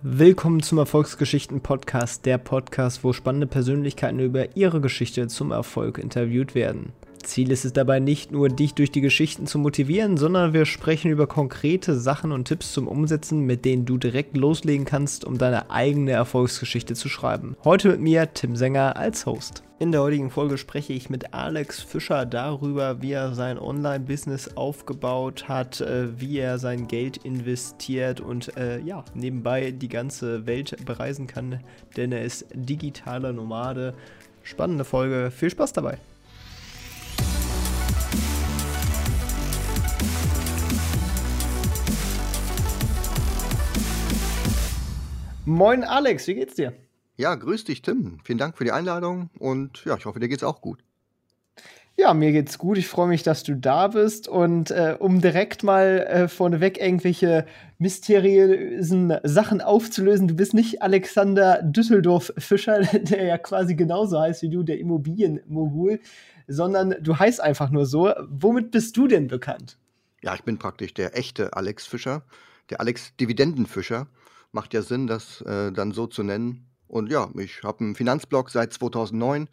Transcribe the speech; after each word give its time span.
Willkommen 0.00 0.62
zum 0.62 0.78
Erfolgsgeschichten-Podcast, 0.78 2.24
der 2.24 2.38
Podcast, 2.38 3.02
wo 3.02 3.12
spannende 3.12 3.48
Persönlichkeiten 3.48 4.20
über 4.20 4.56
ihre 4.56 4.80
Geschichte 4.80 5.26
zum 5.26 5.50
Erfolg 5.50 5.98
interviewt 5.98 6.54
werden. 6.54 6.92
Ziel 7.24 7.50
ist 7.50 7.64
es 7.64 7.72
dabei 7.72 7.98
nicht 7.98 8.30
nur, 8.30 8.48
dich 8.48 8.74
durch 8.74 8.92
die 8.92 9.00
Geschichten 9.00 9.48
zu 9.48 9.58
motivieren, 9.58 10.16
sondern 10.16 10.52
wir 10.52 10.66
sprechen 10.66 11.10
über 11.10 11.26
konkrete 11.26 11.98
Sachen 11.98 12.30
und 12.30 12.44
Tipps 12.44 12.72
zum 12.72 12.86
Umsetzen, 12.86 13.40
mit 13.40 13.64
denen 13.64 13.86
du 13.86 13.98
direkt 13.98 14.36
loslegen 14.36 14.86
kannst, 14.86 15.24
um 15.24 15.36
deine 15.36 15.72
eigene 15.72 16.12
Erfolgsgeschichte 16.12 16.94
zu 16.94 17.08
schreiben. 17.08 17.56
Heute 17.64 17.88
mit 17.88 18.00
mir, 18.00 18.32
Tim 18.32 18.54
Sänger, 18.54 18.96
als 18.96 19.26
Host. 19.26 19.64
In 19.80 19.92
der 19.92 20.02
heutigen 20.02 20.28
Folge 20.28 20.58
spreche 20.58 20.92
ich 20.92 21.08
mit 21.08 21.32
Alex 21.34 21.80
Fischer 21.80 22.26
darüber, 22.26 23.00
wie 23.00 23.12
er 23.12 23.36
sein 23.36 23.60
Online-Business 23.60 24.56
aufgebaut 24.56 25.48
hat, 25.48 25.80
äh, 25.80 26.20
wie 26.20 26.40
er 26.40 26.58
sein 26.58 26.88
Geld 26.88 27.18
investiert 27.18 28.20
und 28.20 28.56
äh, 28.56 28.80
ja, 28.80 29.04
nebenbei 29.14 29.70
die 29.70 29.88
ganze 29.88 30.46
Welt 30.46 30.84
bereisen 30.84 31.28
kann, 31.28 31.60
denn 31.96 32.10
er 32.10 32.24
ist 32.24 32.46
digitaler 32.52 33.32
Nomade. 33.32 33.94
Spannende 34.42 34.82
Folge, 34.82 35.30
viel 35.30 35.50
Spaß 35.50 35.74
dabei. 35.74 35.98
Moin 45.44 45.84
Alex, 45.84 46.26
wie 46.26 46.34
geht's 46.34 46.56
dir? 46.56 46.72
Ja, 47.18 47.34
grüß 47.34 47.64
dich, 47.64 47.82
Tim. 47.82 48.20
Vielen 48.22 48.38
Dank 48.38 48.56
für 48.56 48.62
die 48.62 48.70
Einladung 48.70 49.28
und 49.40 49.84
ja, 49.84 49.96
ich 49.96 50.06
hoffe, 50.06 50.20
dir 50.20 50.28
geht's 50.28 50.44
auch 50.44 50.60
gut. 50.60 50.84
Ja, 51.96 52.14
mir 52.14 52.30
geht's 52.30 52.58
gut. 52.58 52.78
Ich 52.78 52.86
freue 52.86 53.08
mich, 53.08 53.24
dass 53.24 53.42
du 53.42 53.56
da 53.56 53.88
bist. 53.88 54.28
Und 54.28 54.70
äh, 54.70 54.96
um 54.96 55.20
direkt 55.20 55.64
mal 55.64 56.06
äh, 56.08 56.28
vorneweg 56.28 56.78
irgendwelche 56.80 57.44
mysteriösen 57.78 59.14
Sachen 59.24 59.60
aufzulösen, 59.60 60.28
du 60.28 60.36
bist 60.36 60.54
nicht 60.54 60.80
Alexander 60.80 61.60
Düsseldorf-Fischer, 61.60 62.82
der 62.92 63.24
ja 63.24 63.36
quasi 63.36 63.74
genauso 63.74 64.20
heißt 64.20 64.42
wie 64.42 64.50
du, 64.50 64.62
der 64.62 64.78
Immobilienmogul, 64.78 65.98
sondern 66.46 66.94
du 67.00 67.18
heißt 67.18 67.40
einfach 67.40 67.70
nur 67.70 67.84
so. 67.84 68.12
Womit 68.28 68.70
bist 68.70 68.96
du 68.96 69.08
denn 69.08 69.26
bekannt? 69.26 69.76
Ja, 70.22 70.36
ich 70.36 70.44
bin 70.44 70.56
praktisch 70.56 70.94
der 70.94 71.18
echte 71.18 71.54
Alex 71.54 71.84
Fischer, 71.84 72.22
der 72.70 72.80
Alex 72.80 73.16
Dividendenfischer. 73.16 74.06
Macht 74.52 74.72
ja 74.72 74.82
Sinn, 74.82 75.08
das 75.08 75.40
äh, 75.40 75.72
dann 75.72 75.90
so 75.90 76.06
zu 76.06 76.22
nennen. 76.22 76.67
Und 76.88 77.10
ja, 77.10 77.28
ich 77.38 77.62
habe 77.62 77.80
einen 77.80 77.94
Finanzblog 77.94 78.50
seit 78.50 78.72
2009 78.72 79.48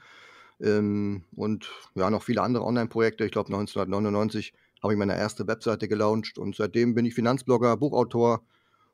ähm, 0.61 1.23
und 1.35 1.69
ja, 1.95 2.09
noch 2.09 2.23
viele 2.23 2.41
andere 2.41 2.63
Online-Projekte. 2.63 3.25
Ich 3.25 3.31
glaube, 3.31 3.47
1999 3.47 4.53
habe 4.81 4.93
ich 4.93 4.99
meine 4.99 5.17
erste 5.17 5.47
Webseite 5.47 5.87
gelauncht 5.87 6.37
und 6.37 6.55
seitdem 6.55 6.95
bin 6.95 7.05
ich 7.05 7.15
Finanzblogger, 7.15 7.77
Buchautor 7.77 8.41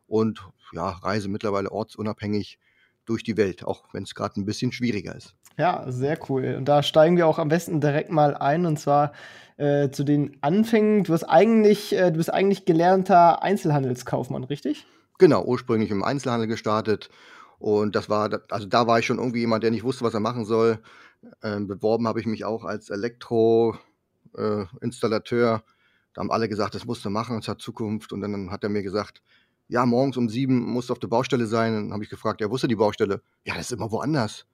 und 0.08 0.44
ja, 0.73 0.89
reise 0.89 1.30
mittlerweile 1.30 1.72
ortsunabhängig 1.72 2.59
durch 3.06 3.23
die 3.23 3.38
Welt, 3.38 3.66
auch 3.66 3.86
wenn 3.94 4.03
es 4.03 4.16
gerade 4.16 4.39
ein 4.39 4.45
bisschen 4.45 4.72
schwieriger 4.72 5.16
ist. 5.16 5.36
Ja, 5.58 5.86
sehr 5.92 6.17
cool. 6.30 6.56
Und 6.58 6.66
da 6.66 6.81
steigen 6.81 7.17
wir 7.17 7.28
auch 7.28 7.39
am 7.39 7.50
besten 7.50 7.81
direkt 7.81 8.09
mal 8.09 8.36
ein 8.36 8.66
und 8.66 8.80
zwar 8.80 9.12
äh, 9.58 9.89
zu 9.89 10.03
den 10.03 10.38
Anfängen. 10.42 11.03
Du, 11.03 11.14
hast 11.14 11.25
eigentlich, 11.25 11.94
äh, 11.94 12.12
du 12.12 12.17
bist 12.17 12.34
eigentlich 12.34 12.66
gelernter 12.66 13.44
Einzelhandelskaufmann, 13.44 14.44
richtig? 14.45 14.86
Genau, 15.19 15.44
ursprünglich 15.44 15.92
im 15.92 16.03
Einzelhandel 16.03 16.47
gestartet 16.47 17.09
und 17.62 17.95
das 17.95 18.09
war, 18.09 18.42
also 18.50 18.66
da 18.66 18.88
war 18.88 18.98
ich 18.98 19.06
schon 19.06 19.20
irgendwie 19.20 19.42
jemand, 19.42 19.64
der 19.64 19.70
nicht 19.70 19.84
wusste, 19.84 20.04
was 20.04 20.16
er 20.16 20.20
machen 20.20 20.45
soll. 20.45 20.80
Ähm, 21.44 21.68
beworben 21.68 22.08
habe 22.08 22.20
ich 22.20 22.26
mich 22.26 22.44
auch 22.44 22.66
als 22.66 22.90
Elektroinstallateur. 22.90 25.56
Äh, 25.56 25.59
da 26.14 26.22
haben 26.22 26.31
alle 26.31 26.50
gesagt, 26.50 26.73
das 26.73 26.86
musst 26.86 27.06
du 27.06 27.12
machen, 27.12 27.38
es 27.38 27.48
hat 27.48 27.62
Zukunft. 27.62 28.14
Und 28.14 28.22
dann 28.22 28.50
hat 28.50 28.64
er 28.64 28.70
mir 28.70 28.81
gesagt, 28.81 29.22
ja, 29.68 29.86
morgens 29.86 30.18
um 30.18 30.28
sieben 30.28 30.59
musst 30.59 30.90
du 30.90 30.94
auf 30.94 31.00
der 31.00 31.08
Baustelle 31.08 31.45
sein. 31.45 31.73
Dann 31.73 31.94
habe 31.94 32.03
ich 32.03 32.09
gefragt, 32.09 32.42
ja, 32.42 32.50
wo 32.50 32.56
ist 32.56 32.62
denn 32.62 32.70
die 32.70 32.76
Baustelle? 32.76 33.22
Ja, 33.45 33.53
das 33.53 33.68
ist 33.68 33.73
immer 33.73 33.92
woanders. 33.92 34.48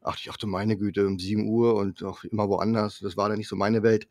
Ach, 0.00 0.16
ich 0.16 0.26
dachte, 0.26 0.46
meine 0.46 0.76
Güte, 0.76 1.08
um 1.08 1.18
sieben 1.18 1.48
Uhr 1.48 1.74
und 1.74 2.04
auch 2.04 2.22
immer 2.22 2.48
woanders. 2.48 3.00
Das 3.00 3.16
war 3.16 3.28
dann 3.28 3.38
nicht 3.38 3.48
so 3.48 3.56
meine 3.56 3.82
Welt. 3.82 4.06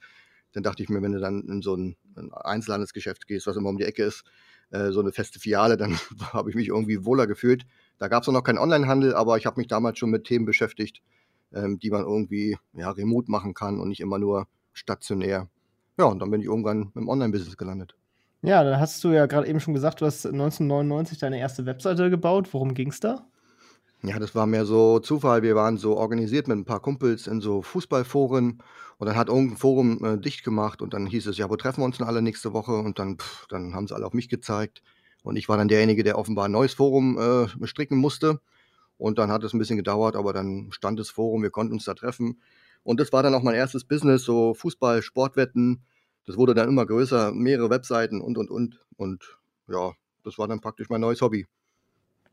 Dann 0.51 0.63
dachte 0.63 0.83
ich 0.83 0.89
mir, 0.89 1.01
wenn 1.01 1.13
du 1.13 1.21
dann 1.21 1.47
in 1.47 1.61
so 1.61 1.75
ein, 1.75 1.95
ein 2.17 2.33
Einzelhandelsgeschäft 2.33 3.27
gehst, 3.27 3.47
was 3.47 3.55
immer 3.55 3.69
um 3.69 3.77
die 3.77 3.85
Ecke 3.85 4.03
ist, 4.03 4.25
äh, 4.71 4.91
so 4.91 4.99
eine 4.99 5.13
feste 5.13 5.39
Filiale, 5.39 5.77
dann 5.77 5.95
habe 6.33 6.49
ich 6.49 6.55
mich 6.57 6.67
irgendwie 6.67 7.05
wohler 7.05 7.27
gefühlt. 7.27 7.65
Da 8.01 8.07
gab 8.07 8.23
es 8.23 8.27
noch 8.27 8.41
keinen 8.41 8.57
Onlinehandel, 8.57 9.13
aber 9.13 9.37
ich 9.37 9.45
habe 9.45 9.59
mich 9.59 9.67
damals 9.67 9.99
schon 9.99 10.09
mit 10.09 10.23
Themen 10.23 10.43
beschäftigt, 10.43 11.03
ähm, 11.53 11.77
die 11.77 11.91
man 11.91 12.01
irgendwie 12.01 12.57
ja, 12.73 12.89
remote 12.89 13.29
machen 13.29 13.53
kann 13.53 13.79
und 13.79 13.89
nicht 13.89 13.99
immer 13.99 14.17
nur 14.17 14.47
stationär. 14.73 15.49
Ja, 15.99 16.05
und 16.05 16.17
dann 16.17 16.31
bin 16.31 16.41
ich 16.41 16.47
irgendwann 16.47 16.91
im 16.95 17.07
Online-Business 17.07 17.57
gelandet. 17.57 17.93
Ja, 18.41 18.63
dann 18.63 18.79
hast 18.79 19.03
du 19.03 19.09
ja 19.09 19.27
gerade 19.27 19.45
eben 19.45 19.59
schon 19.59 19.75
gesagt, 19.75 20.01
du 20.01 20.07
hast 20.07 20.25
1999 20.25 21.19
deine 21.19 21.37
erste 21.37 21.67
Webseite 21.67 22.09
gebaut. 22.09 22.51
Worum 22.53 22.73
ging 22.73 22.89
es 22.89 23.01
da? 23.01 23.27
Ja, 24.01 24.17
das 24.17 24.33
war 24.33 24.47
mehr 24.47 24.65
so 24.65 24.97
Zufall. 24.97 25.43
Wir 25.43 25.53
waren 25.53 25.77
so 25.77 25.95
organisiert 25.95 26.47
mit 26.47 26.57
ein 26.57 26.65
paar 26.65 26.79
Kumpels 26.79 27.27
in 27.27 27.39
so 27.39 27.61
Fußballforen 27.61 28.63
und 28.97 29.07
dann 29.07 29.15
hat 29.15 29.27
irgendein 29.27 29.57
Forum 29.57 30.03
äh, 30.03 30.17
dicht 30.17 30.43
gemacht 30.43 30.81
und 30.81 30.95
dann 30.95 31.05
hieß 31.05 31.27
es, 31.27 31.37
ja, 31.37 31.51
wo 31.51 31.55
treffen 31.55 31.81
wir 31.81 31.85
uns 31.85 31.99
denn 31.99 32.07
alle 32.07 32.23
nächste 32.23 32.51
Woche? 32.51 32.71
Und 32.71 32.97
dann, 32.97 33.19
pff, 33.19 33.45
dann 33.47 33.75
haben 33.75 33.85
sie 33.85 33.93
alle 33.93 34.07
auf 34.07 34.13
mich 34.13 34.27
gezeigt. 34.27 34.81
Und 35.23 35.35
ich 35.35 35.49
war 35.49 35.57
dann 35.57 35.67
derjenige, 35.67 36.03
der 36.03 36.17
offenbar 36.17 36.45
ein 36.45 36.51
neues 36.51 36.73
Forum 36.73 37.17
äh, 37.17 37.67
stricken 37.67 37.97
musste. 37.97 38.39
Und 38.97 39.17
dann 39.17 39.31
hat 39.31 39.43
es 39.43 39.53
ein 39.53 39.59
bisschen 39.59 39.77
gedauert, 39.77 40.15
aber 40.15 40.33
dann 40.33 40.69
stand 40.71 40.99
das 40.99 41.09
Forum, 41.09 41.41
wir 41.43 41.49
konnten 41.49 41.73
uns 41.73 41.85
da 41.85 41.93
treffen. 41.93 42.39
Und 42.83 42.99
das 42.99 43.11
war 43.11 43.23
dann 43.23 43.33
auch 43.35 43.43
mein 43.43 43.55
erstes 43.55 43.83
Business, 43.83 44.23
so 44.23 44.53
Fußball, 44.53 45.01
Sportwetten. 45.01 45.83
Das 46.25 46.37
wurde 46.37 46.53
dann 46.53 46.69
immer 46.69 46.85
größer, 46.85 47.31
mehrere 47.31 47.69
Webseiten 47.69 48.21
und, 48.21 48.37
und, 48.37 48.49
und. 48.49 48.85
Und 48.97 49.37
ja, 49.67 49.91
das 50.23 50.37
war 50.37 50.47
dann 50.47 50.61
praktisch 50.61 50.89
mein 50.89 51.01
neues 51.01 51.21
Hobby. 51.21 51.47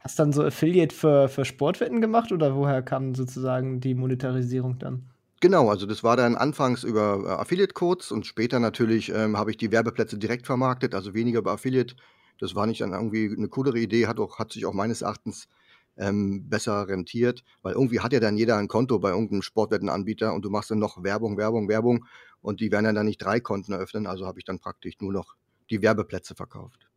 Hast 0.00 0.19
du 0.19 0.22
dann 0.22 0.32
so 0.32 0.44
Affiliate 0.44 0.94
für, 0.94 1.28
für 1.28 1.44
Sportwetten 1.44 2.00
gemacht 2.00 2.32
oder 2.32 2.55
woher 2.55 2.82
kam 2.82 3.15
sozusagen 3.15 3.81
die 3.81 3.94
Monetarisierung 3.94 4.78
dann? 4.78 5.10
Genau, 5.41 5.70
also 5.70 5.87
das 5.87 6.03
war 6.03 6.16
dann 6.16 6.37
anfangs 6.37 6.82
über 6.82 7.22
äh, 7.25 7.28
Affiliate-Codes 7.41 8.10
und 8.10 8.26
später 8.26 8.59
natürlich 8.59 9.10
ähm, 9.10 9.37
habe 9.37 9.50
ich 9.50 9.56
die 9.56 9.70
Werbeplätze 9.70 10.19
direkt 10.19 10.47
vermarktet, 10.47 10.94
also 10.94 11.15
weniger 11.15 11.38
über 11.38 11.53
Affiliate, 11.53 11.94
das 12.38 12.54
war 12.54 12.66
nicht 12.66 12.81
dann 12.81 12.93
irgendwie 12.93 13.34
eine 13.37 13.49
coolere 13.49 13.78
Idee, 13.78 14.06
hat 14.06 14.19
auch 14.19 14.38
hat 14.38 14.53
sich 14.53 14.66
auch 14.66 14.72
meines 14.72 15.03
Erachtens, 15.03 15.49
ähm, 15.99 16.49
besser 16.49 16.88
rentiert, 16.88 17.44
weil 17.62 17.75
irgendwie 17.75 18.00
hat 18.00 18.12
ja 18.12 18.21
dann 18.21 18.37
jeder 18.37 18.56
ein 18.56 18.69
Konto 18.69 18.99
bei 18.99 19.10
irgendeinem 19.10 19.43
Sportwettenanbieter 19.43 20.32
und 20.32 20.44
du 20.44 20.50
machst 20.50 20.71
dann 20.71 20.78
noch 20.78 21.03
Werbung, 21.03 21.37
Werbung, 21.37 21.69
Werbung 21.69 22.06
und 22.41 22.60
die 22.60 22.71
werden 22.71 22.94
dann 22.94 23.06
nicht 23.06 23.19
drei 23.19 23.41
Konten 23.41 23.72
eröffnen, 23.72 24.06
also 24.06 24.26
habe 24.26 24.38
ich 24.38 24.44
dann 24.44 24.60
praktisch 24.60 24.94
nur 25.00 25.12
noch 25.12 25.34
die 25.71 25.82
Werbeplätze 25.82 26.34
verkauft. 26.34 26.88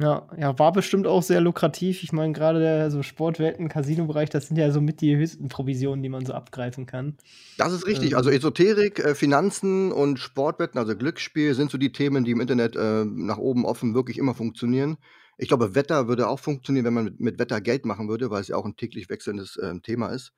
Ja, 0.00 0.26
ja, 0.38 0.58
war 0.58 0.72
bestimmt 0.72 1.06
auch 1.06 1.22
sehr 1.22 1.42
lukrativ. 1.42 2.02
Ich 2.02 2.12
meine, 2.12 2.32
gerade 2.32 2.58
der 2.58 2.90
so 2.90 3.02
Sportwetten, 3.02 3.68
Casino-Bereich, 3.68 4.30
das 4.30 4.48
sind 4.48 4.56
ja 4.56 4.70
so 4.70 4.80
mit 4.80 5.02
die 5.02 5.14
höchsten 5.14 5.48
Provisionen, 5.48 6.02
die 6.02 6.08
man 6.08 6.24
so 6.24 6.32
abgreifen 6.32 6.86
kann. 6.86 7.18
Das 7.58 7.74
ist 7.74 7.86
richtig. 7.86 8.12
Ähm. 8.12 8.16
Also 8.16 8.30
Esoterik, 8.30 8.98
äh, 8.98 9.14
Finanzen 9.14 9.92
und 9.92 10.18
Sportwetten, 10.18 10.78
also 10.78 10.96
Glücksspiel, 10.96 11.54
sind 11.54 11.70
so 11.70 11.76
die 11.76 11.92
Themen, 11.92 12.24
die 12.24 12.30
im 12.30 12.40
Internet 12.40 12.76
äh, 12.76 13.04
nach 13.04 13.36
oben 13.36 13.66
offen 13.66 13.94
wirklich 13.94 14.16
immer 14.16 14.34
funktionieren. 14.34 14.96
Ich 15.36 15.48
glaube, 15.48 15.74
Wetter 15.74 16.08
würde 16.08 16.28
auch 16.28 16.40
funktionieren, 16.40 16.86
wenn 16.86 16.94
man 16.94 17.04
mit, 17.04 17.20
mit 17.20 17.38
Wetter 17.38 17.60
Geld 17.60 17.84
machen 17.84 18.08
würde, 18.08 18.30
weil 18.30 18.40
es 18.40 18.48
ja 18.48 18.56
auch 18.56 18.64
ein 18.64 18.76
täglich 18.76 19.10
wechselndes 19.10 19.58
äh, 19.58 19.78
Thema 19.80 20.08
ist. 20.08 20.32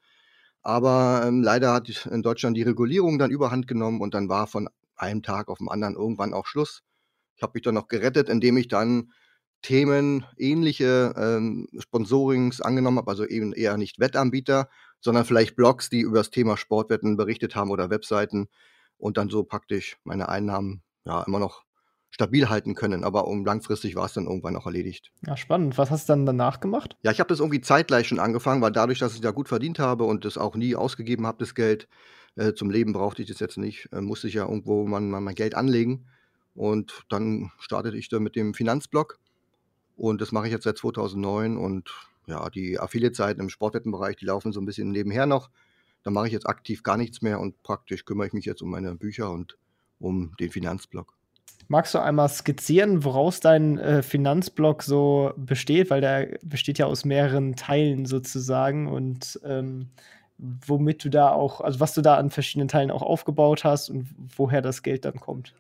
Aber 0.63 1.23
ähm, 1.25 1.41
leider 1.41 1.73
hat 1.73 2.07
in 2.11 2.23
Deutschland 2.23 2.57
die 2.57 2.63
Regulierung 2.63 3.17
dann 3.21 3.31
überhand 3.31 3.69
genommen 3.69 4.01
und 4.01 4.15
dann 4.15 4.29
war 4.29 4.49
von 4.49 4.69
einem 4.97 5.23
Tag 5.23 5.49
auf 5.49 5.59
den 5.59 5.69
anderen 5.69 5.95
irgendwann 5.95 6.35
auch 6.35 6.47
Schluss. 6.47 6.83
Ich 7.37 7.43
habe 7.45 7.53
mich 7.55 7.63
dann 7.63 7.75
noch 7.75 7.87
gerettet, 7.87 8.29
indem 8.29 8.57
ich 8.57 8.67
dann 8.67 9.13
Themen 9.63 10.25
ähnliche 10.37 11.15
ähm, 11.17 11.69
Sponsorings 11.79 12.61
angenommen 12.61 12.99
habe, 12.99 13.11
also 13.11 13.25
eben 13.25 13.53
eher 13.53 13.77
nicht 13.77 13.99
Wettanbieter, 13.99 14.69
sondern 15.01 15.25
vielleicht 15.25 15.57
Blogs, 15.57 15.89
die 15.89 16.01
über 16.01 16.19
das 16.19 16.31
Thema 16.31 16.57
Sportwetten 16.57 17.17
berichtet 17.17 17.57
haben 17.57 17.71
oder 17.71 17.91
Webseiten 17.91 18.49
und 18.99 19.17
dann 19.17 19.31
so 19.31 19.45
praktisch 19.45 19.97
meine 20.05 20.29
Einnahmen 20.29 20.83
ja 21.05 21.23
immer 21.23 21.39
noch 21.39 21.65
stabil 22.11 22.49
halten 22.49 22.75
können. 22.75 23.05
Aber 23.05 23.27
um 23.27 23.45
langfristig 23.45 23.97
war 23.97 24.07
es 24.07 24.13
dann 24.13 24.27
irgendwann 24.27 24.57
auch 24.57 24.67
erledigt. 24.67 25.11
Ja, 25.27 25.37
spannend. 25.37 25.79
Was 25.79 25.91
hast 25.91 26.09
du 26.09 26.13
dann 26.13 26.27
danach 26.27 26.61
gemacht? 26.61 26.97
Ja, 27.03 27.11
ich 27.11 27.21
habe 27.21 27.29
das 27.29 27.41
irgendwie 27.41 27.61
zeitgleich 27.61 28.07
schon 28.07 28.21
angefangen, 28.21 28.63
weil 28.63 28.73
dadurch, 28.73 28.99
dass 28.99 29.15
ich 29.15 29.21
da 29.21 29.31
gut 29.31 29.49
verdient 29.49 29.79
habe 29.79 30.05
und 30.05 30.25
das 30.25 30.39
auch 30.39 30.55
nie 30.55 30.77
ausgegeben 30.77 31.27
habe, 31.27 31.39
das 31.39 31.55
Geld, 31.55 31.89
äh, 32.37 32.53
zum 32.53 32.71
Leben 32.71 32.93
brauchte 32.93 33.23
ich 33.23 33.29
das 33.29 33.41
jetzt 33.41 33.59
nicht, 33.59 33.89
äh, 33.93 34.01
musste 34.01 34.29
ich 34.29 34.35
ja 34.35 34.45
irgendwo 34.45 34.87
mein, 34.87 35.09
mein 35.09 35.35
Geld 35.35 35.55
anlegen. 35.55 36.07
Und 36.55 37.05
dann 37.09 37.51
startete 37.59 37.97
ich 37.97 38.09
da 38.09 38.21
mit 38.21 38.37
dem 38.37 38.53
Finanzblog 38.53 39.19
und 39.97 40.21
das 40.21 40.33
mache 40.33 40.47
ich 40.47 40.53
jetzt 40.53 40.65
seit 40.65 40.79
2009 40.79 41.57
und 41.57 41.91
ja, 42.27 42.49
die 42.51 42.79
Affiliate-Seiten 42.79 43.41
im 43.41 43.49
Sportwettenbereich, 43.49 44.17
die 44.17 44.27
laufen 44.27 44.53
so 44.53 44.61
ein 44.61 44.67
bisschen 44.67 44.91
nebenher 44.91 45.27
noch. 45.27 45.51
Da 46.03 46.11
mache 46.11 46.27
ich 46.27 46.33
jetzt 46.33 46.47
aktiv 46.47 46.83
gar 46.83 46.97
nichts 46.97 47.23
mehr 47.23 47.41
und 47.41 47.63
praktisch 47.63 48.05
kümmere 48.05 48.27
ich 48.27 48.33
mich 48.33 48.45
jetzt 48.45 48.63
um 48.63 48.71
meine 48.71 48.95
Bücher 48.95 49.31
und 49.31 49.57
um 49.99 50.35
den 50.39 50.51
Finanzblog. 50.51 51.15
Magst 51.69 51.95
du 51.95 52.01
einmal 52.01 52.29
skizzieren, 52.29 53.05
woraus 53.05 53.41
dein 53.41 53.79
äh, 53.79 54.03
Finanzblog 54.03 54.83
so 54.83 55.33
besteht? 55.37 55.91
Weil 55.91 56.01
der 56.01 56.39
besteht 56.43 56.79
ja 56.79 56.87
aus 56.87 57.05
mehreren 57.05 57.57
Teilen 57.57 58.05
sozusagen 58.05 58.89
und 58.89 59.41
ähm, 59.45 59.91
womit 60.39 61.05
du 61.05 61.09
da 61.09 61.31
auch, 61.31 61.61
also 61.61 61.81
was 61.81 61.95
du 61.95 62.03
da 62.03 62.17
an 62.17 62.31
verschiedenen 62.31 62.69
Teilen 62.69 62.91
auch 62.91 63.03
aufgebaut 63.03 63.65
hast 63.65 63.91
und 63.91 64.09
woher 64.37 64.61
das 64.61 64.83
Geld 64.83 65.05
dann 65.05 65.21
kommt. 65.21 65.55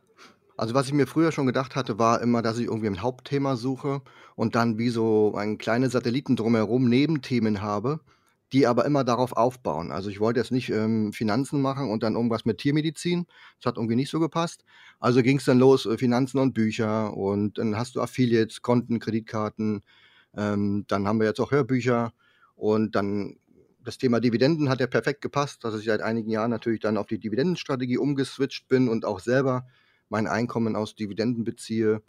Also, 0.57 0.75
was 0.75 0.87
ich 0.87 0.93
mir 0.93 1.07
früher 1.07 1.33
schon 1.33 1.47
gedacht 1.47 1.77
hatte, 1.77 1.99
war 1.99 2.21
immer, 2.21 2.43
dass 2.43 2.59
ich 2.59 2.67
irgendwie 2.67 2.87
ein 2.89 3.03
Hauptthema 3.03 3.57
suche 3.57 4.03
und 4.37 4.55
dann 4.55 4.79
wie 4.79 4.91
so 4.91 5.35
ein 5.37 5.59
kleine 5.59 5.89
Satelliten 5.91 6.37
drumherum 6.37 6.89
Nebenthemen 6.89 7.63
habe, 7.63 8.01
die 8.53 8.67
aber 8.67 8.85
immer 8.85 9.03
darauf 9.05 9.33
aufbauen. 9.33 9.91
Also, 9.93 10.11
ich 10.11 10.21
wollte 10.21 10.41
jetzt 10.41 10.53
nicht, 10.53 10.69
ähm, 10.71 11.13
Finanzen 11.13 11.63
machen 11.63 11.91
und 11.91 12.03
dann 12.03 12.15
irgendwas 12.17 12.45
mit 12.45 12.59
Tiermedizin. 12.59 13.27
Das 13.61 13.71
hat 13.71 13.77
irgendwie 13.77 13.97
nicht 13.97 14.11
so 14.11 14.21
gepasst. 14.21 14.65
Also, 15.01 15.23
ging 15.23 15.39
es 15.39 15.45
dann 15.47 15.59
los, 15.59 15.87
äh, 15.87 15.97
Finanzen 15.99 16.39
und 16.39 16.53
Bücher 16.55 17.17
und 17.17 17.59
dann 17.59 17.77
hast 17.77 17.97
du 17.97 18.03
Affiliates, 18.03 18.63
Konten, 18.63 18.99
Kreditkarten. 19.01 19.83
Ähm, 20.37 20.85
dann 20.89 21.09
haben 21.09 21.19
wir 21.21 21.27
jetzt 21.27 21.41
auch 21.41 21.51
Hörbücher 21.51 22.13
und 22.57 22.95
dann 22.95 23.37
das 23.85 23.99
Thema 23.99 24.21
Dividenden 24.21 24.69
hat 24.69 24.81
ja 24.81 24.87
perfekt 24.87 25.23
gepasst, 25.23 25.65
dass 25.65 25.75
ich 25.79 25.87
seit 25.87 26.03
einigen 26.03 26.31
Jahren 26.31 26.51
natürlich 26.51 26.81
dann 26.81 26.97
auf 26.97 27.07
die 27.07 27.19
Dividendenstrategie 27.19 27.99
umgeswitcht 27.99 28.69
bin 28.69 28.89
und 28.89 29.05
auch 29.05 29.19
selber 29.21 29.67
mein 30.13 30.27
Einkommen 30.27 30.77
aus 30.77 30.95
Dividenden 30.95 31.43
beziehe 31.43 32.03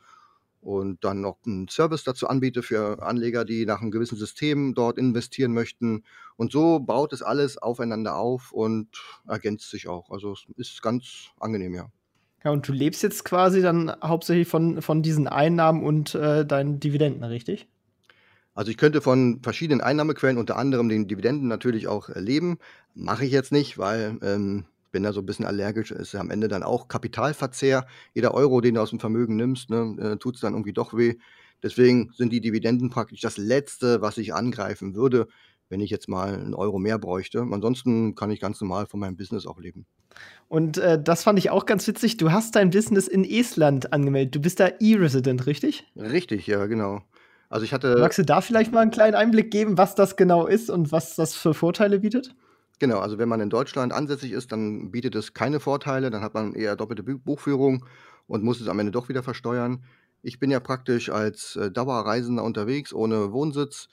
und 0.61 1.03
dann 1.03 1.21
noch 1.21 1.37
einen 1.45 1.67
Service 1.69 2.03
dazu 2.03 2.27
anbiete 2.27 2.61
für 2.61 3.01
Anleger, 3.01 3.45
die 3.45 3.65
nach 3.65 3.81
einem 3.81 3.91
gewissen 3.91 4.17
System 4.17 4.75
dort 4.75 4.97
investieren 4.97 5.53
möchten. 5.53 6.03
Und 6.35 6.51
so 6.51 6.79
baut 6.79 7.13
es 7.13 7.23
alles 7.23 7.57
aufeinander 7.57 8.17
auf 8.17 8.51
und 8.51 8.89
ergänzt 9.27 9.69
sich 9.69 9.87
auch. 9.87 10.11
Also 10.11 10.33
es 10.33 10.45
ist 10.57 10.81
ganz 10.81 11.31
angenehm, 11.39 11.73
ja. 11.73 11.87
Ja, 12.43 12.51
und 12.51 12.67
du 12.67 12.73
lebst 12.73 13.03
jetzt 13.03 13.23
quasi 13.23 13.61
dann 13.61 13.95
hauptsächlich 14.03 14.49
von, 14.49 14.81
von 14.81 15.01
diesen 15.01 15.29
Einnahmen 15.29 15.81
und 15.83 16.13
äh, 16.13 16.45
deinen 16.45 16.81
Dividenden, 16.81 17.23
richtig? 17.23 17.69
Also 18.53 18.69
ich 18.69 18.77
könnte 18.77 19.01
von 19.01 19.39
verschiedenen 19.41 19.79
Einnahmequellen, 19.79 20.37
unter 20.37 20.57
anderem 20.57 20.89
den 20.89 21.07
Dividenden 21.07 21.47
natürlich 21.47 21.87
auch 21.87 22.09
leben. 22.09 22.59
Mache 22.93 23.25
ich 23.25 23.31
jetzt 23.31 23.53
nicht, 23.53 23.77
weil 23.77 24.17
ähm, 24.21 24.65
bin 24.93 25.03
da 25.03 25.11
so 25.11 25.19
ein 25.19 25.25
bisschen 25.25 25.45
allergisch. 25.45 25.91
Ist 25.91 26.15
am 26.15 26.31
Ende 26.31 26.47
dann 26.47 26.63
auch 26.63 26.87
Kapitalverzehr. 26.87 27.85
Jeder 28.13 28.33
Euro, 28.33 28.61
den 28.61 28.75
du 28.75 28.81
aus 28.81 28.91
dem 28.91 29.01
Vermögen 29.01 29.35
nimmst, 29.35 29.69
ne, 29.69 29.97
äh, 29.99 30.17
tut 30.17 30.35
es 30.35 30.41
dann 30.41 30.53
irgendwie 30.53 30.71
doch 30.71 30.93
weh. 30.93 31.15
Deswegen 31.61 32.11
sind 32.15 32.31
die 32.31 32.39
Dividenden 32.39 32.89
praktisch 32.89 33.21
das 33.21 33.37
Letzte, 33.37 34.01
was 34.01 34.17
ich 34.17 34.33
angreifen 34.33 34.95
würde, 34.95 35.27
wenn 35.69 35.81
ich 35.81 35.89
jetzt 35.89 36.07
mal 36.07 36.33
einen 36.33 36.53
Euro 36.53 36.77
mehr 36.77 36.99
bräuchte. 36.99 37.41
Ansonsten 37.41 38.15
kann 38.15 38.31
ich 38.31 38.39
ganz 38.39 38.61
normal 38.61 38.85
von 38.85 38.99
meinem 38.99 39.17
Business 39.17 39.47
auch 39.47 39.59
leben. 39.59 39.85
Und 40.47 40.77
äh, 40.77 41.01
das 41.01 41.23
fand 41.23 41.39
ich 41.39 41.49
auch 41.49 41.65
ganz 41.65 41.87
witzig. 41.87 42.17
Du 42.17 42.31
hast 42.31 42.55
dein 42.55 42.69
Business 42.69 43.07
in 43.07 43.25
Estland 43.25 43.91
angemeldet. 43.91 44.35
Du 44.35 44.41
bist 44.41 44.59
da 44.59 44.69
E-Resident, 44.79 45.47
richtig? 45.47 45.85
Richtig, 45.95 46.45
ja, 46.47 46.67
genau. 46.67 47.01
Also 47.49 47.65
ich 47.65 47.73
hatte. 47.73 47.97
Magst 47.99 48.19
du 48.19 48.23
da 48.23 48.41
vielleicht 48.41 48.71
mal 48.71 48.81
einen 48.81 48.91
kleinen 48.91 49.15
Einblick 49.15 49.49
geben, 49.49 49.77
was 49.77 49.95
das 49.95 50.15
genau 50.15 50.45
ist 50.45 50.69
und 50.69 50.91
was 50.91 51.15
das 51.15 51.33
für 51.35 51.53
Vorteile 51.53 51.99
bietet? 51.99 52.35
Genau, 52.79 52.99
also 52.99 53.17
wenn 53.17 53.29
man 53.29 53.39
in 53.39 53.49
Deutschland 53.49 53.93
ansässig 53.93 54.31
ist, 54.31 54.51
dann 54.51 54.91
bietet 54.91 55.15
es 55.15 55.33
keine 55.33 55.59
Vorteile, 55.59 56.09
dann 56.09 56.21
hat 56.21 56.33
man 56.33 56.53
eher 56.53 56.75
doppelte 56.75 57.03
Buchführung 57.03 57.85
und 58.27 58.43
muss 58.43 58.59
es 58.59 58.67
am 58.67 58.79
Ende 58.79 58.91
doch 58.91 59.09
wieder 59.09 59.23
versteuern. 59.23 59.83
Ich 60.21 60.39
bin 60.39 60.51
ja 60.51 60.59
praktisch 60.59 61.09
als 61.09 61.55
äh, 61.55 61.69
Dauerreisender 61.71 62.43
unterwegs, 62.43 62.93
ohne 62.93 63.31
Wohnsitz. 63.31 63.89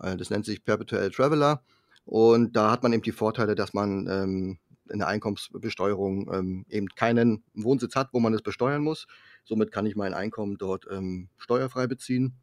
Äh, 0.00 0.16
das 0.16 0.30
nennt 0.30 0.46
sich 0.46 0.64
Perpetual 0.64 1.10
Traveler. 1.10 1.62
Und 2.04 2.56
da 2.56 2.70
hat 2.70 2.82
man 2.82 2.92
eben 2.92 3.02
die 3.02 3.12
Vorteile, 3.12 3.54
dass 3.54 3.72
man 3.72 4.06
ähm, 4.08 4.58
in 4.90 4.98
der 4.98 5.08
Einkommensbesteuerung 5.08 6.30
ähm, 6.32 6.66
eben 6.68 6.88
keinen 6.88 7.44
Wohnsitz 7.54 7.96
hat, 7.96 8.10
wo 8.12 8.20
man 8.20 8.34
es 8.34 8.42
besteuern 8.42 8.82
muss. 8.82 9.06
Somit 9.44 9.72
kann 9.72 9.86
ich 9.86 9.96
mein 9.96 10.14
Einkommen 10.14 10.56
dort 10.58 10.86
ähm, 10.90 11.28
steuerfrei 11.36 11.86
beziehen. 11.86 12.34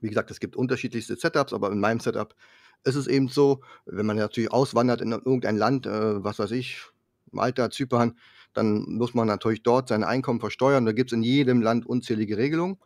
Wie 0.00 0.08
gesagt, 0.08 0.30
es 0.30 0.40
gibt 0.40 0.56
unterschiedlichste 0.56 1.16
Setups, 1.16 1.52
aber 1.52 1.70
in 1.70 1.78
meinem 1.78 2.00
Setup 2.00 2.34
ist 2.84 2.94
es 2.94 3.06
eben 3.06 3.28
so, 3.28 3.60
wenn 3.86 4.06
man 4.06 4.16
natürlich 4.16 4.52
auswandert 4.52 5.00
in 5.00 5.12
irgendein 5.12 5.56
Land, 5.56 5.86
äh, 5.86 6.22
was 6.24 6.38
weiß 6.38 6.50
ich, 6.52 6.82
Malta, 7.30 7.70
Zypern, 7.70 8.16
dann 8.54 8.84
muss 8.88 9.14
man 9.14 9.26
natürlich 9.26 9.62
dort 9.62 9.88
sein 9.88 10.04
Einkommen 10.04 10.40
versteuern. 10.40 10.84
Da 10.84 10.92
gibt 10.92 11.10
es 11.10 11.16
in 11.16 11.22
jedem 11.22 11.62
Land 11.62 11.86
unzählige 11.86 12.36
Regelungen. 12.36 12.78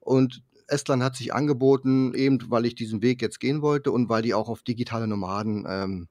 Und 0.00 0.42
Estland 0.66 1.02
hat 1.02 1.16
sich 1.16 1.32
angeboten, 1.32 2.14
eben 2.14 2.38
weil 2.48 2.66
ich 2.66 2.74
diesen 2.74 3.02
Weg 3.02 3.22
jetzt 3.22 3.38
gehen 3.38 3.62
wollte 3.62 3.92
und 3.92 4.08
weil 4.08 4.22
die 4.22 4.34
auch 4.34 4.48
auf 4.48 4.62
digitale 4.62 5.06
Nomaden, 5.06 5.66
ähm, 5.68 6.08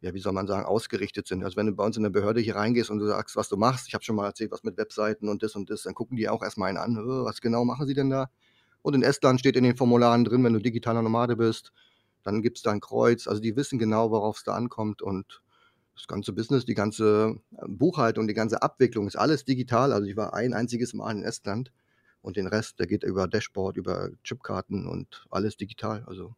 ja, 0.00 0.14
wie 0.14 0.20
soll 0.20 0.32
man 0.32 0.46
sagen, 0.46 0.64
ausgerichtet 0.64 1.26
sind. 1.26 1.44
Also 1.44 1.56
wenn 1.56 1.66
du 1.66 1.72
bei 1.72 1.84
uns 1.84 1.96
in 1.96 2.02
der 2.02 2.10
Behörde 2.10 2.40
hier 2.40 2.56
reingehst 2.56 2.90
und 2.90 2.98
du 2.98 3.06
sagst, 3.06 3.36
was 3.36 3.48
du 3.48 3.56
machst, 3.56 3.88
ich 3.88 3.94
habe 3.94 4.04
schon 4.04 4.16
mal 4.16 4.26
erzählt, 4.26 4.50
was 4.50 4.64
mit 4.64 4.76
Webseiten 4.76 5.28
und 5.28 5.42
das 5.42 5.54
und 5.56 5.70
das, 5.70 5.82
dann 5.82 5.94
gucken 5.94 6.16
die 6.16 6.28
auch 6.28 6.42
erstmal 6.42 6.68
einen 6.68 6.78
an, 6.78 6.96
was 7.24 7.40
genau 7.40 7.64
machen 7.64 7.86
sie 7.86 7.94
denn 7.94 8.10
da? 8.10 8.28
Und 8.82 8.94
in 8.94 9.02
Estland 9.02 9.40
steht 9.40 9.56
in 9.56 9.64
den 9.64 9.76
Formularen 9.76 10.24
drin, 10.24 10.44
wenn 10.44 10.52
du 10.52 10.60
digitaler 10.60 11.02
Nomade 11.02 11.36
bist, 11.36 11.72
dann 12.26 12.42
gibt 12.42 12.58
es 12.58 12.62
da 12.62 12.72
ein 12.72 12.80
Kreuz. 12.80 13.28
Also 13.28 13.40
die 13.40 13.56
wissen 13.56 13.78
genau, 13.78 14.10
worauf 14.10 14.38
es 14.38 14.44
da 14.44 14.54
ankommt 14.54 15.00
und 15.00 15.42
das 15.94 16.08
ganze 16.08 16.32
Business, 16.32 16.64
die 16.64 16.74
ganze 16.74 17.36
äh, 17.52 17.64
Buchhaltung, 17.68 18.26
die 18.26 18.34
ganze 18.34 18.62
Abwicklung 18.62 19.06
ist 19.06 19.16
alles 19.16 19.44
digital. 19.44 19.92
Also 19.92 20.08
ich 20.08 20.16
war 20.16 20.34
ein 20.34 20.52
einziges 20.52 20.92
Mal 20.92 21.12
in 21.12 21.22
Estland 21.22 21.72
und 22.22 22.36
den 22.36 22.48
Rest, 22.48 22.80
der 22.80 22.88
geht 22.88 23.04
über 23.04 23.28
Dashboard, 23.28 23.76
über 23.76 24.10
Chipkarten 24.24 24.86
und 24.86 25.24
alles 25.30 25.56
digital. 25.56 26.04
Also 26.06 26.34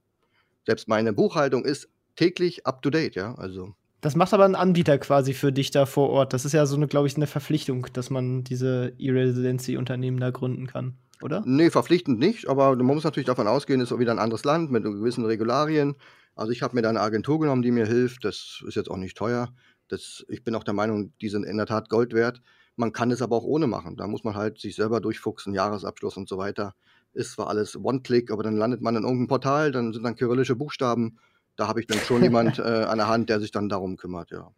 selbst 0.67 0.89
meine 0.89 1.15
Buchhaltung 1.15 1.65
ist 1.65 1.89
täglich 2.15 2.67
up 2.67 2.83
to 2.83 2.91
date, 2.91 3.17
ja. 3.17 3.35
Also 3.37 3.75
das 4.03 4.15
macht 4.15 4.35
aber 4.35 4.45
ein 4.45 4.55
Anbieter 4.55 4.99
quasi 4.99 5.33
für 5.33 5.53
dich 5.53 5.71
da 5.71 5.87
vor 5.87 6.11
Ort. 6.11 6.35
Das 6.35 6.45
ist 6.45 6.53
ja 6.53 6.67
so 6.67 6.77
eine, 6.77 6.87
glaube 6.87 7.09
ich, 7.09 7.17
eine 7.17 7.27
Verpflichtung, 7.27 7.87
dass 7.95 8.11
man 8.11 8.45
diese 8.45 8.93
E-Residency-Unternehmen 8.99 10.21
da 10.21 10.31
gründen 10.31 10.67
kann 10.67 10.99
oder? 11.23 11.43
Nee, 11.45 11.71
verpflichtend 11.71 12.19
nicht, 12.19 12.49
aber 12.49 12.77
man 12.77 12.87
muss 12.87 13.05
natürlich 13.05 13.27
davon 13.27 13.47
ausgehen, 13.47 13.81
es 13.81 13.89
ist 13.89 13.93
auch 13.93 13.99
wieder 13.99 14.13
ein 14.13 14.19
anderes 14.19 14.45
Land 14.45 14.71
mit 14.71 14.85
gewissen 14.85 15.25
Regularien. 15.25 15.97
Also 16.35 16.53
ich 16.53 16.63
habe 16.63 16.77
mir 16.77 16.83
da 16.83 16.89
eine 16.89 17.01
Agentur 17.01 17.41
genommen, 17.41 17.63
die 17.63 17.73
mir 17.73 17.87
hilft. 17.87 18.25
Das 18.25 18.63
ist 18.67 18.77
jetzt 18.77 18.91
auch 18.91 18.97
nicht 18.97 19.17
teuer. 19.17 19.49
Das, 19.89 20.25
ich 20.29 20.45
bin 20.45 20.55
auch 20.55 20.63
der 20.63 20.75
Meinung, 20.75 21.13
die 21.21 21.29
sind 21.29 21.45
in 21.45 21.57
der 21.57 21.67
Tat 21.67 21.89
Gold 21.89 22.13
wert. 22.13 22.41
Man 22.77 22.93
kann 22.93 23.11
es 23.11 23.23
aber 23.23 23.37
auch 23.37 23.45
ohne 23.45 23.67
machen. 23.67 23.97
Da 23.97 24.07
muss 24.07 24.23
man 24.23 24.37
halt 24.37 24.61
sich 24.61 24.77
selber 24.77 25.01
durchfuchsen, 25.01 25.53
Jahresabschluss 25.53 26.17
und 26.17 26.29
so 26.29 26.39
weiter. 26.39 26.75
Ist 27.13 27.33
zwar 27.33 27.49
alles 27.49 27.77
One-Click, 27.77 28.31
aber 28.31 28.45
dann 28.45 28.57
landet 28.57 28.83
man 28.83 28.95
in 28.95 29.03
irgendeinem 29.03 29.27
Portal, 29.27 29.73
dann 29.73 29.93
sind 29.93 30.05
dann 30.05 30.15
kyrillische 30.15 30.55
Buchstaben. 30.55 31.19
Da 31.57 31.67
habe 31.67 31.81
ich 31.81 31.89
dann 31.89 31.99
schon 31.99 32.23
jemand 32.23 32.61
äh, 32.61 32.63
an 32.63 32.99
der 32.99 33.09
Hand, 33.09 33.31
der 33.31 33.41
sich 33.41 33.51
dann 33.51 33.69
darum 33.69 33.97
kümmert, 33.97 34.31
ja. 34.31 34.53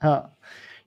Ja. 0.00 0.36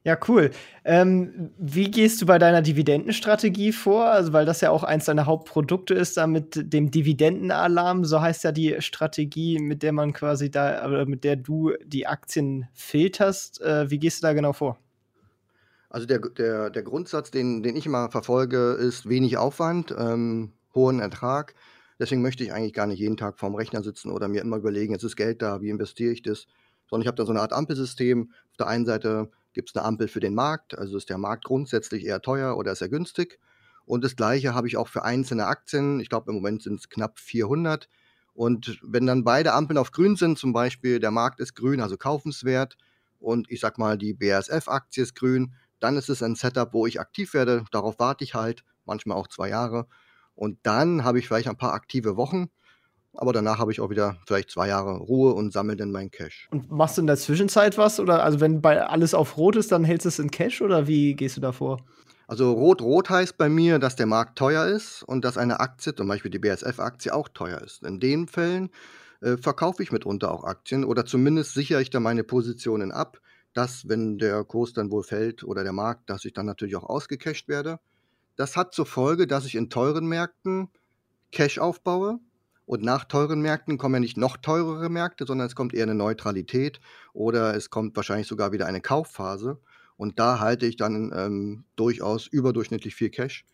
Ja, 0.07 0.17
cool. 0.29 0.51
Ähm, 0.85 1.51
wie 1.57 1.91
gehst 1.91 2.21
du 2.21 2.25
bei 2.25 2.39
deiner 2.39 2.61
Dividendenstrategie 2.61 3.73
vor? 3.73 4.05
Also, 4.05 4.31
weil 4.31 4.45
das 4.45 4.61
ja 4.61 4.69
auch 4.69 4.85
eins 4.85 5.03
deiner 5.03 5.25
Hauptprodukte 5.25 5.93
ist, 5.93 6.15
da 6.15 6.27
mit 6.27 6.71
dem 6.71 6.91
Dividendenalarm, 6.91 8.05
so 8.05 8.21
heißt 8.21 8.45
ja 8.45 8.53
die 8.53 8.77
Strategie, 8.79 9.59
mit 9.59 9.83
der 9.83 9.91
man 9.91 10.13
quasi 10.13 10.49
da, 10.49 11.03
mit 11.05 11.25
der 11.25 11.35
du 11.35 11.73
die 11.83 12.07
Aktien 12.07 12.69
filterst. 12.73 13.59
Äh, 13.59 13.91
wie 13.91 13.99
gehst 13.99 14.23
du 14.23 14.27
da 14.27 14.31
genau 14.31 14.53
vor? 14.53 14.79
Also 15.89 16.07
der, 16.07 16.19
der, 16.19 16.69
der 16.69 16.83
Grundsatz, 16.83 17.29
den, 17.29 17.61
den 17.61 17.75
ich 17.75 17.85
immer 17.85 18.09
verfolge, 18.09 18.77
ist 18.79 19.09
wenig 19.09 19.35
Aufwand, 19.35 19.93
ähm, 19.97 20.53
hohen 20.73 21.01
Ertrag. 21.01 21.53
Deswegen 21.99 22.21
möchte 22.21 22.45
ich 22.45 22.53
eigentlich 22.53 22.73
gar 22.73 22.87
nicht 22.87 22.99
jeden 22.99 23.17
Tag 23.17 23.39
vorm 23.39 23.55
Rechner 23.55 23.83
sitzen 23.83 24.09
oder 24.09 24.29
mir 24.29 24.39
immer 24.39 24.55
überlegen, 24.55 24.93
jetzt 24.93 25.03
ist 25.03 25.17
Geld 25.17 25.41
da, 25.41 25.59
wie 25.59 25.69
investiere 25.69 26.13
ich 26.13 26.21
das? 26.21 26.47
Sondern 26.89 27.01
ich 27.01 27.07
habe 27.07 27.17
da 27.17 27.25
so 27.25 27.31
eine 27.33 27.41
Art 27.41 27.51
Ampelsystem. 27.51 28.31
Auf 28.51 28.57
der 28.57 28.67
einen 28.67 28.85
Seite 28.85 29.29
Gibt 29.57 29.71
es 29.71 29.75
eine 29.75 29.85
Ampel 29.85 30.07
für 30.07 30.19
den 30.19 30.35
Markt? 30.35 30.77
Also 30.77 30.97
ist 30.97 31.09
der 31.09 31.17
Markt 31.17 31.45
grundsätzlich 31.45 32.05
eher 32.05 32.21
teuer 32.21 32.57
oder 32.57 32.73
ist 32.73 32.81
er 32.81 32.89
günstig? 32.89 33.39
Und 33.85 34.03
das 34.03 34.15
Gleiche 34.15 34.53
habe 34.53 34.67
ich 34.67 34.77
auch 34.77 34.87
für 34.87 35.03
einzelne 35.03 35.47
Aktien. 35.47 35.99
Ich 35.99 36.09
glaube, 36.09 36.29
im 36.29 36.35
Moment 36.35 36.61
sind 36.61 36.79
es 36.79 36.89
knapp 36.89 37.17
400. 37.17 37.89
Und 38.35 38.79
wenn 38.83 39.07
dann 39.07 39.23
beide 39.23 39.53
Ampeln 39.53 39.79
auf 39.79 39.89
grün 39.89 40.15
sind, 40.15 40.37
zum 40.37 40.53
Beispiel 40.53 40.99
der 40.99 41.09
Markt 41.09 41.39
ist 41.39 41.55
grün, 41.55 41.81
also 41.81 41.97
kaufenswert, 41.97 42.77
und 43.17 43.49
ich 43.49 43.59
sag 43.59 43.79
mal, 43.79 43.97
die 43.97 44.13
BASF-Aktie 44.13 45.01
ist 45.01 45.15
grün, 45.15 45.55
dann 45.79 45.97
ist 45.97 46.09
es 46.09 46.21
ein 46.21 46.35
Setup, 46.35 46.71
wo 46.71 46.85
ich 46.85 46.99
aktiv 46.99 47.33
werde. 47.33 47.65
Darauf 47.71 47.97
warte 47.97 48.23
ich 48.23 48.35
halt, 48.35 48.63
manchmal 48.85 49.17
auch 49.17 49.27
zwei 49.27 49.49
Jahre. 49.49 49.87
Und 50.35 50.59
dann 50.61 51.03
habe 51.03 51.17
ich 51.17 51.25
vielleicht 51.25 51.47
ein 51.47 51.57
paar 51.57 51.73
aktive 51.73 52.15
Wochen 52.15 52.51
aber 53.17 53.33
danach 53.33 53.57
habe 53.59 53.71
ich 53.71 53.81
auch 53.81 53.89
wieder 53.89 54.17
vielleicht 54.25 54.51
zwei 54.51 54.67
Jahre 54.67 54.97
Ruhe 54.97 55.33
und 55.33 55.51
sammle 55.51 55.75
dann 55.75 55.91
meinen 55.91 56.11
Cash. 56.11 56.47
Und 56.51 56.71
machst 56.71 56.97
du 56.97 57.01
in 57.01 57.07
der 57.07 57.17
Zwischenzeit 57.17 57.77
was? 57.77 57.99
Oder 57.99 58.23
also 58.23 58.39
wenn 58.39 58.61
bei 58.61 58.85
alles 58.85 59.13
auf 59.13 59.37
Rot 59.37 59.55
ist, 59.55 59.71
dann 59.71 59.83
hältst 59.83 60.05
du 60.05 60.09
es 60.09 60.19
in 60.19 60.31
Cash 60.31 60.61
oder 60.61 60.87
wie 60.87 61.15
gehst 61.15 61.37
du 61.37 61.41
da 61.41 61.51
vor? 61.51 61.83
Also 62.27 62.51
Rot-Rot 62.51 63.09
heißt 63.09 63.37
bei 63.37 63.47
mir, 63.47 63.79
dass 63.79 63.95
der 63.95 64.05
Markt 64.05 64.37
teuer 64.37 64.65
ist 64.65 65.01
und 65.01 65.23
dass 65.23 65.37
eine 65.37 65.61
Aktie, 65.61 65.95
zum 65.95 66.09
Beispiel 66.09 66.29
die 66.29 66.39
BSF-Aktie, 66.39 67.13
auch 67.13 67.29
teuer 67.29 67.61
ist. 67.61 67.83
In 67.83 68.01
den 68.01 68.27
Fällen 68.27 68.69
äh, 69.21 69.37
verkaufe 69.37 69.81
ich 69.81 69.93
mitunter 69.93 70.31
auch 70.31 70.43
Aktien 70.43 70.83
oder 70.83 71.05
zumindest 71.05 71.53
sichere 71.53 71.81
ich 71.81 71.89
da 71.89 72.01
meine 72.01 72.25
Positionen 72.25 72.91
ab, 72.91 73.21
dass, 73.53 73.87
wenn 73.87 74.17
der 74.19 74.43
Kurs 74.43 74.73
dann 74.73 74.91
wohl 74.91 75.03
fällt 75.03 75.43
oder 75.43 75.63
der 75.63 75.71
Markt, 75.71 76.09
dass 76.09 76.25
ich 76.25 76.33
dann 76.33 76.45
natürlich 76.45 76.75
auch 76.75 76.83
ausgecasht 76.83 77.47
werde. 77.47 77.79
Das 78.35 78.57
hat 78.57 78.75
zur 78.75 78.85
Folge, 78.85 79.25
dass 79.25 79.45
ich 79.45 79.55
in 79.55 79.69
teuren 79.69 80.05
Märkten 80.05 80.69
Cash 81.31 81.59
aufbaue 81.59 82.19
und 82.67 82.83
nach 82.83 83.05
teuren 83.05 83.41
Märkten 83.41 83.77
kommen 83.77 83.95
ja 83.95 83.99
nicht 84.01 84.17
noch 84.17 84.35
teurere 84.35 84.89
Märkte, 84.89 85.25
sondern 85.25 85.47
es 85.47 85.55
kommt 85.55 85.73
eher 85.73 85.83
eine 85.83 85.95
Neutralität 85.95 86.81
oder 87.13 87.55
es 87.55 87.69
kommt 87.69 87.95
wahrscheinlich 87.95 88.27
sogar 88.27 88.51
wieder 88.51 88.65
eine 88.65 88.81
Kaufphase. 88.81 89.57
Und 89.95 90.19
da 90.19 90.41
halte 90.41 90.65
ich 90.65 90.75
dann 90.75 91.13
ähm, 91.15 91.63
durchaus 91.77 92.27
überdurchschnittlich 92.27 92.93
viel 92.93 93.09
Cash, 93.09 93.45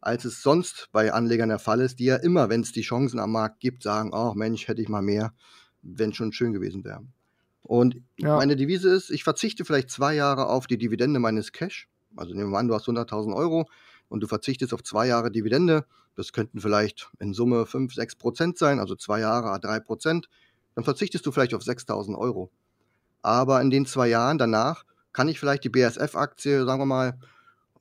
als 0.00 0.24
es 0.24 0.42
sonst 0.42 0.88
bei 0.90 1.12
Anlegern 1.12 1.50
der 1.50 1.58
Fall 1.58 1.82
ist, 1.82 1.98
die 1.98 2.06
ja 2.06 2.16
immer, 2.16 2.48
wenn 2.48 2.62
es 2.62 2.72
die 2.72 2.80
Chancen 2.80 3.20
am 3.20 3.32
Markt 3.32 3.60
gibt, 3.60 3.82
sagen, 3.82 4.10
oh 4.14 4.32
Mensch, 4.34 4.66
hätte 4.66 4.80
ich 4.80 4.88
mal 4.88 5.02
mehr, 5.02 5.34
wenn 5.82 6.14
schon 6.14 6.32
schön 6.32 6.54
gewesen 6.54 6.82
wäre. 6.82 7.04
Und 7.60 8.00
ja. 8.16 8.36
meine 8.36 8.56
Devise 8.56 8.88
ist, 8.88 9.10
ich 9.10 9.22
verzichte 9.22 9.66
vielleicht 9.66 9.90
zwei 9.90 10.14
Jahre 10.14 10.46
auf 10.46 10.66
die 10.66 10.78
Dividende 10.78 11.20
meines 11.20 11.52
Cash 11.52 11.90
Also 12.16 12.34
nehmen 12.34 12.50
wir 12.50 12.58
an, 12.58 12.68
du 12.68 12.74
hast 12.74 12.88
100.000 12.88 13.36
Euro 13.36 13.68
und 14.08 14.20
du 14.20 14.26
verzichtest 14.26 14.72
auf 14.72 14.82
zwei 14.82 15.06
Jahre 15.06 15.30
Dividende. 15.30 15.84
Das 16.16 16.32
könnten 16.32 16.60
vielleicht 16.60 17.10
in 17.18 17.32
Summe 17.32 17.66
5, 17.66 17.94
6 17.94 18.16
Prozent 18.16 18.58
sein, 18.58 18.78
also 18.78 18.94
zwei 18.94 19.20
Jahre 19.20 19.58
3 19.58 19.80
Prozent. 19.80 20.28
Dann 20.74 20.84
verzichtest 20.84 21.24
du 21.26 21.32
vielleicht 21.32 21.54
auf 21.54 21.62
6.000 21.62 22.16
Euro. 22.16 22.50
Aber 23.22 23.60
in 23.60 23.70
den 23.70 23.86
zwei 23.86 24.08
Jahren 24.08 24.38
danach 24.38 24.84
kann 25.12 25.28
ich 25.28 25.38
vielleicht 25.38 25.64
die 25.64 25.68
BASF-Aktie, 25.68 26.64
sagen 26.64 26.80
wir 26.80 26.86
mal, 26.86 27.18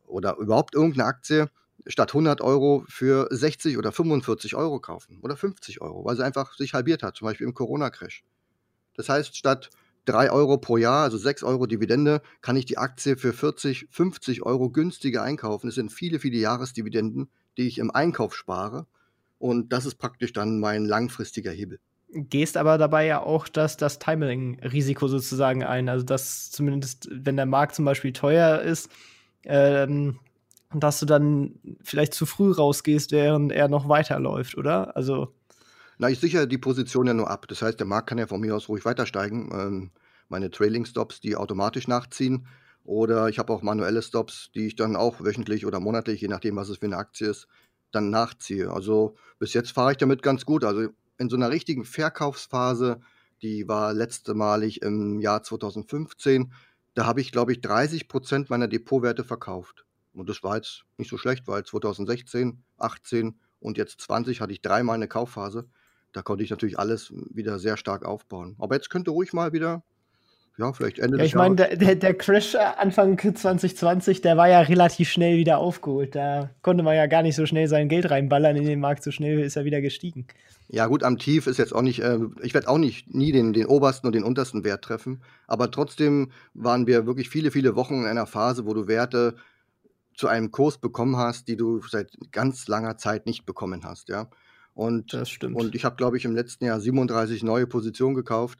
oder 0.05 0.37
überhaupt 0.37 0.75
irgendeine 0.75 1.05
Aktie 1.05 1.49
statt 1.87 2.11
100 2.11 2.41
Euro 2.41 2.83
für 2.87 3.27
60 3.31 3.77
oder 3.77 3.91
45 3.91 4.55
Euro 4.55 4.79
kaufen 4.79 5.19
oder 5.21 5.35
50 5.35 5.81
Euro, 5.81 6.05
weil 6.05 6.15
sie 6.15 6.23
einfach 6.23 6.53
sich 6.55 6.73
halbiert 6.73 7.01
hat, 7.01 7.15
zum 7.15 7.25
Beispiel 7.25 7.47
im 7.47 7.53
Corona-Crash. 7.53 8.23
Das 8.95 9.09
heißt, 9.09 9.35
statt 9.35 9.69
3 10.05 10.31
Euro 10.31 10.57
pro 10.57 10.77
Jahr, 10.77 11.03
also 11.03 11.17
6 11.17 11.43
Euro 11.43 11.65
Dividende, 11.65 12.21
kann 12.41 12.55
ich 12.55 12.65
die 12.65 12.77
Aktie 12.77 13.17
für 13.17 13.33
40, 13.33 13.87
50 13.89 14.43
Euro 14.43 14.69
günstiger 14.69 15.23
einkaufen. 15.23 15.67
Das 15.67 15.75
sind 15.75 15.91
viele, 15.91 16.19
viele 16.19 16.37
Jahresdividenden, 16.37 17.29
die 17.57 17.67
ich 17.67 17.77
im 17.77 17.91
Einkauf 17.91 18.35
spare. 18.35 18.85
Und 19.39 19.73
das 19.73 19.85
ist 19.85 19.95
praktisch 19.95 20.33
dann 20.33 20.59
mein 20.59 20.85
langfristiger 20.85 21.51
Hebel. 21.51 21.79
Gehst 22.13 22.57
aber 22.57 22.77
dabei 22.77 23.05
ja 23.05 23.21
auch 23.21 23.47
das, 23.47 23.77
das 23.77 23.97
Timing-Risiko 23.97 25.07
sozusagen 25.07 25.63
ein. 25.63 25.87
Also, 25.89 26.05
dass 26.05 26.51
zumindest, 26.51 27.07
wenn 27.09 27.37
der 27.37 27.45
Markt 27.45 27.75
zum 27.75 27.85
Beispiel 27.85 28.11
teuer 28.11 28.59
ist, 28.59 28.89
ähm, 29.45 30.19
dass 30.73 30.99
du 30.99 31.05
dann 31.05 31.55
vielleicht 31.83 32.13
zu 32.13 32.25
früh 32.25 32.51
rausgehst, 32.51 33.11
während 33.11 33.51
er 33.51 33.67
noch 33.67 33.89
weiterläuft, 33.89 34.57
oder? 34.57 34.95
Also. 34.95 35.33
Na, 35.97 36.09
ich 36.09 36.19
sichere 36.19 36.47
die 36.47 36.57
Position 36.57 37.07
ja 37.07 37.13
nur 37.13 37.29
ab. 37.29 37.47
Das 37.47 37.61
heißt, 37.61 37.79
der 37.79 37.87
Markt 37.87 38.09
kann 38.09 38.17
ja 38.17 38.27
von 38.27 38.41
mir 38.41 38.55
aus 38.55 38.69
ruhig 38.69 38.85
weiter 38.85 39.05
steigen. 39.05 39.49
Ähm, 39.53 39.91
meine 40.29 40.49
Trailing-Stops, 40.49 41.21
die 41.21 41.35
automatisch 41.35 41.87
nachziehen. 41.87 42.47
Oder 42.83 43.29
ich 43.29 43.39
habe 43.39 43.53
auch 43.53 43.61
manuelle 43.61 44.01
Stops, 44.01 44.51
die 44.55 44.67
ich 44.67 44.75
dann 44.75 44.95
auch 44.95 45.21
wöchentlich 45.23 45.65
oder 45.65 45.79
monatlich, 45.79 46.21
je 46.21 46.27
nachdem, 46.27 46.55
was 46.55 46.69
es 46.69 46.77
für 46.77 46.87
eine 46.87 46.97
Aktie 46.97 47.29
ist, 47.29 47.47
dann 47.91 48.09
nachziehe. 48.09 48.71
Also 48.71 49.15
bis 49.39 49.53
jetzt 49.53 49.71
fahre 49.71 49.91
ich 49.91 49.97
damit 49.97 50.23
ganz 50.23 50.45
gut. 50.45 50.63
Also 50.63 50.89
in 51.17 51.29
so 51.29 51.35
einer 51.35 51.51
richtigen 51.51 51.85
Verkaufsphase, 51.85 53.01
die 53.41 53.67
war 53.67 53.93
letztemalig 53.93 54.81
im 54.81 55.19
Jahr 55.19 55.43
2015, 55.43 56.53
da 56.93 57.05
habe 57.05 57.21
ich, 57.21 57.31
glaube 57.31 57.53
ich, 57.53 57.61
30 57.61 58.07
Prozent 58.07 58.49
meiner 58.49 58.67
Depotwerte 58.67 59.23
verkauft. 59.23 59.85
Und 60.13 60.27
das 60.27 60.43
war 60.43 60.57
jetzt 60.57 60.83
nicht 60.97 61.09
so 61.09 61.17
schlecht, 61.17 61.47
weil 61.47 61.63
2016, 61.63 62.63
18 62.77 63.39
und 63.59 63.77
jetzt 63.77 64.01
20 64.01 64.41
hatte 64.41 64.51
ich 64.51 64.61
dreimal 64.61 64.95
eine 64.95 65.07
Kaufphase. 65.07 65.69
Da 66.11 66.21
konnte 66.21 66.43
ich 66.43 66.49
natürlich 66.49 66.77
alles 66.77 67.13
wieder 67.29 67.59
sehr 67.59 67.77
stark 67.77 68.03
aufbauen. 68.03 68.55
Aber 68.59 68.75
jetzt 68.75 68.89
könnte 68.89 69.11
ruhig 69.11 69.31
mal 69.31 69.53
wieder, 69.53 69.83
ja, 70.57 70.73
vielleicht 70.73 70.99
Ende 70.99 71.17
ja, 71.17 71.23
ich 71.23 71.33
meine, 71.33 71.55
der, 71.55 71.95
der, 71.95 72.13
Crash 72.13 72.55
Anfang 72.55 73.17
2020, 73.17 74.21
der 74.21 74.37
war 74.37 74.49
ja 74.49 74.61
relativ 74.61 75.09
schnell 75.09 75.37
wieder 75.37 75.57
aufgeholt. 75.57 76.13
Da 76.13 76.49
konnte 76.61 76.83
man 76.83 76.95
ja 76.95 77.07
gar 77.07 77.23
nicht 77.23 77.35
so 77.35 77.45
schnell 77.45 77.67
sein 77.67 77.87
Geld 77.89 78.11
reinballern 78.11 78.55
in 78.57 78.65
den 78.65 78.79
Markt. 78.79 79.03
So 79.03 79.11
schnell 79.11 79.39
ist 79.39 79.55
er 79.55 79.65
wieder 79.65 79.81
gestiegen. 79.81 80.27
Ja, 80.67 80.87
gut, 80.87 81.03
am 81.03 81.17
Tief 81.17 81.47
ist 81.47 81.57
jetzt 81.57 81.73
auch 81.73 81.81
nicht, 81.81 81.99
äh, 81.99 82.19
ich 82.41 82.53
werde 82.53 82.67
auch 82.67 82.77
nicht 82.77 83.13
nie 83.13 83.31
den, 83.31 83.53
den 83.53 83.65
obersten 83.65 84.07
und 84.07 84.13
den 84.13 84.23
untersten 84.23 84.63
Wert 84.63 84.83
treffen. 84.83 85.23
Aber 85.47 85.71
trotzdem 85.71 86.31
waren 86.53 86.85
wir 86.85 87.05
wirklich 87.05 87.29
viele, 87.29 87.51
viele 87.51 87.75
Wochen 87.75 88.01
in 88.01 88.05
einer 88.05 88.25
Phase, 88.25 88.65
wo 88.65 88.73
du 88.73 88.87
Werte 88.87 89.35
zu 90.15 90.27
einem 90.27 90.51
Kurs 90.51 90.77
bekommen 90.77 91.15
hast, 91.17 91.47
die 91.47 91.55
du 91.55 91.81
seit 91.81 92.11
ganz 92.31 92.67
langer 92.67 92.97
Zeit 92.97 93.25
nicht 93.25 93.45
bekommen 93.45 93.83
hast, 93.83 94.09
ja. 94.09 94.29
Und, 94.73 95.13
das 95.13 95.29
stimmt. 95.29 95.57
und 95.57 95.75
ich 95.75 95.83
habe, 95.83 95.97
glaube 95.97 96.17
ich, 96.17 96.23
im 96.23 96.35
letzten 96.35 96.65
Jahr 96.65 96.79
37 96.79 97.43
neue 97.43 97.67
Positionen 97.67 98.15
gekauft 98.15 98.59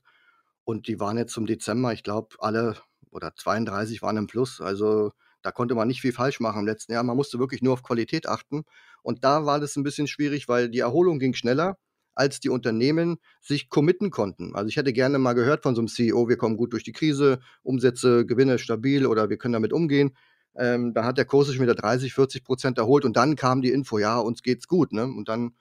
und 0.64 0.88
die 0.88 1.00
waren 1.00 1.18
jetzt 1.18 1.34
zum 1.34 1.46
Dezember, 1.46 1.94
ich 1.94 2.04
glaube, 2.04 2.36
alle 2.40 2.76
oder 3.12 3.34
32 3.36 4.02
waren 4.02 4.18
im 4.18 4.28
Plus. 4.28 4.62
Also 4.62 5.12
da 5.42 5.52
konnte 5.52 5.76
man 5.76 5.88
nicht 5.88 6.02
viel 6.02 6.14
falsch 6.14 6.40
machen 6.40 6.62
im 6.62 6.68
letzten 6.68 6.94
Jahr. 6.94 7.04
Man 7.04 7.18
musste 7.18 7.40
wirklich 7.40 7.62
nur 7.62 7.74
auf 7.74 7.84
Qualität 7.84 8.28
achten. 8.28 8.64
Und 9.02 9.24
da 9.24 9.46
war 9.46 9.60
das 9.60 9.76
ein 9.76 9.84
bisschen 9.84 10.08
schwierig, 10.08 10.48
weil 10.48 10.70
die 10.70 10.80
Erholung 10.80 11.20
ging 11.20 11.34
schneller, 11.34 11.78
als 12.14 12.40
die 12.40 12.50
Unternehmen 12.50 13.18
sich 13.42 13.70
committen 13.70 14.12
konnten. 14.12 14.56
Also 14.56 14.68
ich 14.68 14.78
hätte 14.78 14.94
gerne 14.94 15.18
mal 15.18 15.34
gehört 15.34 15.64
von 15.64 15.76
so 15.76 15.82
einem 15.82 15.88
CEO, 15.88 16.30
wir 16.30 16.38
kommen 16.38 16.58
gut 16.58 16.74
durch 16.74 16.84
die 16.84 16.92
Krise, 16.92 17.40
Umsätze, 17.64 18.26
Gewinne 18.26 18.60
stabil 18.60 19.06
oder 19.06 19.30
wir 19.30 19.38
können 19.38 19.54
damit 19.54 19.74
umgehen. 19.74 20.16
Ähm, 20.56 20.94
da 20.94 21.06
hat 21.06 21.18
der 21.18 21.26
Kurs 21.26 21.48
sich 21.48 21.60
wieder 21.60 21.76
30, 21.76 22.14
40 22.14 22.44
Prozent 22.44 22.78
erholt 22.78 23.06
und 23.06 23.16
dann 23.16 23.36
kam 23.36 23.62
die 23.62 23.72
Info, 23.72 23.98
ja, 23.98 24.20
uns 24.20 24.44
geht's 24.44 24.68
gut, 24.68 24.92
ne? 24.92 25.06
Und 25.06 25.30
dann 25.30 25.54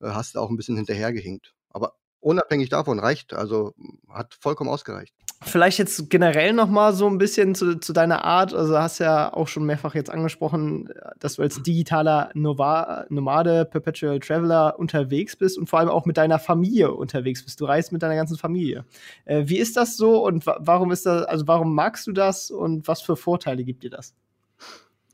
äh, 0.00 0.08
hast 0.08 0.34
du 0.34 0.40
auch 0.40 0.48
ein 0.48 0.56
bisschen 0.56 0.76
hinterhergehinkt. 0.76 1.54
Aber 1.68 1.94
unabhängig 2.20 2.68
davon 2.68 2.98
reicht, 2.98 3.34
also 3.34 3.74
hat 4.08 4.36
vollkommen 4.40 4.70
ausgereicht. 4.70 5.14
Vielleicht 5.40 5.78
jetzt 5.78 6.10
generell 6.10 6.52
noch 6.52 6.68
mal 6.68 6.92
so 6.92 7.06
ein 7.06 7.16
bisschen 7.16 7.54
zu, 7.54 7.78
zu 7.78 7.92
deiner 7.92 8.24
Art. 8.24 8.52
Also 8.52 8.76
hast 8.76 8.98
ja 8.98 9.32
auch 9.32 9.46
schon 9.46 9.64
mehrfach 9.64 9.94
jetzt 9.94 10.10
angesprochen, 10.10 10.88
dass 11.20 11.36
du 11.36 11.42
als 11.42 11.62
digitaler 11.62 12.30
Nova 12.34 13.06
Nomade, 13.08 13.64
Perpetual 13.64 14.18
Traveler 14.18 14.76
unterwegs 14.80 15.36
bist 15.36 15.56
und 15.56 15.68
vor 15.70 15.78
allem 15.78 15.90
auch 15.90 16.06
mit 16.06 16.16
deiner 16.16 16.40
Familie 16.40 16.92
unterwegs 16.92 17.44
bist. 17.44 17.60
Du 17.60 17.66
reist 17.66 17.92
mit 17.92 18.02
deiner 18.02 18.16
ganzen 18.16 18.36
Familie. 18.36 18.84
Äh, 19.26 19.44
wie 19.46 19.58
ist 19.58 19.76
das 19.76 19.96
so 19.96 20.26
und 20.26 20.44
warum 20.44 20.90
ist 20.90 21.06
das, 21.06 21.24
also 21.26 21.46
warum 21.46 21.72
magst 21.72 22.08
du 22.08 22.12
das 22.12 22.50
und 22.50 22.88
was 22.88 23.00
für 23.00 23.14
Vorteile 23.14 23.62
gibt 23.62 23.84
dir 23.84 23.90
das? 23.90 24.14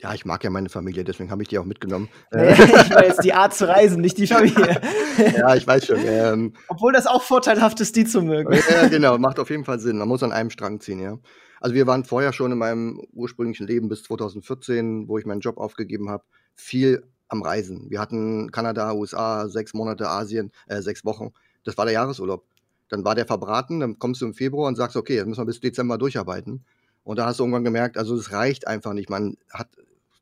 Ja, 0.04 0.12
ich 0.12 0.26
mag 0.26 0.44
ja 0.44 0.50
meine 0.50 0.68
Familie, 0.68 1.02
deswegen 1.02 1.30
habe 1.30 1.40
ich 1.40 1.48
die 1.48 1.58
auch 1.58 1.64
mitgenommen. 1.64 2.10
ich 2.30 2.38
weiß, 2.38 3.16
die 3.24 3.32
Art 3.32 3.54
zu 3.54 3.66
reisen, 3.66 4.02
nicht 4.02 4.18
die 4.18 4.26
Familie. 4.26 4.78
ja, 5.34 5.56
ich 5.56 5.66
weiß 5.66 5.86
schon. 5.86 5.96
Ähm, 6.04 6.52
Obwohl 6.68 6.92
das 6.92 7.06
auch 7.06 7.22
vorteilhaft 7.22 7.80
ist, 7.80 7.96
die 7.96 8.04
zu 8.04 8.20
mögen. 8.20 8.52
ja, 8.70 8.88
genau, 8.88 9.16
macht 9.16 9.38
auf 9.38 9.48
jeden 9.48 9.64
Fall 9.64 9.80
Sinn. 9.80 9.96
Man 9.96 10.06
muss 10.06 10.22
an 10.22 10.30
einem 10.30 10.50
Strang 10.50 10.78
ziehen, 10.78 11.00
ja. 11.00 11.16
Also 11.58 11.74
wir 11.74 11.86
waren 11.86 12.04
vorher 12.04 12.34
schon 12.34 12.52
in 12.52 12.58
meinem 12.58 13.00
ursprünglichen 13.14 13.66
Leben 13.66 13.88
bis 13.88 14.02
2014, 14.02 15.08
wo 15.08 15.16
ich 15.16 15.24
meinen 15.24 15.40
Job 15.40 15.56
aufgegeben 15.56 16.10
habe, 16.10 16.24
viel 16.54 17.02
am 17.28 17.40
Reisen. 17.40 17.88
Wir 17.88 17.98
hatten 17.98 18.50
Kanada, 18.50 18.92
USA, 18.92 19.48
sechs 19.48 19.72
Monate 19.72 20.06
Asien, 20.06 20.52
äh, 20.66 20.82
sechs 20.82 21.06
Wochen. 21.06 21.32
Das 21.64 21.78
war 21.78 21.86
der 21.86 21.94
Jahresurlaub. 21.94 22.44
Dann 22.90 23.06
war 23.06 23.14
der 23.14 23.24
verbraten, 23.24 23.80
dann 23.80 23.98
kommst 23.98 24.20
du 24.20 24.26
im 24.26 24.34
Februar 24.34 24.68
und 24.68 24.76
sagst, 24.76 24.98
okay, 24.98 25.14
jetzt 25.14 25.26
müssen 25.28 25.40
wir 25.40 25.46
bis 25.46 25.60
Dezember 25.60 25.96
durcharbeiten. 25.96 26.62
Und 27.04 27.18
da 27.18 27.24
hast 27.24 27.38
du 27.38 27.44
irgendwann 27.44 27.64
gemerkt, 27.64 27.96
also 27.96 28.14
es 28.14 28.32
reicht 28.32 28.66
einfach 28.66 28.92
nicht. 28.92 29.08
Man 29.08 29.38
hat 29.50 29.68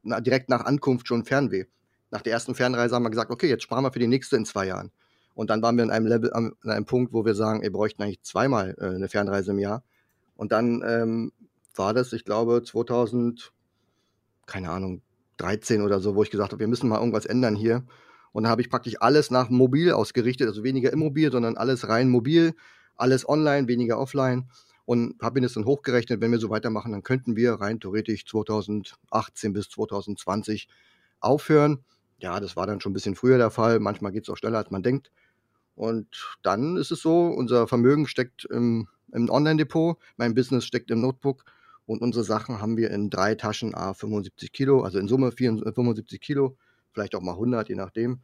direkt 0.03 0.49
nach 0.49 0.65
Ankunft 0.65 1.09
schon 1.09 1.25
Fernweh. 1.25 1.65
Nach 2.11 2.23
der 2.23 2.33
ersten 2.33 2.55
Fernreise 2.55 2.95
haben 2.95 3.05
wir 3.05 3.11
gesagt, 3.11 3.31
okay, 3.31 3.49
jetzt 3.49 3.63
sparen 3.63 3.85
wir 3.85 3.93
für 3.93 3.99
die 3.99 4.07
nächste 4.07 4.37
in 4.37 4.45
zwei 4.45 4.67
Jahren. 4.67 4.91
Und 5.35 5.49
dann 5.49 5.63
waren 5.63 5.77
wir 5.77 5.85
in 5.85 5.91
einem 5.91 6.07
Level, 6.07 6.33
an 6.33 6.53
einem 6.63 6.85
Punkt, 6.85 7.13
wo 7.13 7.25
wir 7.25 7.35
sagen, 7.35 7.63
wir 7.63 7.73
bräuchten 7.73 8.03
eigentlich 8.03 8.23
zweimal 8.23 8.75
äh, 8.79 8.87
eine 8.87 9.09
Fernreise 9.09 9.53
im 9.53 9.59
Jahr. 9.59 9.83
Und 10.37 10.53
dann 10.53 10.83
ähm, 10.87 11.33
war 11.75 11.95
das, 11.95 12.13
ich 12.13 12.25
glaube, 12.25 12.63
2000, 12.63 13.53
keine 14.47 14.71
Ahnung, 14.71 15.01
13 15.39 15.81
oder 15.81 16.01
so, 16.01 16.15
wo 16.15 16.23
ich 16.23 16.31
gesagt 16.31 16.53
habe, 16.53 16.61
wir 16.61 16.69
müssen 16.69 16.89
mal 16.89 16.99
irgendwas 16.99 17.25
ändern 17.25 17.57
hier. 17.57 17.85
Und 18.33 18.45
dann 18.45 18.51
habe 18.51 18.61
ich 18.61 18.69
praktisch 18.69 18.97
alles 19.01 19.31
nach 19.31 19.49
mobil 19.49 19.93
ausgerichtet, 19.93 20.49
also 20.49 20.65
weniger 20.65 20.93
immobil, 20.93 21.33
sondern 21.33 21.57
alles 21.57 21.89
rein 21.89 22.11
mobil, 22.11 22.55
alles 22.97 23.27
online, 23.27 23.69
weniger 23.69 23.99
offline 23.99 24.49
und 24.85 25.21
habe 25.21 25.41
mir 25.41 25.47
das 25.47 25.55
dann 25.55 25.65
hochgerechnet, 25.65 26.21
wenn 26.21 26.33
wir 26.33 26.39
so 26.39 26.51
weitermachen, 26.51 26.93
dann 26.93 27.03
könnten 27.03 27.37
wir 27.37 27.55
rein 27.55 27.81
theoretisch 27.81 28.27
2018 28.27 29.53
bis 29.53 29.69
2020 29.71 30.69
aufhören. 31.21 31.85
Ja, 32.19 32.41
das 32.41 32.57
war 32.57 32.67
dann 32.67 32.81
schon 32.81 32.91
ein 32.91 32.95
bisschen 32.95 33.15
früher 33.15 33.39
der 33.39 33.51
Fall. 33.51 33.81
Manchmal 33.81 34.13
geht 34.13 34.25
es 34.25 34.29
auch 34.29 34.37
schneller, 34.37 34.59
als 34.59 34.71
man 34.71 34.83
denkt. 34.83 35.11
Und 35.75 36.37
dann 36.43 36.77
ist 36.77 36.91
es 36.91 37.01
so, 37.01 37.29
unser 37.29 37.67
Vermögen 37.67 38.07
steckt 38.07 38.45
im, 38.45 38.89
im 39.13 39.29
Online-Depot, 39.31 39.99
mein 40.17 40.35
Business 40.35 40.65
steckt 40.65 40.91
im 40.91 41.01
Notebook 41.01 41.45
und 41.87 42.03
unsere 42.03 42.25
Sachen 42.25 42.61
haben 42.61 42.77
wir 42.77 42.91
in 42.91 43.11
drei 43.11 43.35
Taschen 43.35 43.75
A 43.75 43.95
75 43.95 44.53
Kilo, 44.53 44.83
also 44.83 44.99
in 44.99 45.09
Summe 45.09 45.33
75 45.33 46.21
Kilo, 46.21 46.57
vielleicht 46.93 47.15
auch 47.15 47.23
mal 47.23 47.33
100, 47.33 47.69
je 47.69 47.75
nachdem. 47.75 48.21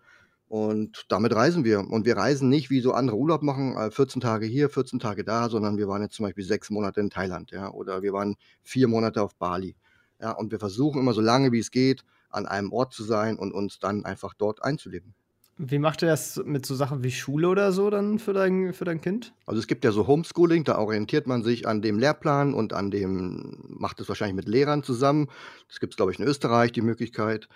Und 0.48 1.04
damit 1.08 1.34
reisen 1.34 1.64
wir. 1.64 1.80
Und 1.80 2.06
wir 2.06 2.16
reisen 2.16 2.48
nicht, 2.48 2.70
wie 2.70 2.80
so 2.80 2.92
andere 2.92 3.16
Urlaub 3.16 3.42
machen, 3.42 3.76
14 3.90 4.20
äh, 4.20 4.24
Tage 4.24 4.46
hier, 4.46 4.70
14 4.70 4.98
Tage 4.98 5.22
da, 5.22 5.50
sondern 5.50 5.76
wir 5.76 5.88
waren 5.88 6.02
jetzt 6.02 6.14
zum 6.14 6.24
Beispiel 6.24 6.44
sechs 6.44 6.70
Monate 6.70 7.00
in 7.00 7.10
Thailand, 7.10 7.50
ja, 7.50 7.70
oder 7.70 8.02
wir 8.02 8.12
waren 8.14 8.36
vier 8.62 8.88
Monate 8.88 9.22
auf 9.22 9.34
Bali. 9.36 9.76
Ja, 10.20 10.32
und 10.32 10.50
wir 10.50 10.58
versuchen 10.58 11.00
immer 11.00 11.12
so 11.12 11.20
lange 11.20 11.52
wie 11.52 11.58
es 11.58 11.70
geht, 11.70 12.02
an 12.30 12.46
einem 12.46 12.72
Ort 12.72 12.94
zu 12.94 13.04
sein 13.04 13.38
und 13.38 13.52
uns 13.52 13.78
dann 13.78 14.04
einfach 14.04 14.34
dort 14.34 14.64
einzuleben. 14.64 15.14
Wie 15.60 15.80
macht 15.80 16.02
ihr 16.02 16.08
das 16.08 16.40
mit 16.44 16.64
so 16.64 16.76
Sachen 16.76 17.02
wie 17.02 17.10
Schule 17.10 17.48
oder 17.48 17.72
so 17.72 17.90
dann 17.90 18.20
für 18.20 18.32
dein, 18.32 18.72
für 18.72 18.84
dein 18.84 19.00
Kind? 19.00 19.34
Also 19.44 19.58
es 19.58 19.66
gibt 19.66 19.84
ja 19.84 19.90
so 19.90 20.06
Homeschooling, 20.06 20.62
da 20.62 20.78
orientiert 20.78 21.26
man 21.26 21.42
sich 21.42 21.66
an 21.66 21.82
dem 21.82 21.98
Lehrplan 21.98 22.54
und 22.54 22.72
an 22.72 22.92
dem, 22.92 23.58
macht 23.66 24.00
es 24.00 24.08
wahrscheinlich 24.08 24.36
mit 24.36 24.46
Lehrern 24.46 24.84
zusammen. 24.84 25.28
Das 25.68 25.80
gibt 25.80 25.94
es, 25.94 25.96
glaube 25.96 26.12
ich, 26.12 26.20
in 26.20 26.26
Österreich, 26.26 26.70
die 26.70 26.80
Möglichkeit. 26.80 27.48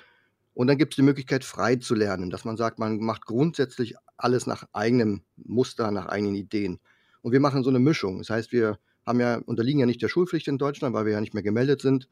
Und 0.54 0.66
dann 0.66 0.78
gibt 0.78 0.92
es 0.92 0.96
die 0.96 1.02
Möglichkeit, 1.02 1.44
frei 1.44 1.76
zu 1.76 1.94
lernen, 1.94 2.30
dass 2.30 2.44
man 2.44 2.56
sagt, 2.56 2.78
man 2.78 2.98
macht 2.98 3.24
grundsätzlich 3.24 3.94
alles 4.16 4.46
nach 4.46 4.64
eigenem 4.72 5.22
Muster, 5.36 5.90
nach 5.90 6.06
eigenen 6.06 6.34
Ideen. 6.34 6.78
Und 7.22 7.32
wir 7.32 7.40
machen 7.40 7.62
so 7.64 7.70
eine 7.70 7.78
Mischung. 7.78 8.18
Das 8.18 8.30
heißt, 8.30 8.52
wir 8.52 8.78
haben 9.06 9.20
ja, 9.20 9.36
unterliegen 9.36 9.80
ja 9.80 9.86
nicht 9.86 10.02
der 10.02 10.08
Schulpflicht 10.08 10.48
in 10.48 10.58
Deutschland, 10.58 10.94
weil 10.94 11.06
wir 11.06 11.12
ja 11.12 11.20
nicht 11.20 11.34
mehr 11.34 11.42
gemeldet 11.42 11.80
sind 11.80 12.08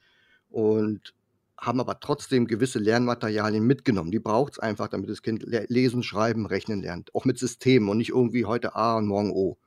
und 0.48 1.14
haben 1.58 1.80
aber 1.80 2.00
trotzdem 2.00 2.46
gewisse 2.46 2.78
Lernmaterialien 2.78 3.64
mitgenommen. 3.66 4.10
Die 4.10 4.18
braucht 4.18 4.54
es 4.54 4.58
einfach, 4.58 4.88
damit 4.88 5.10
das 5.10 5.22
Kind 5.22 5.44
lesen, 5.44 6.02
schreiben, 6.02 6.46
rechnen 6.46 6.80
lernt. 6.80 7.14
Auch 7.14 7.26
mit 7.26 7.38
Systemen 7.38 7.90
und 7.90 7.98
nicht 7.98 8.10
irgendwie 8.10 8.46
heute 8.46 8.74
A 8.74 8.96
und 8.96 9.06
morgen 9.06 9.30
O. 9.30 9.58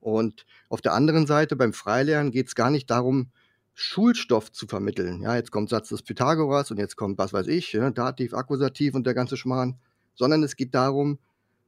Und 0.00 0.46
auf 0.70 0.80
der 0.80 0.94
anderen 0.94 1.26
Seite 1.26 1.54
beim 1.54 1.74
Freilernen 1.74 2.32
geht 2.32 2.46
es 2.46 2.54
gar 2.54 2.70
nicht 2.70 2.88
darum, 2.90 3.30
Schulstoff 3.80 4.50
zu 4.50 4.66
vermitteln. 4.66 5.22
Ja, 5.22 5.36
jetzt 5.36 5.52
kommt 5.52 5.70
Satz 5.70 5.90
des 5.90 6.02
Pythagoras 6.02 6.72
und 6.72 6.78
jetzt 6.78 6.96
kommt, 6.96 7.16
was 7.16 7.32
weiß 7.32 7.46
ich, 7.46 7.74
ja, 7.74 7.90
Dativ, 7.90 8.34
Akkusativ 8.34 8.92
und 8.96 9.06
der 9.06 9.14
ganze 9.14 9.36
Schmarrn, 9.36 9.78
sondern 10.16 10.42
es 10.42 10.56
geht 10.56 10.74
darum, 10.74 11.20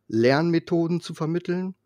Lernmethoden 0.09 1.01
zu 1.01 1.15
vermitteln 1.15 1.77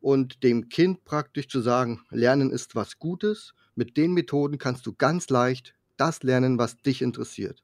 und 0.00 0.42
dem 0.42 0.70
Kind 0.70 1.04
praktisch 1.04 1.48
zu 1.48 1.60
sagen, 1.60 2.00
Lernen 2.08 2.50
ist 2.50 2.74
was 2.74 2.98
Gutes. 2.98 3.52
Mit 3.74 3.98
den 3.98 4.14
Methoden 4.14 4.56
kannst 4.56 4.86
du 4.86 4.94
ganz 4.94 5.28
leicht 5.28 5.74
das 5.98 6.22
lernen, 6.22 6.56
was 6.56 6.78
dich 6.78 7.02
interessiert. 7.02 7.62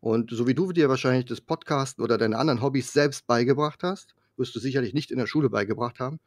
Und 0.00 0.30
so 0.30 0.46
wie 0.46 0.54
du 0.54 0.72
dir 0.72 0.88
wahrscheinlich 0.88 1.26
das 1.26 1.42
Podcasten 1.42 2.02
oder 2.02 2.16
deine 2.16 2.38
anderen 2.38 2.62
Hobbys 2.62 2.94
selbst 2.94 3.26
beigebracht 3.26 3.82
hast, 3.82 4.14
wirst 4.38 4.56
du 4.56 4.58
sicherlich 4.58 4.94
nicht 4.94 5.10
in 5.10 5.18
der 5.18 5.26
Schule 5.26 5.50
beigebracht 5.50 6.00
haben, 6.00 6.18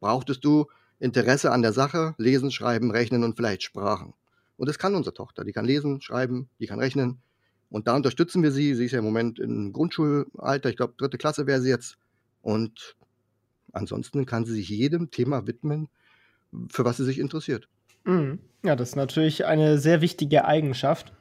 brauchtest 0.00 0.44
du 0.44 0.66
Interesse 0.98 1.50
an 1.50 1.62
der 1.62 1.72
Sache, 1.72 2.14
lesen, 2.18 2.50
schreiben, 2.50 2.90
rechnen 2.90 3.24
und 3.24 3.36
vielleicht 3.36 3.62
Sprachen. 3.62 4.12
Und 4.62 4.68
das 4.68 4.78
kann 4.78 4.94
unsere 4.94 5.12
Tochter. 5.12 5.42
Die 5.42 5.50
kann 5.50 5.64
lesen, 5.64 6.00
schreiben, 6.00 6.48
die 6.60 6.68
kann 6.68 6.78
rechnen. 6.78 7.18
Und 7.68 7.88
da 7.88 7.96
unterstützen 7.96 8.44
wir 8.44 8.52
sie. 8.52 8.76
Sie 8.76 8.84
ist 8.84 8.92
ja 8.92 9.00
im 9.00 9.04
Moment 9.04 9.40
im 9.40 9.72
Grundschulalter. 9.72 10.70
Ich 10.70 10.76
glaube, 10.76 10.94
dritte 10.96 11.18
Klasse 11.18 11.48
wäre 11.48 11.60
sie 11.60 11.68
jetzt. 11.68 11.96
Und 12.42 12.94
ansonsten 13.72 14.24
kann 14.24 14.44
sie 14.44 14.52
sich 14.52 14.68
jedem 14.68 15.10
Thema 15.10 15.48
widmen, 15.48 15.88
für 16.68 16.84
was 16.84 16.96
sie 16.96 17.04
sich 17.04 17.18
interessiert. 17.18 17.66
Mhm. 18.04 18.38
Ja, 18.62 18.76
das 18.76 18.90
ist 18.90 18.94
natürlich 18.94 19.46
eine 19.46 19.78
sehr 19.78 20.00
wichtige 20.00 20.44
Eigenschaft. 20.44 21.12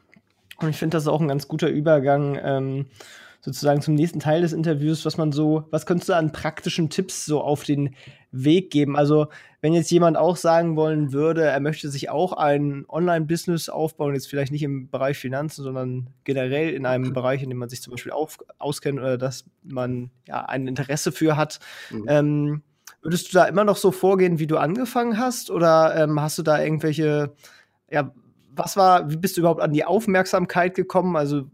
Und 0.58 0.70
ich 0.70 0.78
finde, 0.78 0.98
das 0.98 1.06
ist 1.06 1.10
auch 1.10 1.20
ein 1.20 1.28
ganz 1.28 1.48
guter 1.48 1.70
Übergang 1.70 2.38
ähm, 2.44 2.86
sozusagen 3.42 3.82
zum 3.82 3.96
nächsten 3.96 4.20
Teil 4.20 4.42
des 4.42 4.54
Interviews, 4.54 5.04
was 5.06 5.18
man 5.18 5.32
so, 5.32 5.66
was 5.72 5.86
könntest 5.86 6.10
du 6.10 6.14
an 6.14 6.32
praktischen 6.32 6.90
Tipps 6.90 7.26
so 7.26 7.42
auf 7.42 7.64
den 7.64 7.96
Weg 8.32 8.70
geben? 8.70 8.96
Also, 8.96 9.28
wenn 9.62 9.74
jetzt 9.74 9.92
jemand 9.92 10.16
auch 10.16 10.36
sagen 10.36 10.76
wollen 10.76 11.12
würde, 11.12 11.44
er 11.44 11.60
möchte 11.60 11.90
sich 11.90 12.10
auch 12.10 12.34
ein 12.34 12.86
Online-Business 12.88 13.70
aufbauen, 13.70 14.14
jetzt 14.14 14.28
vielleicht 14.28 14.52
nicht 14.52 14.64
im 14.64 14.90
Bereich 14.90 15.18
Finanzen, 15.18 15.64
sondern 15.64 16.10
generell 16.24 16.74
in 16.74 16.86
einem 16.86 17.14
Bereich, 17.14 17.42
in 17.42 17.50
dem 17.50 17.58
man 17.58 17.70
sich 17.70 17.82
zum 17.82 17.92
Beispiel 17.92 18.12
auf, 18.12 18.38
auskennt 18.60 19.00
oder 19.00 19.18
dass 19.18 19.46
man 19.64 20.12
ja 20.28 20.46
ein 20.46 20.68
Interesse 20.68 21.12
für 21.12 21.36
hat, 21.36 21.60
mhm. 21.90 22.06
ähm, 22.08 22.62
würdest 23.02 23.34
du 23.34 23.38
da 23.38 23.46
immer 23.46 23.64
noch 23.64 23.78
so 23.78 23.92
vorgehen, 23.92 24.40
wie 24.40 24.48
du 24.48 24.58
angefangen 24.58 25.18
hast? 25.18 25.50
Oder 25.50 25.96
ähm, 25.96 26.22
hast 26.22 26.38
du 26.38 26.44
da 26.44 26.62
irgendwelche, 26.62 27.34
ja, 27.90 28.14
was 28.56 28.78
war, 28.78 29.10
wie 29.10 29.18
bist 29.18 29.38
du 29.38 29.42
überhaupt 29.42 29.62
an 29.62 29.74
die 29.74 29.86
Aufmerksamkeit 29.86 30.76
gekommen? 30.76 31.16
Also 31.16 31.46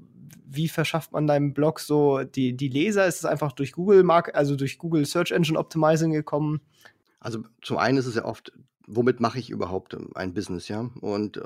wie 0.49 0.67
verschafft 0.67 1.11
man 1.11 1.27
deinem 1.27 1.53
Blog 1.53 1.79
so 1.79 2.23
die, 2.23 2.55
die 2.55 2.69
Leser? 2.69 3.05
Ist 3.05 3.17
es 3.17 3.25
einfach 3.25 3.51
durch 3.51 3.73
Google 3.73 4.03
Mark, 4.03 4.35
also 4.35 4.55
durch 4.55 4.77
Google 4.77 5.05
Search 5.05 5.31
Engine 5.31 5.59
Optimizing 5.59 6.11
gekommen? 6.11 6.61
Also 7.19 7.43
zum 7.61 7.77
einen 7.77 7.97
ist 7.97 8.05
es 8.05 8.15
ja 8.15 8.25
oft, 8.25 8.53
womit 8.87 9.19
mache 9.19 9.39
ich 9.39 9.49
überhaupt 9.49 9.97
ein 10.15 10.33
Business, 10.33 10.69
ja? 10.69 10.89
Und 11.01 11.37
äh, 11.37 11.41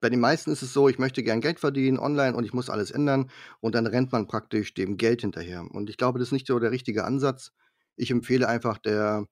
bei 0.00 0.08
den 0.08 0.20
meisten 0.20 0.52
ist 0.52 0.62
es 0.62 0.72
so, 0.72 0.88
ich 0.88 0.98
möchte 0.98 1.22
gern 1.22 1.40
Geld 1.40 1.58
verdienen 1.58 1.98
online 1.98 2.36
und 2.36 2.44
ich 2.44 2.52
muss 2.52 2.70
alles 2.70 2.90
ändern 2.90 3.30
und 3.60 3.74
dann 3.74 3.86
rennt 3.86 4.12
man 4.12 4.28
praktisch 4.28 4.74
dem 4.74 4.96
Geld 4.96 5.22
hinterher. 5.22 5.64
Und 5.68 5.90
ich 5.90 5.96
glaube, 5.96 6.18
das 6.18 6.28
ist 6.28 6.32
nicht 6.32 6.46
so 6.46 6.58
der 6.58 6.70
richtige 6.70 7.04
Ansatz. 7.04 7.52
Ich 7.96 8.10
empfehle 8.10 8.48
einfach 8.48 8.78
der, 8.78 9.26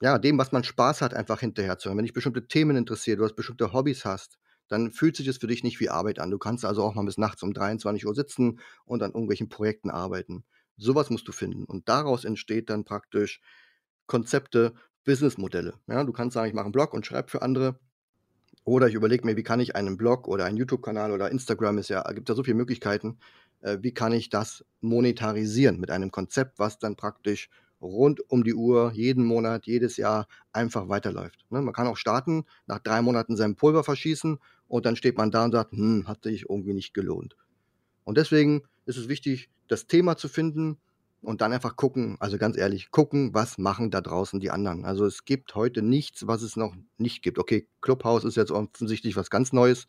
ja, 0.00 0.18
dem, 0.18 0.38
was 0.38 0.52
man 0.52 0.64
Spaß 0.64 1.00
hat, 1.00 1.14
einfach 1.14 1.40
hinterher 1.40 1.78
zu 1.78 1.88
hören. 1.88 1.98
Wenn 1.98 2.04
dich 2.04 2.12
bestimmte 2.12 2.46
Themen 2.46 2.76
interessiert, 2.76 3.18
du 3.18 3.24
hast 3.24 3.34
bestimmte 3.34 3.72
Hobbys 3.72 4.04
hast, 4.04 4.38
dann 4.72 4.90
fühlt 4.90 5.16
sich 5.16 5.26
das 5.26 5.36
für 5.36 5.46
dich 5.46 5.62
nicht 5.62 5.80
wie 5.80 5.90
Arbeit 5.90 6.18
an. 6.18 6.30
Du 6.30 6.38
kannst 6.38 6.64
also 6.64 6.82
auch 6.82 6.94
mal 6.94 7.04
bis 7.04 7.18
nachts 7.18 7.42
um 7.42 7.52
23 7.52 8.06
Uhr 8.06 8.14
sitzen 8.14 8.58
und 8.86 9.02
an 9.02 9.10
irgendwelchen 9.10 9.50
Projekten 9.50 9.90
arbeiten. 9.90 10.44
Sowas 10.78 11.10
musst 11.10 11.28
du 11.28 11.32
finden. 11.32 11.64
Und 11.64 11.88
daraus 11.90 12.24
entsteht 12.24 12.70
dann 12.70 12.84
praktisch 12.84 13.42
Konzepte, 14.06 14.72
Businessmodelle. 15.04 15.74
Ja, 15.88 16.02
du 16.04 16.12
kannst 16.12 16.34
sagen, 16.34 16.48
ich 16.48 16.54
mache 16.54 16.64
einen 16.64 16.72
Blog 16.72 16.94
und 16.94 17.04
schreibe 17.04 17.28
für 17.28 17.42
andere. 17.42 17.78
Oder 18.64 18.88
ich 18.88 18.94
überlege 18.94 19.26
mir, 19.26 19.36
wie 19.36 19.42
kann 19.42 19.60
ich 19.60 19.76
einen 19.76 19.96
Blog 19.96 20.26
oder 20.26 20.46
einen 20.46 20.56
YouTube-Kanal 20.56 21.12
oder 21.12 21.30
Instagram 21.30 21.78
ist 21.78 21.88
ja, 21.88 22.02
gibt 22.12 22.28
ja 22.28 22.34
so 22.34 22.44
viele 22.44 22.56
Möglichkeiten, 22.56 23.18
äh, 23.60 23.78
wie 23.80 23.92
kann 23.92 24.12
ich 24.12 24.30
das 24.30 24.64
monetarisieren 24.80 25.80
mit 25.80 25.90
einem 25.90 26.10
Konzept, 26.10 26.58
was 26.58 26.78
dann 26.78 26.96
praktisch 26.96 27.50
rund 27.82 28.20
um 28.30 28.44
die 28.44 28.54
Uhr, 28.54 28.92
jeden 28.94 29.24
Monat, 29.24 29.66
jedes 29.66 29.96
Jahr 29.96 30.28
einfach 30.52 30.88
weiterläuft. 30.88 31.44
Ne? 31.50 31.60
Man 31.60 31.74
kann 31.74 31.88
auch 31.88 31.96
starten, 31.96 32.44
nach 32.66 32.78
drei 32.78 33.02
Monaten 33.02 33.36
sein 33.36 33.56
Pulver 33.56 33.84
verschießen 33.84 34.38
und 34.72 34.86
dann 34.86 34.96
steht 34.96 35.18
man 35.18 35.30
da 35.30 35.44
und 35.44 35.52
sagt, 35.52 35.72
hm, 35.72 36.08
hat 36.08 36.22
sich 36.22 36.48
irgendwie 36.48 36.72
nicht 36.72 36.94
gelohnt. 36.94 37.36
Und 38.04 38.16
deswegen 38.16 38.62
ist 38.86 38.96
es 38.96 39.06
wichtig, 39.06 39.50
das 39.68 39.86
Thema 39.86 40.16
zu 40.16 40.28
finden 40.28 40.78
und 41.20 41.42
dann 41.42 41.52
einfach 41.52 41.76
gucken, 41.76 42.16
also 42.20 42.38
ganz 42.38 42.56
ehrlich, 42.56 42.90
gucken, 42.90 43.34
was 43.34 43.58
machen 43.58 43.90
da 43.90 44.00
draußen 44.00 44.40
die 44.40 44.50
anderen. 44.50 44.86
Also 44.86 45.04
es 45.04 45.26
gibt 45.26 45.54
heute 45.54 45.82
nichts, 45.82 46.26
was 46.26 46.40
es 46.40 46.56
noch 46.56 46.74
nicht 46.96 47.22
gibt. 47.22 47.38
Okay, 47.38 47.68
Clubhouse 47.82 48.24
ist 48.24 48.38
jetzt 48.38 48.50
offensichtlich 48.50 49.14
was 49.14 49.28
ganz 49.28 49.52
Neues. 49.52 49.88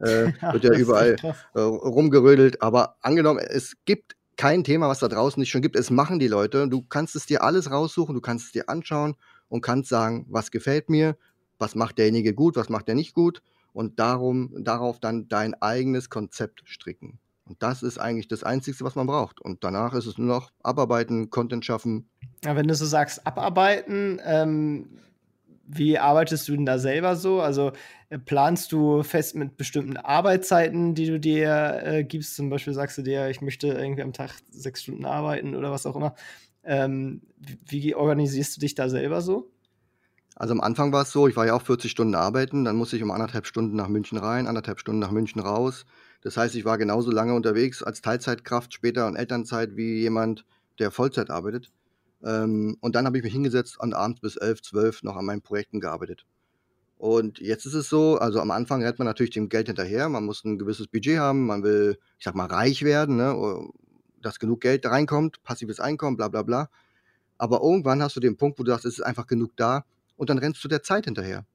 Äh, 0.00 0.32
wird 0.52 0.64
ja 0.64 0.72
überall 0.72 1.14
äh, 1.54 1.60
rumgerödelt, 1.60 2.62
aber 2.62 2.96
angenommen, 3.02 3.38
es 3.38 3.76
gibt 3.84 4.16
kein 4.36 4.64
Thema, 4.64 4.88
was 4.88 4.98
da 4.98 5.06
draußen 5.06 5.38
nicht 5.38 5.50
schon 5.50 5.62
gibt. 5.62 5.76
Es 5.76 5.90
machen 5.90 6.18
die 6.18 6.26
Leute. 6.26 6.66
Du 6.68 6.82
kannst 6.82 7.14
es 7.14 7.26
dir 7.26 7.44
alles 7.44 7.70
raussuchen, 7.70 8.16
du 8.16 8.20
kannst 8.20 8.46
es 8.46 8.52
dir 8.52 8.68
anschauen 8.68 9.14
und 9.48 9.60
kannst 9.60 9.88
sagen, 9.88 10.26
was 10.28 10.50
gefällt 10.50 10.90
mir, 10.90 11.16
was 11.60 11.76
macht 11.76 11.98
derjenige 11.98 12.34
gut, 12.34 12.56
was 12.56 12.68
macht 12.68 12.88
er 12.88 12.96
nicht 12.96 13.14
gut 13.14 13.40
und 13.76 13.98
darum, 13.98 14.54
darauf 14.58 15.00
dann 15.00 15.28
dein 15.28 15.52
eigenes 15.60 16.08
Konzept 16.08 16.62
stricken. 16.64 17.18
Und 17.44 17.62
das 17.62 17.82
ist 17.82 17.98
eigentlich 17.98 18.26
das 18.26 18.42
Einzige, 18.42 18.80
was 18.80 18.94
man 18.94 19.06
braucht. 19.06 19.38
Und 19.38 19.64
danach 19.64 19.92
ist 19.92 20.06
es 20.06 20.16
nur 20.16 20.26
noch 20.26 20.50
abarbeiten, 20.62 21.28
Content 21.28 21.62
schaffen. 21.62 22.08
Ja, 22.42 22.56
wenn 22.56 22.66
du 22.66 22.74
so 22.74 22.86
sagst, 22.86 23.26
abarbeiten, 23.26 24.18
ähm, 24.24 24.98
wie 25.66 25.98
arbeitest 25.98 26.48
du 26.48 26.56
denn 26.56 26.64
da 26.64 26.78
selber 26.78 27.16
so? 27.16 27.42
Also 27.42 27.72
äh, 28.08 28.18
planst 28.18 28.72
du 28.72 29.02
fest 29.02 29.34
mit 29.34 29.58
bestimmten 29.58 29.98
Arbeitszeiten, 29.98 30.94
die 30.94 31.06
du 31.06 31.20
dir 31.20 31.82
äh, 31.84 32.02
gibst? 32.02 32.34
Zum 32.34 32.48
Beispiel 32.48 32.72
sagst 32.72 32.96
du 32.96 33.02
dir, 33.02 33.28
ich 33.28 33.42
möchte 33.42 33.68
irgendwie 33.68 34.02
am 34.02 34.14
Tag 34.14 34.30
sechs 34.50 34.84
Stunden 34.84 35.04
arbeiten 35.04 35.54
oder 35.54 35.70
was 35.70 35.84
auch 35.84 35.96
immer. 35.96 36.14
Ähm, 36.64 37.20
wie 37.68 37.94
organisierst 37.94 38.56
du 38.56 38.60
dich 38.60 38.74
da 38.74 38.88
selber 38.88 39.20
so? 39.20 39.52
Also 40.38 40.52
am 40.52 40.60
Anfang 40.60 40.92
war 40.92 41.02
es 41.02 41.12
so, 41.12 41.26
ich 41.28 41.36
war 41.36 41.46
ja 41.46 41.54
auch 41.54 41.62
40 41.62 41.90
Stunden 41.90 42.14
arbeiten, 42.14 42.66
dann 42.66 42.76
musste 42.76 42.96
ich 42.96 43.02
um 43.02 43.10
anderthalb 43.10 43.46
Stunden 43.46 43.74
nach 43.74 43.88
München 43.88 44.18
rein, 44.18 44.46
anderthalb 44.46 44.78
Stunden 44.78 45.00
nach 45.00 45.10
München 45.10 45.40
raus. 45.40 45.86
Das 46.20 46.36
heißt, 46.36 46.54
ich 46.56 46.66
war 46.66 46.76
genauso 46.76 47.10
lange 47.10 47.32
unterwegs 47.32 47.82
als 47.82 48.02
Teilzeitkraft, 48.02 48.74
später 48.74 49.08
in 49.08 49.16
Elternzeit, 49.16 49.76
wie 49.76 50.00
jemand, 50.00 50.44
der 50.78 50.90
Vollzeit 50.90 51.30
arbeitet. 51.30 51.72
Ähm, 52.22 52.76
und 52.80 52.94
dann 52.94 53.06
habe 53.06 53.16
ich 53.16 53.24
mich 53.24 53.32
hingesetzt 53.32 53.80
und 53.80 53.94
abends 53.94 54.20
bis 54.20 54.36
11, 54.36 54.60
12 54.60 55.02
noch 55.04 55.16
an 55.16 55.24
meinen 55.24 55.40
Projekten 55.40 55.80
gearbeitet. 55.80 56.26
Und 56.98 57.38
jetzt 57.40 57.64
ist 57.64 57.74
es 57.74 57.88
so, 57.88 58.18
also 58.18 58.40
am 58.40 58.50
Anfang 58.50 58.82
rennt 58.82 58.98
man 58.98 59.06
natürlich 59.06 59.32
dem 59.32 59.48
Geld 59.48 59.68
hinterher, 59.68 60.10
man 60.10 60.24
muss 60.26 60.44
ein 60.44 60.58
gewisses 60.58 60.86
Budget 60.86 61.18
haben, 61.18 61.46
man 61.46 61.62
will, 61.62 61.98
ich 62.18 62.24
sag 62.24 62.34
mal, 62.34 62.46
reich 62.46 62.82
werden, 62.82 63.16
ne, 63.16 63.70
dass 64.20 64.38
genug 64.38 64.60
Geld 64.60 64.84
reinkommt, 64.84 65.42
passives 65.44 65.80
Einkommen, 65.80 66.18
bla 66.18 66.28
bla 66.28 66.42
bla. 66.42 66.68
Aber 67.38 67.62
irgendwann 67.62 68.02
hast 68.02 68.16
du 68.16 68.20
den 68.20 68.36
Punkt, 68.36 68.58
wo 68.58 68.64
du 68.64 68.72
sagst, 68.72 68.84
es 68.84 68.98
ist 68.98 69.04
einfach 69.04 69.26
genug 69.26 69.52
da 69.56 69.84
und 70.16 70.30
dann 70.30 70.38
rennst 70.38 70.62
du 70.64 70.68
der 70.68 70.82
Zeit 70.82 71.04
hinterher. 71.04 71.46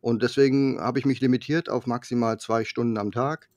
Und 0.00 0.22
deswegen 0.22 0.80
habe 0.80 0.98
ich 0.98 1.04
mich 1.04 1.20
limitiert 1.20 1.68
auf 1.68 1.86
maximal 1.86 2.38
zwei 2.38 2.64
Stunden 2.64 2.96
am 2.96 3.12
Tag. 3.12 3.48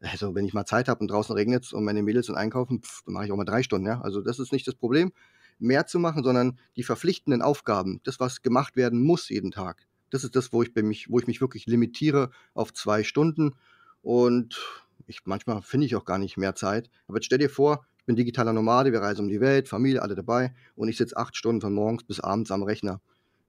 Also 0.00 0.34
wenn 0.34 0.44
ich 0.44 0.54
mal 0.54 0.64
Zeit 0.64 0.88
habe 0.88 1.00
und 1.00 1.10
draußen 1.10 1.34
regnet 1.34 1.64
es 1.64 1.72
und 1.72 1.84
meine 1.84 2.02
Mädels 2.02 2.26
sind 2.26 2.36
einkaufen, 2.36 2.82
pff, 2.82 3.02
dann 3.04 3.14
mache 3.14 3.26
ich 3.26 3.32
auch 3.32 3.36
mal 3.36 3.44
drei 3.44 3.62
Stunden. 3.62 3.86
Ja? 3.86 4.00
Also 4.00 4.20
das 4.22 4.38
ist 4.38 4.52
nicht 4.52 4.66
das 4.66 4.74
Problem 4.74 5.12
mehr 5.60 5.86
zu 5.86 5.98
machen, 5.98 6.24
sondern 6.24 6.58
die 6.76 6.82
verpflichtenden 6.82 7.42
Aufgaben, 7.42 8.00
das, 8.04 8.18
was 8.18 8.42
gemacht 8.42 8.76
werden 8.76 9.02
muss 9.02 9.28
jeden 9.28 9.50
Tag. 9.50 9.86
Das 10.08 10.24
ist 10.24 10.34
das, 10.34 10.52
wo 10.52 10.62
ich, 10.62 10.74
mich, 10.74 11.10
wo 11.10 11.18
ich 11.18 11.26
mich 11.26 11.40
wirklich 11.40 11.66
limitiere 11.66 12.30
auf 12.54 12.72
zwei 12.72 13.04
Stunden. 13.04 13.54
Und 14.02 14.58
ich, 15.06 15.20
manchmal 15.24 15.62
finde 15.62 15.86
ich 15.86 15.94
auch 15.94 16.04
gar 16.04 16.18
nicht 16.18 16.36
mehr 16.36 16.54
Zeit. 16.54 16.90
Aber 17.06 17.18
jetzt 17.18 17.26
stell 17.26 17.38
dir 17.38 17.50
vor, 17.50 17.84
ich 17.98 18.06
bin 18.06 18.16
digitaler 18.16 18.52
Nomade, 18.52 18.92
wir 18.92 19.00
reisen 19.00 19.22
um 19.22 19.28
die 19.28 19.40
Welt, 19.40 19.68
Familie, 19.68 20.02
alle 20.02 20.14
dabei. 20.14 20.54
Und 20.74 20.88
ich 20.88 20.96
sitze 20.96 21.16
acht 21.16 21.36
Stunden 21.36 21.60
von 21.60 21.74
morgens 21.74 22.02
bis 22.04 22.18
abends 22.18 22.50
am 22.50 22.62
Rechner. 22.62 23.00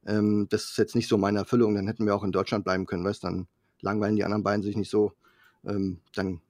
Ähm, 0.06 0.48
das 0.50 0.66
ist 0.66 0.78
jetzt 0.78 0.96
nicht 0.96 1.08
so 1.08 1.18
meine 1.18 1.40
Erfüllung. 1.40 1.76
Dann 1.76 1.88
hätten 1.88 2.06
wir 2.06 2.16
auch 2.16 2.24
in 2.24 2.32
Deutschland 2.32 2.64
bleiben 2.64 2.86
können, 2.86 3.04
weißt 3.04 3.24
Dann 3.24 3.48
langweilen 3.82 4.16
die 4.16 4.24
anderen 4.24 4.44
beiden 4.44 4.64
sich 4.64 4.76
nicht 4.76 4.90
so. 4.90 5.14
Ähm, 5.66 6.00
dann 6.16 6.42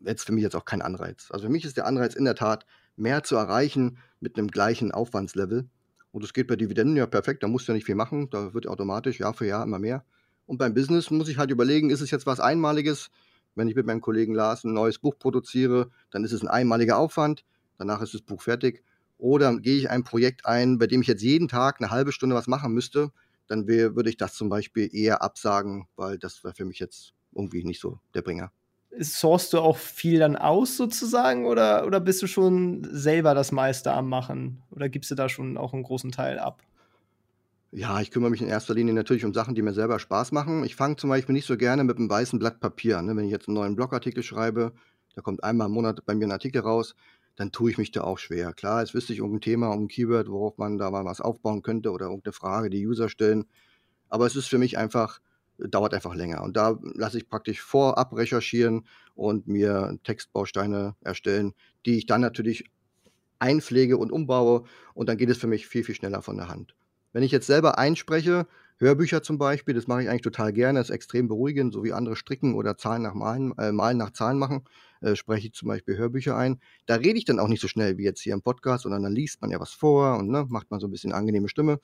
wäre 0.00 0.16
es 0.16 0.24
für 0.24 0.32
mich 0.32 0.42
jetzt 0.42 0.56
auch 0.56 0.64
kein 0.64 0.82
Anreiz. 0.82 1.28
Also 1.30 1.46
für 1.46 1.52
mich 1.52 1.64
ist 1.64 1.76
der 1.76 1.86
Anreiz 1.86 2.14
in 2.14 2.24
der 2.24 2.34
Tat, 2.34 2.66
mehr 2.96 3.22
zu 3.22 3.36
erreichen 3.36 3.98
mit 4.20 4.36
einem 4.36 4.48
gleichen 4.48 4.92
Aufwandslevel. 4.92 5.68
Und 6.10 6.22
das 6.22 6.32
geht 6.32 6.46
bei 6.46 6.56
Dividenden 6.56 6.96
ja 6.96 7.06
perfekt, 7.06 7.42
da 7.42 7.48
musst 7.48 7.66
du 7.66 7.72
ja 7.72 7.74
nicht 7.74 7.86
viel 7.86 7.94
machen, 7.94 8.28
da 8.30 8.52
wird 8.52 8.66
automatisch 8.66 9.18
Jahr 9.18 9.32
für 9.32 9.46
Jahr 9.46 9.64
immer 9.64 9.78
mehr. 9.78 10.04
Und 10.46 10.58
beim 10.58 10.74
Business 10.74 11.10
muss 11.10 11.28
ich 11.28 11.38
halt 11.38 11.50
überlegen, 11.50 11.90
ist 11.90 12.02
es 12.02 12.10
jetzt 12.10 12.26
was 12.26 12.40
Einmaliges? 12.40 13.10
Wenn 13.54 13.68
ich 13.68 13.74
mit 13.74 13.86
meinem 13.86 14.00
Kollegen 14.00 14.34
Lars 14.34 14.64
ein 14.64 14.74
neues 14.74 14.98
Buch 14.98 15.18
produziere, 15.18 15.90
dann 16.10 16.24
ist 16.24 16.32
es 16.32 16.42
ein 16.42 16.48
einmaliger 16.48 16.98
Aufwand, 16.98 17.44
danach 17.78 18.02
ist 18.02 18.12
das 18.12 18.22
Buch 18.22 18.42
fertig. 18.42 18.82
Oder 19.22 19.58
gehe 19.60 19.76
ich 19.78 19.90
ein 19.90 20.04
Projekt 20.04 20.46
ein, 20.46 20.78
bei 20.78 20.86
dem 20.88 21.02
ich 21.02 21.08
jetzt 21.08 21.22
jeden 21.22 21.48
Tag 21.48 21.80
eine 21.80 21.90
halbe 21.90 22.12
Stunde 22.12 22.36
was 22.36 22.48
machen 22.48 22.72
müsste, 22.74 23.10
dann 23.48 23.66
würde 23.68 24.10
ich 24.10 24.16
das 24.16 24.34
zum 24.34 24.48
Beispiel 24.48 24.90
eher 24.94 25.22
absagen, 25.22 25.86
weil 25.96 26.18
das 26.18 26.44
wäre 26.44 26.54
für 26.54 26.64
mich 26.64 26.78
jetzt 26.80 27.14
irgendwie 27.34 27.64
nicht 27.64 27.80
so 27.80 28.00
der 28.14 28.22
Bringer 28.22 28.52
sourcest 29.00 29.52
du 29.54 29.60
auch 29.60 29.76
viel 29.78 30.18
dann 30.18 30.36
aus 30.36 30.76
sozusagen 30.76 31.46
oder, 31.46 31.86
oder 31.86 31.98
bist 32.00 32.22
du 32.22 32.26
schon 32.26 32.86
selber 32.90 33.34
das 33.34 33.50
meiste 33.52 33.92
am 33.92 34.08
Machen? 34.08 34.62
Oder 34.70 34.88
gibst 34.88 35.10
du 35.10 35.14
da 35.14 35.28
schon 35.28 35.56
auch 35.56 35.72
einen 35.72 35.82
großen 35.82 36.12
Teil 36.12 36.38
ab? 36.38 36.62
Ja, 37.74 38.00
ich 38.02 38.10
kümmere 38.10 38.30
mich 38.30 38.42
in 38.42 38.48
erster 38.48 38.74
Linie 38.74 38.92
natürlich 38.92 39.24
um 39.24 39.32
Sachen, 39.32 39.54
die 39.54 39.62
mir 39.62 39.72
selber 39.72 39.98
Spaß 39.98 40.32
machen. 40.32 40.62
Ich 40.64 40.76
fange 40.76 40.96
zum 40.96 41.08
Beispiel 41.08 41.32
nicht 41.32 41.46
so 41.46 41.56
gerne 41.56 41.84
mit 41.84 41.98
'm 41.98 42.08
weißen 42.10 42.38
Blatt 42.38 42.60
Papier 42.60 42.98
an, 42.98 43.06
ne? 43.06 43.16
Wenn 43.16 43.24
ich 43.24 43.30
jetzt 43.30 43.48
'n 43.48 43.54
neuen 43.54 43.76
Blogartikel 43.76 44.22
schreibe, 44.22 44.74
da 45.14 45.22
kommt 45.22 45.42
einmal 45.42 45.68
im 45.68 45.72
Monat 45.72 46.04
bei 46.04 46.14
mir 46.14 46.26
'n 46.26 46.32
Artikel 46.32 46.60
raus, 46.60 46.94
dann 47.36 47.52
tue 47.52 47.70
ich 47.70 47.78
mich 47.78 47.90
da 47.92 48.02
auch 48.02 48.18
schwer. 48.18 48.52
Klar, 48.52 48.80
jetzt 48.82 48.94
wüsste 48.94 49.12
ich 49.12 49.20
irgend 49.20 49.36
'n 49.38 49.40
Thema, 49.42 49.70
irgend 49.70 49.84
'n 49.92 49.94
Keyword, 49.94 50.28
worauf 50.28 50.58
man 50.58 50.78
da 50.78 50.90
mal 50.90 51.04
was 51.04 51.20
aufbauen 51.20 51.62
könnte 51.62 51.90
oder 51.92 52.06
irgend 52.06 52.26
'ne 52.26 52.32
Frage, 52.32 52.70
die 52.70 52.86
User 52.86 53.08
stellen. 53.08 53.44
Aber 54.08 54.26
es 54.26 54.36
ist 54.36 54.48
für 54.48 54.58
mich 54.58 54.78
einfach 54.78 55.20
dauert 55.58 55.94
einfach 55.94 56.14
länger. 56.14 56.42
Und 56.42 56.56
da 56.56 56.78
lasse 56.82 57.18
ich 57.18 57.28
praktisch 57.28 57.60
vorab 57.62 58.14
recherchieren 58.16 58.86
und 59.14 59.46
mir 59.48 59.98
Textbausteine 60.04 60.96
erstellen, 61.02 61.54
die 61.86 61.98
ich 61.98 62.06
dann 62.06 62.20
natürlich 62.22 62.64
einpflege 63.38 63.96
und 63.98 64.12
umbaue 64.12 64.64
und 64.94 65.08
dann 65.08 65.16
geht 65.18 65.30
es 65.30 65.38
für 65.38 65.46
mich 65.46 65.66
viel, 65.66 65.84
viel 65.84 65.94
schneller 65.94 66.22
von 66.22 66.36
der 66.36 66.48
Hand. 66.48 66.74
Wenn 67.12 67.22
ich 67.22 67.32
jetzt 67.32 67.46
selber 67.46 67.78
einspreche, 67.78 68.46
Hörbücher 68.78 69.22
zum 69.22 69.38
Beispiel, 69.38 69.74
das 69.74 69.86
mache 69.86 70.02
ich 70.02 70.08
eigentlich 70.08 70.22
total 70.22 70.52
gerne, 70.52 70.80
ist 70.80 70.90
extrem 70.90 71.28
beruhigend, 71.28 71.72
so 71.74 71.84
wie 71.84 71.92
andere 71.92 72.16
stricken 72.16 72.54
oder 72.54 72.76
Zahlen 72.76 73.02
nach 73.02 73.14
Malen 73.14 73.52
äh, 73.58 73.72
Malen 73.72 73.98
nach 73.98 74.12
Zahlen 74.12 74.38
machen, 74.38 74.64
äh, 75.02 75.16
spreche 75.16 75.48
ich 75.48 75.54
zum 75.54 75.68
Beispiel 75.68 75.96
Hörbücher 75.98 76.36
ein. 76.36 76.60
Da 76.86 76.96
rede 76.96 77.18
ich 77.18 77.24
dann 77.26 77.38
auch 77.40 77.48
nicht 77.48 77.60
so 77.62 77.68
schnell 77.68 77.98
wie 77.98 78.04
jetzt 78.04 78.20
hier 78.22 78.34
im 78.34 78.42
Podcast, 78.42 78.84
sondern 78.84 79.02
dann 79.04 79.14
liest 79.14 79.40
man 79.42 79.50
ja 79.50 79.60
was 79.60 79.72
vor 79.72 80.18
und, 80.18 80.28
ne, 80.30 80.46
macht 80.48 80.70
man 80.70 80.80
so 80.80 80.86
'n 80.88 80.90
bisschen 80.92 81.12
angenehme 81.12 81.48
Stimme, 81.48 81.80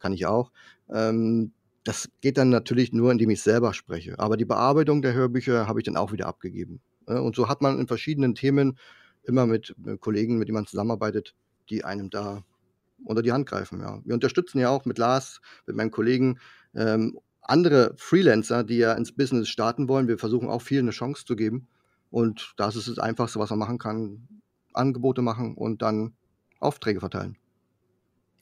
kann 0.00 0.12
ich 0.12 0.26
auch. 0.26 0.52
Ähm, 0.92 1.52
das 1.84 2.08
geht 2.20 2.38
dann 2.38 2.50
natürlich 2.50 2.92
nur, 2.92 3.12
indem 3.12 3.30
ich 3.30 3.42
selber 3.42 3.74
spreche. 3.74 4.18
Aber 4.18 4.36
die 4.36 4.44
Bearbeitung 4.46 5.02
der 5.02 5.14
Hörbücher 5.14 5.66
habe 5.68 5.80
ich 5.80 5.84
dann 5.86 5.96
auch 5.96 6.12
wieder 6.12 6.26
abgegeben, 6.28 6.80
ne? 7.08 7.20
Und 7.22 7.36
so 7.36 7.48
hat 7.48 7.62
man 7.62 7.78
in 7.80 7.88
verschiedenen 7.88 8.34
Themen 8.36 8.78
immer 9.24 9.46
mit, 9.46 9.74
Kollegen, 10.00 10.38
mit 10.38 10.48
denen 10.48 10.56
man 10.56 10.66
zusammenarbeitet, 10.66 11.34
die 11.70 11.84
einem 11.84 12.10
da 12.10 12.44
unter 13.04 13.22
die 13.22 13.32
Hand 13.32 13.46
greifen, 13.48 13.80
ja. 13.80 14.00
Wir 14.04 14.14
unterstützen 14.14 14.58
ja 14.60 14.70
auch 14.70 14.84
mit 14.86 14.98
Lars, 14.98 15.40
mit 15.66 15.76
meinem 15.76 15.90
Kollegen, 15.92 16.38
ähm, 16.74 17.18
andere 17.42 17.94
Freelancer, 17.98 18.64
die 18.64 18.78
ja 18.78 18.94
ins 18.94 19.12
Business 19.12 19.48
starten 19.50 19.88
wollen. 19.88 20.08
Wir 20.08 20.18
versuchen 20.18 20.48
auch 20.50 20.62
vielen 20.62 20.86
'ne 20.86 20.92
Chance 20.92 21.24
zu 21.26 21.36
geben. 21.36 21.68
Und 22.12 22.52
das 22.58 22.76
ist 22.76 22.88
das 22.88 22.98
Einfachste, 22.98 23.40
was 23.40 23.50
man 23.50 23.58
machen 23.58 23.78
kann, 23.78 24.28
Angebote 24.74 25.22
machen 25.22 25.54
und 25.54 25.82
dann 25.82 26.12
Aufträge 26.60 27.00
verteilen. 27.00 27.36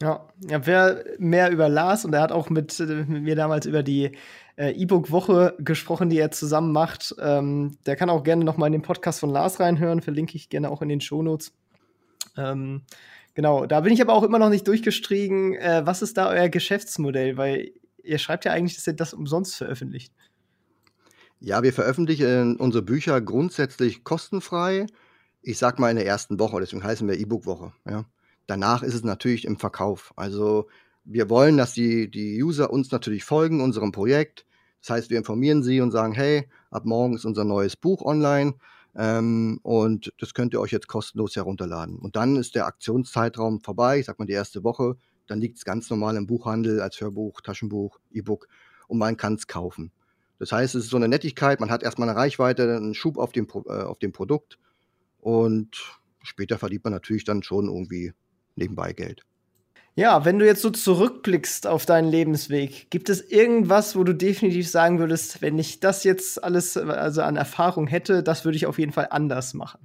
Ja, 0.02 0.28
ja, 0.48 0.66
wer 0.66 1.04
mehr 1.18 1.50
über 1.50 1.68
Lars 1.68 2.04
und 2.04 2.14
er 2.14 2.22
hat 2.22 2.32
auch 2.32 2.50
mit, 2.50 2.80
äh, 2.80 3.04
mit 3.06 3.22
mir 3.22 3.36
damals 3.36 3.66
über 3.66 3.82
die 3.82 4.12
äh, 4.56 4.70
E-Book-Woche 4.70 5.54
gesprochen, 5.58 6.08
die 6.10 6.18
er 6.18 6.30
zusammen 6.30 6.72
macht. 6.72 7.14
Ähm, 7.20 7.76
der 7.86 7.96
kann 7.96 8.10
auch 8.10 8.24
gerne 8.24 8.44
noch 8.44 8.56
mal 8.56 8.66
in 8.66 8.72
den 8.72 8.82
Podcast 8.82 9.20
von 9.20 9.30
Lars 9.30 9.60
reinhören, 9.60 10.02
verlinke 10.02 10.36
ich 10.36 10.48
gerne 10.48 10.70
auch 10.70 10.82
in 10.82 10.88
den 10.88 11.00
Shownotes. 11.00 11.52
Ähm, 12.36 12.82
genau, 13.34 13.66
da 13.66 13.80
bin 13.80 13.92
ich 13.92 14.00
aber 14.02 14.14
auch 14.14 14.22
immer 14.22 14.38
noch 14.38 14.48
nicht 14.50 14.66
durchgestiegen. 14.66 15.54
Äh, 15.54 15.82
was 15.84 16.02
ist 16.02 16.16
da 16.16 16.28
euer 16.28 16.48
Geschäftsmodell? 16.48 17.36
Weil 17.36 17.70
ihr 18.02 18.18
schreibt 18.18 18.46
ja 18.46 18.52
eigentlich, 18.52 18.76
dass 18.76 18.86
ihr 18.86 18.94
das 18.94 19.14
umsonst 19.14 19.54
veröffentlicht. 19.54 20.12
Ja, 21.42 21.62
wir 21.62 21.72
veröffentlichen 21.72 22.56
unsere 22.56 22.82
Bücher 22.82 23.20
grundsätzlich 23.20 24.04
kostenfrei. 24.04 24.86
Ich 25.42 25.58
sage 25.58 25.80
mal 25.80 25.90
in 25.90 25.96
der 25.96 26.06
ersten 26.06 26.38
Woche, 26.38 26.60
deswegen 26.60 26.84
heißen 26.84 27.08
wir 27.08 27.18
E-Book-Woche, 27.18 27.72
ja. 27.88 28.04
Danach 28.46 28.82
ist 28.82 28.94
es 28.94 29.04
natürlich 29.04 29.44
im 29.46 29.58
Verkauf. 29.58 30.12
Also, 30.16 30.68
wir 31.04 31.30
wollen, 31.30 31.56
dass 31.56 31.72
die 31.72 32.10
die 32.10 32.42
User 32.42 32.70
uns 32.70 32.90
natürlich 32.90 33.24
folgen, 33.24 33.60
unserem 33.62 33.92
Projekt. 33.92 34.44
Das 34.82 34.90
heißt, 34.90 35.10
wir 35.10 35.18
informieren 35.18 35.62
sie 35.62 35.80
und 35.80 35.92
sagen: 35.92 36.12
„Hey, 36.12 36.48
ab 36.70 36.84
morgen 36.84 37.14
ist 37.14 37.24
unser 37.24 37.44
neues 37.44 37.76
Buch 37.76 38.02
online, 38.02 38.54
ähm, 38.96 39.60
und 39.62 40.12
das 40.18 40.34
könnt 40.34 40.52
ihr 40.52 40.60
euch 40.60 40.72
jetzt 40.72 40.88
kostenlos 40.88 41.36
herunterladen.“ 41.36 41.98
Und 41.98 42.16
dann 42.16 42.36
ist 42.36 42.54
der 42.54 42.66
Aktionszeitraum 42.66 43.60
vorbei, 43.62 44.00
ich 44.00 44.06
sage 44.06 44.16
mal 44.20 44.26
die 44.26 44.32
erste 44.34 44.62
Woche, 44.64 44.96
dann 45.26 45.40
liegt's 45.40 45.64
ganz 45.64 45.88
normal 45.90 46.16
im 46.16 46.26
Buchhandel 46.26 46.80
als 46.82 47.00
Hörbuch, 47.00 47.40
Taschenbuch, 47.40 47.98
E-Book 48.10 48.48
und 48.88 48.98
man 48.98 49.16
kann's 49.16 49.46
kaufen. 49.46 49.92
Das 50.40 50.52
heißt, 50.52 50.74
es 50.74 50.84
ist 50.86 50.90
so 50.90 50.98
'ne 50.98 51.06
Nettigkeit, 51.08 51.60
man 51.60 51.70
hat 51.70 51.82
erst 51.82 51.98
mal 51.98 52.06
'ne 52.06 52.16
Reichweite, 52.16 52.62
'n 52.78 52.94
Schub 52.94 53.18
auf 53.18 53.32
dem 53.32 53.46
äh, 53.68 53.82
auf 53.82 53.98
dem 53.98 54.12
Produkt 54.12 54.58
und 55.20 56.00
später 56.22 56.58
verdient 56.58 56.84
man 56.84 56.94
natürlich 56.94 57.24
dann 57.24 57.42
schon 57.44 57.66
irgendwie 57.68 58.12
nebenbei 58.56 58.92
Geld. 58.94 59.24
Ja, 59.96 60.24
wenn 60.24 60.38
du 60.38 60.46
jetzt 60.46 60.62
so 60.62 60.70
zurückblickst 60.70 61.66
auf 61.66 61.84
deinen 61.84 62.08
Lebensweg, 62.10 62.90
gibt 62.90 63.08
es 63.08 63.20
irgendwas, 63.28 63.96
wo 63.96 64.04
du 64.04 64.14
definitiv 64.14 64.68
sagen 64.70 64.98
würdest: 65.00 65.42
„Wenn 65.42 65.58
ich 65.58 65.80
das 65.80 66.04
jetzt 66.04 66.42
alles, 66.44 66.76
äh, 66.76 66.80
also 66.82 67.22
an 67.22 67.36
Erfahrung 67.36 67.88
hätte, 67.88 68.22
das 68.22 68.44
würde 68.44 68.56
ich 68.56 68.66
auf 68.66 68.78
jeden 68.78 68.92
Fall 68.92 69.08
anders 69.10 69.52
machen?“ 69.52 69.80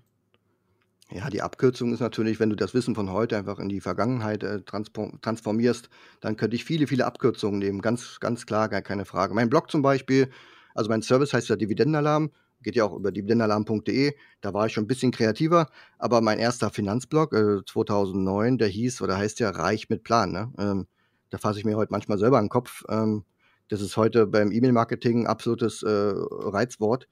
Ja, 1.12 1.30
die 1.30 1.44
Abkürzung 1.44 1.94
ist 1.94 2.00
natürlich, 2.00 2.40
wenn 2.40 2.50
du 2.50 2.56
das 2.56 2.74
Wissen 2.74 2.96
von 2.96 3.12
heute 3.12 3.38
einfach 3.38 3.60
in 3.60 3.70
die 3.70 3.80
Vergangenheit, 3.80 4.42
äh, 4.44 4.62
transformierst, 4.64 5.90
dann 6.20 6.36
könnte 6.36 6.56
ich 6.56 6.66
viele, 6.66 6.88
viele 6.88 7.06
Abkürzungen 7.06 7.60
nehmen, 7.60 7.82
ganz 7.82 8.20
ganz 8.20 8.46
klar, 8.48 8.70
gar 8.70 8.82
keine 8.82 9.06
Frage. 9.06 9.36
Mein 9.36 9.50
Blog 9.50 9.70
zum 9.70 9.82
Beispiel 9.84 10.30
also 10.74 10.90
mein 10.90 11.02
Service 11.04 11.32
heißt 11.34 11.48
ja 11.48 11.56
Dividendenalarm, 11.56 12.32
geht 12.62 12.76
ja 12.76 12.84
auch 12.86 12.94
über 12.98 13.12
dividendenalarm.de. 13.12 14.14
Da 14.42 14.54
war 14.54 14.66
ich 14.66 14.74
schon 14.74 14.86
'n 14.86 14.88
bisschen 14.88 15.12
kreativer, 15.12 15.68
aber 16.00 16.20
mein 16.22 16.40
erster 16.40 16.70
Finanzblog, 16.72 17.34
äh, 17.34 17.64
2009, 17.66 18.58
der 18.58 18.68
hieß 18.68 19.02
oder 19.02 19.16
heißt 19.18 19.40
ja 19.40 19.52
„Reich 19.52 19.90
mit 19.90 20.04
Plan“, 20.04 20.32
ne? 20.32 20.52
Ähm, 20.58 20.88
da 21.30 21.38
fasse 21.38 21.60
ich 21.60 21.66
mir 21.66 21.78
heute 21.78 21.92
manchmal 21.92 22.18
selber 22.18 22.40
an 22.40 22.46
'n 22.48 22.50
Kopf. 22.50 22.84
Ähm, 22.90 23.24
das 23.70 23.80
ist 23.82 23.96
heute 23.96 24.26
beim 24.28 24.52
E-Mail-Marketing 24.52 25.22
'n 25.26 25.28
absolutes, 25.28 25.82
äh, 25.84 25.88
Reizwort. 25.90 27.08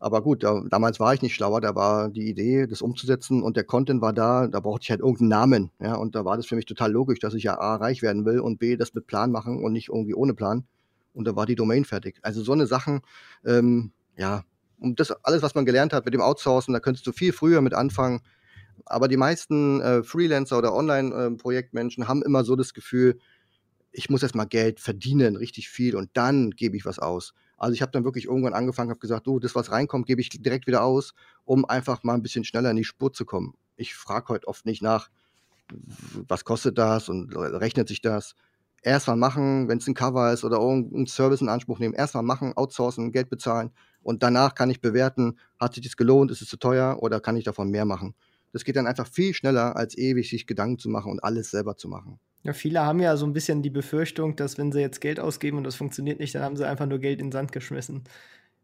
Aber 0.00 0.22
gut, 0.22 0.42
da 0.42 0.62
damals 0.68 1.00
war 1.00 1.14
ich 1.14 1.22
nicht 1.22 1.34
schlauer, 1.34 1.60
da 1.62 1.74
war 1.74 2.10
die 2.10 2.28
Idee, 2.28 2.66
das 2.66 2.82
umzusetzen 2.82 3.42
und 3.42 3.56
der 3.56 3.64
Content 3.64 4.02
war 4.02 4.12
da, 4.12 4.46
da 4.46 4.60
brauchte 4.60 4.82
ich 4.84 4.90
halt 4.90 5.00
irgend 5.00 5.20
'n 5.22 5.28
Namen, 5.28 5.70
ja? 5.80 5.94
Und 5.94 6.14
da 6.14 6.24
war 6.24 6.36
das 6.36 6.46
für 6.46 6.54
mich 6.56 6.66
total 6.66 6.92
logisch, 6.92 7.18
dass 7.18 7.32
ich 7.34 7.44
ja 7.44 7.58
A 7.58 7.76
reich 7.76 8.02
werden 8.02 8.26
will 8.26 8.40
und 8.40 8.58
B 8.58 8.76
das 8.76 8.92
mit 8.92 9.06
Plan 9.06 9.30
machen 9.32 9.62
und 9.64 9.72
nicht 9.72 9.88
irgendwie 9.88 10.14
ohne 10.14 10.34
Plan. 10.34 10.64
Und 11.14 11.26
da 11.26 11.34
war 11.34 11.46
die 11.46 11.54
Domain 11.56 11.84
fertig. 11.86 12.18
Also, 12.22 12.42
so 12.42 12.54
'ne 12.54 12.66
Sachen, 12.66 13.00
ähm, 13.44 13.92
ja 14.18 14.44
und 14.78 15.00
das 15.00 15.10
alles, 15.24 15.40
was 15.42 15.54
man 15.54 15.64
gelernt 15.64 15.94
hat 15.94 16.04
mit 16.04 16.12
dem 16.12 16.20
Outsourcen, 16.20 16.74
da 16.74 16.80
könntest 16.80 17.06
du 17.06 17.12
viel 17.12 17.32
früher 17.32 17.62
mit 17.62 17.72
anfangen. 17.72 18.20
Aber 18.86 19.08
die 19.08 19.16
meisten, 19.18 19.80
äh, 19.82 20.02
Freelancer 20.04 20.58
oder 20.58 20.74
Online, 20.74 21.14
ähm, 21.14 22.08
haben 22.08 22.22
immer 22.22 22.44
so 22.44 22.56
das 22.56 22.74
Gefühl: 22.74 23.18
„Ich 23.92 24.10
muss 24.10 24.22
erst 24.24 24.34
mal 24.36 24.44
Geld 24.46 24.80
verdienen, 24.80 25.36
richtig 25.36 25.68
viel, 25.70 25.96
und 25.96 26.10
dann 26.14 26.50
gebe 26.52 26.76
ich 26.76 26.86
was 26.86 26.98
aus.“ 27.00 27.34
Also, 27.58 27.74
ich 27.74 27.82
habe 27.82 27.92
dann 27.92 28.04
wirklich 28.04 28.26
irgendwann 28.26 28.54
angefangen, 28.54 28.90
habe 28.90 29.00
gesagt: 29.00 29.26
„Du, 29.26 29.38
das, 29.40 29.54
was 29.54 29.70
reinkommt, 29.72 30.06
gebe 30.06 30.20
ich 30.20 30.28
direkt 30.30 30.66
wieder 30.66 30.82
aus, 30.84 31.14
um 31.44 31.64
einfach 31.64 32.02
mal 32.04 32.14
'n 32.14 32.22
bisschen 32.22 32.44
schneller 32.44 32.70
in 32.70 32.76
die 32.76 32.84
Spur 32.84 33.12
zu 33.12 33.24
kommen.“ 33.24 33.54
Ich 33.76 33.94
frage 33.94 34.28
heute 34.28 34.48
oft 34.48 34.66
nicht 34.66 34.82
nach: 34.82 35.08
„W 35.70 36.24
was 36.28 36.44
kostet 36.44 36.78
das 36.78 37.08
und 37.10 37.34
re 37.36 37.60
rechnet 37.60 37.88
sich 37.88 38.00
das?“ 38.02 38.34
Erst 38.82 39.08
mal 39.08 39.16
machen, 39.16 39.68
wenn's 39.68 39.88
'n 39.88 39.94
Cover 39.94 40.32
ist 40.32 40.44
oder 40.44 40.58
irgend 40.58 40.92
'n 40.94 41.06
Service 41.08 41.40
in 41.42 41.48
Anspruch 41.50 41.78
nehmen. 41.80 41.94
Erst 41.94 42.14
mal 42.14 42.22
machen, 42.22 42.54
outsourcen, 42.56 43.12
Geld 43.12 43.30
bezahlen 43.30 43.72
und 44.02 44.22
danach 44.24 44.54
kann 44.54 44.70
ich 44.70 44.80
bewerten: 44.82 45.38
„Hat 45.60 45.74
sich 45.74 45.84
das 45.84 45.96
gelohnt? 45.98 46.30
Ist 46.32 46.42
es 46.42 46.48
zu 46.48 46.58
teuer 46.58 46.98
oder 47.02 47.20
kann 47.20 47.36
ich 47.36 47.44
davon 47.44 47.70
mehr 47.70 47.84
machen?“ 47.86 48.14
Das 48.52 48.64
geht 48.64 48.76
dann 48.76 48.86
einfach 48.88 49.08
viel 49.08 49.34
schneller, 49.34 49.76
als 49.76 49.96
ewig 49.98 50.30
sich 50.30 50.46
Gedanken 50.46 50.78
zu 50.80 50.88
machen 50.90 51.12
und 51.12 51.24
alles 51.24 51.50
selber 51.52 51.76
zu 51.76 51.88
machen. 51.88 52.18
Ja, 52.46 52.52
viele 52.52 52.80
haben 52.86 53.00
ja 53.00 53.16
so 53.16 53.26
'n 53.26 53.32
bisschen 53.32 53.60
die 53.62 53.70
Befürchtung, 53.70 54.36
dass 54.36 54.56
wenn 54.56 54.70
sie 54.70 54.78
jetzt 54.80 55.00
Geld 55.00 55.18
ausgeben 55.18 55.56
und 55.58 55.64
das 55.64 55.74
funktioniert 55.74 56.20
nicht, 56.20 56.32
dann 56.32 56.42
haben 56.42 56.56
sie 56.56 56.64
einfach 56.64 56.86
nur 56.86 57.00
Geld 57.00 57.20
in 57.20 57.32
Sand 57.32 57.50
geschmissen. 57.50 58.04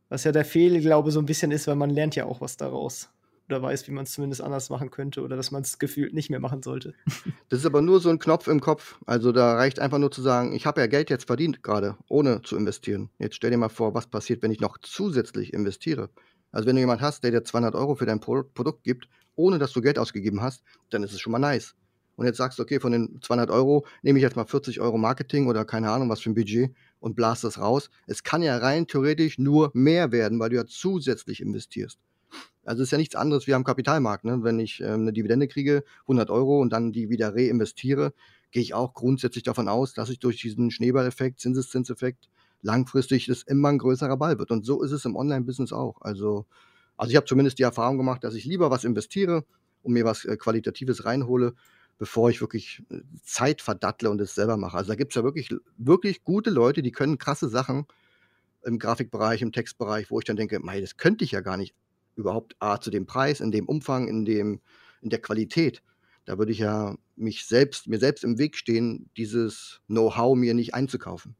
Was 0.09 0.25
ja 0.25 0.33
der 0.33 0.45
Fehlglaube 0.45 1.11
so 1.11 1.21
'n 1.21 1.27
bisschen 1.27 1.51
ist, 1.53 1.67
weil 1.69 1.77
man 1.77 1.91
lernt 1.91 2.17
ja 2.17 2.27
auch 2.27 2.41
was 2.41 2.57
daraus 2.57 3.11
oder 3.49 3.63
weiß, 3.63 3.89
wie 3.89 3.93
man's 3.93 4.13
zumindest 4.13 4.43
anders 4.43 4.71
machen 4.71 4.91
könnte 4.93 5.23
oder 5.23 5.37
dass 5.37 5.51
man's 5.51 5.79
gefühlt 5.81 6.15
nicht 6.15 6.31
mehr 6.31 6.41
machen 6.41 6.63
sollte. 6.63 6.95
Das 7.51 7.61
ist 7.61 7.67
aber 7.67 7.83
nur 7.83 8.01
so 8.01 8.09
'n 8.11 8.19
Knopf 8.19 8.47
im 8.49 8.61
Kopf. 8.61 8.99
Also, 9.07 9.33
da 9.33 9.55
reicht 9.55 9.79
einfach 9.79 9.99
nur 9.99 10.11
zu 10.11 10.23
sagen: 10.23 10.55
„Ich 10.55 10.67
habe 10.67 10.81
ja 10.81 10.87
Geld 10.87 11.11
jetzt 11.11 11.27
verdient 11.27 11.63
grade, 11.63 11.97
ohne 12.09 12.43
zu 12.43 12.57
investieren. 12.57 13.11
Jetzt 13.19 13.37
stell 13.37 13.51
dir 13.51 13.57
mal 13.59 13.69
vor, 13.69 13.95
was 13.95 14.07
passiert, 14.07 14.43
wenn 14.43 14.51
ich 14.53 14.61
noch 14.61 14.79
zusätzlich 14.79 15.53
investiere.“ 15.53 16.11
Also, 16.53 16.67
wenn 16.67 16.77
du 16.77 16.81
jemand 16.81 17.01
hast, 17.01 17.25
der 17.25 17.31
dir 17.31 17.45
200 17.45 17.75
€ 17.75 17.95
für 17.97 18.07
dein 18.07 18.21
Pro 18.21 18.43
Produkt 18.43 18.85
gibt, 18.85 19.09
ohne 19.35 19.59
dass 19.59 19.73
du 19.73 19.81
Geld 19.83 19.99
ausgegeben 19.99 20.43
hast, 20.43 20.63
dann 20.91 21.03
ist 21.03 21.13
es 21.13 21.21
schon 21.21 21.33
mal 21.33 21.39
nice. 21.39 21.75
Und 22.17 22.27
jetzt 22.27 22.37
sagst 22.39 22.59
du: 22.59 22.63
„Okay, 22.63 22.81
von 22.81 22.93
den 22.93 23.21
200 23.23 23.51
€ 23.51 23.87
nehme 24.03 24.19
ich 24.19 24.23
jetzt 24.23 24.37
mal 24.37 24.45
40 24.47 24.81
€ 24.81 24.99
Marketing“ 24.99 25.47
oder 25.49 25.65
keine 25.65 25.91
Ahnung, 25.91 26.09
was 26.11 26.21
für 26.21 26.31
'n 26.31 26.35
Budget 26.35 26.73
und 27.01 27.17
blase 27.17 27.47
das 27.47 27.59
raus. 27.59 27.91
Es 28.07 28.23
kann 28.23 28.43
ja 28.43 28.57
rein 28.59 28.87
theoretisch 28.87 29.39
nur 29.39 29.71
mehr 29.75 30.13
werden, 30.13 30.39
weil 30.41 30.51
du 30.51 30.57
ja 30.57 30.67
zusätzlich 30.67 31.41
investierst. 31.41 31.99
Also, 32.65 32.83
ist 32.85 32.93
ja 32.93 32.99
nichts 32.99 33.17
anderes 33.17 33.47
wie 33.49 33.55
am 33.55 33.65
Kapitalmarkt, 33.65 34.25
ne? 34.25 34.41
Wenn 34.45 34.61
ich, 34.61 34.81
ähm, 34.83 35.05
'ne 35.05 35.13
Dividende 35.15 35.49
kriege, 35.49 35.85
100 36.09 36.31
€ 36.31 36.61
und 36.63 36.73
dann 36.73 36.93
die 36.93 37.11
wieder 37.11 37.35
reinvestiere, 37.35 38.13
gehe 38.53 38.63
ich 38.63 38.75
auch 38.75 38.95
grundsätzlich 38.95 39.45
davon 39.45 39.69
aus, 39.69 39.95
dass 39.95 40.11
ich 40.11 40.21
durch 40.21 40.41
diesen 40.43 40.71
Schneeballeffekt, 40.73 41.41
Zinseszinseffekt 41.41 42.29
langfristig 42.63 43.27
das 43.27 43.43
immer 43.45 43.71
'n 43.71 43.79
größerer 43.79 44.17
Ball 44.19 44.39
wird. 44.39 44.51
Und 44.53 44.65
so 44.67 44.83
ist 44.83 44.93
es 44.93 45.05
im 45.07 45.17
Online-Business 45.17 45.73
auch. 45.73 46.01
Also 46.03 46.47
also, 46.99 47.11
ich 47.13 47.17
habe 47.17 47.27
zumindest 47.27 47.59
die 47.59 47.65
Erfahrung 47.65 47.99
gemacht, 47.99 48.25
dass 48.25 48.35
ich 48.37 48.45
lieber 48.47 48.71
was 48.71 48.85
investiere 48.85 49.45
und 49.83 49.93
mir 49.95 50.05
was, 50.05 50.25
äh, 50.27 50.37
Qualitatives 50.37 51.05
reinhole, 51.07 51.55
bevor 51.99 52.31
ich 52.31 52.41
wirklich, 52.41 52.83
äh, 52.91 53.01
Zeit 53.23 53.63
verdattle 53.63 54.11
und 54.11 54.21
es 54.21 54.35
selber 54.35 54.57
mache. 54.57 54.77
Also, 54.77 54.89
da 54.91 54.97
gibt's 54.97 55.15
ja 55.17 55.25
wirklich 55.25 55.51
wirklich 55.77 56.25
gute 56.25 56.51
Leute, 56.51 56.83
die 56.83 56.93
können 56.93 57.19
krasse 57.19 57.49
Sachen 57.49 57.87
im 58.65 58.79
Grafikbereich, 58.79 59.43
im 59.43 59.53
Textbereich, 59.53 60.11
wo 60.11 60.19
ich 60.19 60.25
dann 60.25 60.37
denke: 60.37 60.61
„Mei, 60.61 60.81
das 60.81 60.97
könnte 60.97 61.25
ich 61.25 61.33
ja 61.33 61.41
gar 61.41 61.57
nicht 61.57 61.75
überhaupt 62.17 62.57
A 62.61 62.81
zu 62.81 62.91
dem 62.91 63.07
Preis, 63.07 63.41
in 63.41 63.51
dem 63.53 63.69
Umfang, 63.69 64.09
in 64.09 64.25
dem 64.25 64.61
in 65.03 65.11
der 65.11 65.21
Qualität.“ 65.21 65.83
Da 66.25 66.39
würde 66.39 66.53
ich 66.53 66.59
ja 66.59 66.97
mich 67.17 67.47
selbst 67.47 67.89
mir 67.89 67.99
selbst 67.99 68.25
im 68.25 68.39
Weg 68.39 68.57
stehen, 68.57 69.11
dieses 69.17 69.81
Know-how 69.89 70.37
mir 70.37 70.55
nicht 70.55 70.75
einzukaufen. 70.75 71.37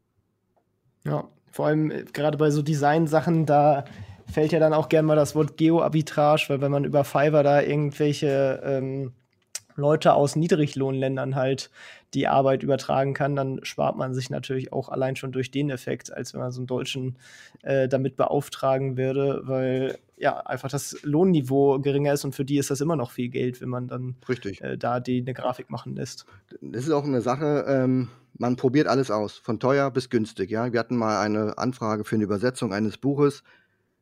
Ja, 1.05 1.29
vor 1.51 1.67
allem 1.67 1.91
äh, 1.91 2.05
gerade 2.05 2.39
bei 2.39 2.51
so 2.51 2.63
Design-Sachen, 2.63 3.47
da 3.47 3.85
fällt 4.27 4.53
ja 4.53 4.61
dann 4.61 4.73
auch 4.73 4.89
gerne 4.89 5.07
mal 5.07 5.17
das 5.17 5.35
Wort 5.35 5.57
Geo-Arbitrage, 5.57 6.47
weil 6.49 6.61
wenn 6.61 6.71
man 6.73 6.85
über 6.85 7.05
Fiverr 7.05 7.43
da 7.43 7.61
irgendwelche 7.61 8.61
ähm, 8.65 9.13
Leute 9.77 10.15
aus 10.15 10.37
Niedriglohnländern 10.37 11.35
halt 11.35 11.71
die 12.15 12.29
Arbeit 12.29 12.63
übertragen 12.63 13.15
kann, 13.15 13.37
dann 13.37 13.65
spart 13.65 13.97
man 13.97 14.15
sich 14.15 14.29
natürlich 14.29 14.73
auch 14.73 14.89
allein 14.89 15.17
schon 15.17 15.33
durch 15.33 15.51
den 15.51 15.71
Effekt, 15.71 16.13
als 16.13 16.35
wenn 16.35 16.41
man 16.41 16.53
so 16.53 16.61
einen 16.61 16.67
Deutschen 16.67 17.17
äh, 17.63 17.89
damit 17.89 18.17
beauftragen 18.17 18.97
würde, 18.97 19.43
weil 19.45 19.99
ja 20.17 20.39
einfach 20.41 20.71
das 20.71 20.99
Lohnniveau 21.03 21.81
geringer 21.81 22.13
ist 22.13 22.25
und 22.25 22.35
für 22.35 22.45
die 22.45 22.59
ist 22.59 22.71
das 22.71 22.81
immer 22.81 22.97
noch 22.97 23.11
viel 23.11 23.29
Geld, 23.29 23.61
wenn 23.61 23.69
man 23.69 23.89
dann 23.89 24.17
äh, 24.61 24.77
da 24.77 25.01
die 25.01 25.21
eine 25.21 25.35
Grafik 25.35 25.71
machen 25.71 25.97
lässt. 25.97 26.27
Das 26.61 26.85
ist 26.85 26.93
auch 26.93 27.05
eine 27.05 27.23
Sache, 27.23 27.65
ähm, 27.67 28.09
man 28.39 28.57
probiert 28.57 28.89
alles 28.89 29.11
aus, 29.11 29.37
von 29.37 29.59
teuer 29.59 29.91
bis 29.91 30.11
günstig. 30.11 30.51
Ja, 30.51 30.73
wir 30.73 30.81
hatten 30.81 30.97
mal 30.97 31.21
eine 31.21 31.59
Anfrage 31.59 32.05
für 32.05 32.17
eine 32.17 32.25
Übersetzung 32.25 32.73
eines 32.73 32.99
Buches. 32.99 33.43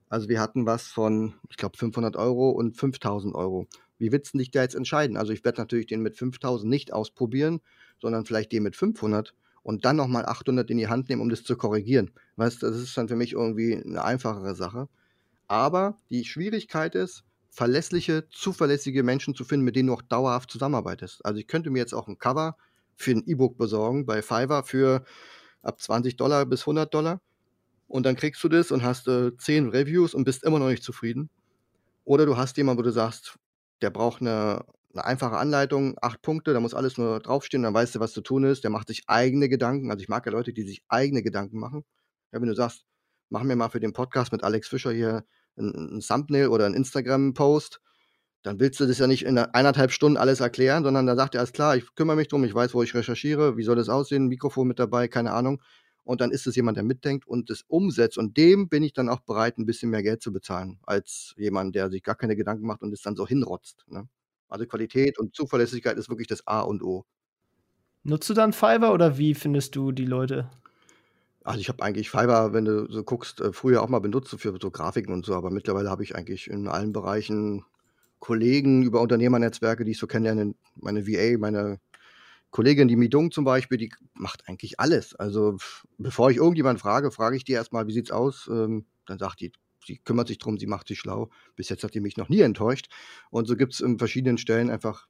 Also 0.09 0.29
wir 0.29 0.41
hatten 0.41 0.67
was 0.67 0.89
von, 0.89 1.35
ich 1.49 1.57
glaube, 1.57 1.77
500 1.77 2.17
Euro 2.17 2.51
und 2.51 2.77
5000 2.77 3.35
Euro. 3.35 3.67
Wie 4.01 4.13
willst 4.13 4.35
du 4.35 4.39
dich 4.39 4.51
da 4.51 4.63
jetzt 4.63 4.75
entscheiden? 4.75 5.17
Also 5.17 5.33
ich 5.33 5.45
werde 5.45 5.61
natürlich 5.61 5.87
den 5.87 6.01
mit 6.01 6.17
5000 6.17 6.69
nicht 6.69 6.93
ausprobieren, 6.93 7.61
sondern 8.01 8.25
vielleicht 8.25 8.51
den 8.51 8.63
mit 8.63 8.75
500 8.75 9.35
und 9.63 9.85
dann 9.85 9.97
nochmal 9.97 10.25
800 10.25 10.71
in 10.71 10.79
die 10.79 10.89
Hand 10.89 11.09
nehmen, 11.09 11.21
um 11.21 11.29
das 11.29 11.45
zu 11.45 11.57
korrigieren. 11.57 12.11
Weißt, 12.37 12.63
das 12.63 12.77
ist 12.77 12.97
dann 12.97 13.09
für 13.09 13.17
mich 13.17 13.33
irgendwie 13.33 13.77
eine 13.77 14.03
einfachere 14.03 14.55
Sache. 14.55 14.89
Aber 15.49 15.99
die 16.09 16.25
Schwierigkeit 16.25 16.95
ist, 16.95 17.25
verlässliche, 17.51 18.29
zuverlässige 18.31 19.03
Menschen 19.03 19.35
zu 19.35 19.45
finden, 19.45 19.65
mit 19.65 19.77
denen 19.77 19.89
du 19.89 19.95
auch 19.95 20.03
dauerhaft 20.03 20.51
zusammenarbeitest. 20.51 21.25
Also 21.25 21.41
ich 21.41 21.47
könnte 21.47 21.71
mir 21.71 21.81
jetzt 21.81 21.93
auch 21.93 22.09
ein 22.09 22.19
Cover 22.19 22.57
für 22.97 23.13
ein 23.13 23.25
E-Book 23.27 23.59
besorgen 23.59 24.07
bei 24.07 24.23
Fiverr 24.23 24.65
für 24.65 25.05
ab 25.63 25.81
20 25.81 26.17
Dollar 26.17 26.47
bis 26.47 26.63
100 26.63 26.93
Dollar. 26.93 27.21
Und 27.89 28.07
dann 28.07 28.17
kriegst 28.17 28.43
du 28.45 28.49
das 28.49 28.71
und 28.71 28.83
hast 28.85 29.09
äh, 29.09 29.37
10 29.37 29.71
Reviews 29.71 30.15
und 30.15 30.25
bist 30.25 30.45
immer 30.45 30.59
noch 30.59 30.69
nicht 30.69 30.85
zufrieden. 30.85 31.29
Oder 32.05 32.25
du 32.25 32.37
hast 32.37 32.57
jemanden, 32.57 32.79
wo 32.79 32.85
du 32.85 32.93
sagst, 32.93 33.39
der 33.83 33.91
braucht 33.91 34.21
eine, 34.21 34.65
eine 34.93 35.05
einfache 35.05 35.37
Anleitung, 35.37 35.97
acht 36.03 36.23
Punkte, 36.23 36.53
da 36.53 36.61
muss 36.61 36.75
alles 36.75 36.99
nur 36.99 37.21
draufstehen, 37.21 37.63
dann 37.63 37.75
weißt 37.75 37.95
du, 37.95 38.01
was 38.01 38.13
zu 38.13 38.21
tun 38.23 38.45
ist. 38.45 38.65
Der 38.65 38.71
macht 38.71 38.89
sich 38.89 39.05
eigene 39.07 39.49
Gedanken. 39.49 39.91
Also 39.91 40.03
ich 40.03 40.09
mag 40.09 40.27
ja 40.27 40.33
Leute, 40.33 40.53
die 40.53 40.63
sich 40.63 40.83
eigene 40.89 41.23
Gedanken 41.23 41.59
machen. 41.59 41.85
Ja, 42.33 42.41
wenn 42.41 42.49
du 42.49 42.55
sagst, 42.55 42.85
mach 43.31 43.43
mir 43.43 43.57
mal 43.57 43.69
für 43.71 43.81
den 43.81 43.93
Podcast 43.93 44.33
mit 44.33 44.45
Alex 44.45 44.69
Fischer 44.69 44.93
hier 44.93 45.25
ein, 45.57 45.99
ein 45.99 46.01
Thumbnail 46.01 46.49
oder 46.49 46.67
ein 46.67 46.75
Instagram-Post, 46.75 47.81
dann 48.43 48.59
willst 48.59 48.81
du 48.81 48.87
das 48.87 48.99
ja 48.99 49.07
nicht 49.07 49.25
in 49.25 49.39
eineinhalb 49.39 49.93
Stunden 49.93 50.17
alles 50.17 50.41
erklären, 50.41 50.83
sondern 50.83 51.07
da 51.07 51.15
sagt 51.15 51.35
er, 51.35 51.41
alles 51.41 51.53
klar, 51.53 51.77
ich 51.77 51.95
kümmere 51.95 52.17
mich 52.17 52.29
drum, 52.29 52.45
ich 52.45 52.55
weiß, 52.55 52.75
wo 52.75 52.83
ich 52.83 52.95
recherchiere, 52.95 53.57
wie 53.57 53.63
soll 53.63 53.77
das 53.77 53.89
aussehen, 53.89 54.29
Mikrofon 54.29 54.67
mit 54.67 54.79
dabei, 54.79 55.09
keine 55.09 55.33
Ahnung. 55.33 55.61
Und 56.05 56.21
dann 56.21 56.31
ist 56.31 56.47
es 56.47 56.57
jemand, 56.57 56.77
der 56.77 56.85
mitdenkt 56.85 57.27
und 57.27 57.51
das 57.51 57.63
umsetzt. 57.69 58.19
Und 58.19 58.37
dem 58.37 58.69
bin 58.69 58.83
ich 58.83 58.93
dann 58.93 59.09
auch 59.09 59.21
bereit, 59.21 59.59
ein 59.59 59.67
bisschen 59.67 59.91
mehr 59.91 60.03
Geld 60.03 60.23
zu 60.23 60.33
bezahlen, 60.33 60.79
als 60.83 61.35
jemand, 61.37 61.75
der 61.75 61.91
sich 61.91 62.03
gar 62.03 62.15
keine 62.15 62.37
Gedanken 62.37 62.67
macht 62.67 62.83
und 62.83 62.93
es 62.93 63.03
dann 63.03 63.17
so 63.17 63.27
hinrotzt. 63.27 63.85
Ne? 63.89 64.09
Also 64.49 64.67
Qualität 64.67 65.19
und 65.19 65.35
Zuverlässigkeit 65.35 65.97
ist 65.97 66.09
wirklich 66.09 66.27
das 66.27 66.47
A 66.47 66.61
und 66.63 66.83
O. 66.83 67.05
Nutzt 68.03 68.31
du 68.31 68.35
dann 68.35 68.53
Fiverr 68.53 68.93
oder 68.93 69.19
wie 69.19 69.35
findest 69.35 69.77
du 69.77 69.93
die 69.93 70.07
Leute? 70.07 70.51
Also 71.45 71.61
ich 71.61 71.69
habe 71.69 71.83
eigentlich 71.83 72.11
Fiverr, 72.11 72.53
wenn 72.53 72.65
du 72.65 72.91
so 72.91 73.03
guckst, 73.03 73.41
äh, 73.41 73.53
früher 73.53 73.83
auch 73.83 73.89
mal 73.89 74.01
benutzt 74.01 74.35
für 74.39 74.57
so 74.61 74.71
Grafiken 74.71 75.13
und 75.13 75.25
so, 75.25 75.35
aber 75.35 75.51
mittlerweile 75.51 75.91
habe 75.91 76.03
ich 76.03 76.17
eigentlich 76.17 76.49
in 76.49 76.69
allen 76.69 76.93
Bereichen 76.93 77.65
Kollegen 78.19 78.83
über 78.83 79.01
Unternehmernetzwerke, 79.01 79.85
die 79.85 79.93
ich 79.93 79.99
so 79.99 80.07
kennenlerne, 80.07 80.55
meine 80.77 81.07
VA, 81.07 81.39
meine 81.39 81.79
Kollegin, 82.51 82.89
die 82.89 82.97
Midung 82.97 83.31
zum 83.31 83.45
Beispiel, 83.45 83.79
die 83.79 83.93
macht 84.15 84.49
eigentlich 84.49 84.81
alles. 84.81 85.15
Also 85.15 85.57
bevor 85.99 86.31
ich 86.31 86.39
irgendjemand 86.39 86.81
frage, 86.81 87.11
frage 87.11 87.37
ich 87.37 87.45
die 87.45 87.53
erstmal, 87.53 87.87
wie 87.87 87.93
sieht's 87.93 88.11
aus? 88.11 88.49
Ähm, 88.51 88.87
dann 89.07 89.19
sagt 89.19 89.41
die, 89.41 89.53
sie 89.85 89.99
kümmert 89.99 90.29
sich 90.29 90.39
drum, 90.39 90.59
sie 90.59 90.67
macht 90.67 90.89
sich 90.89 90.99
schlau. 90.99 91.31
Bis 91.57 91.69
jetzt 91.69 91.85
hat 91.85 91.95
die 91.95 92.01
mich 92.01 92.17
noch 92.17 92.29
nie 92.29 92.41
enttäuscht. 92.41 92.89
Und 93.31 93.47
so 93.47 93.57
gibt 93.57 93.75
es 93.75 93.81
in 93.81 93.99
verschiedenen 93.99 94.39
Stellen 94.39 94.71
einfach 94.71 95.07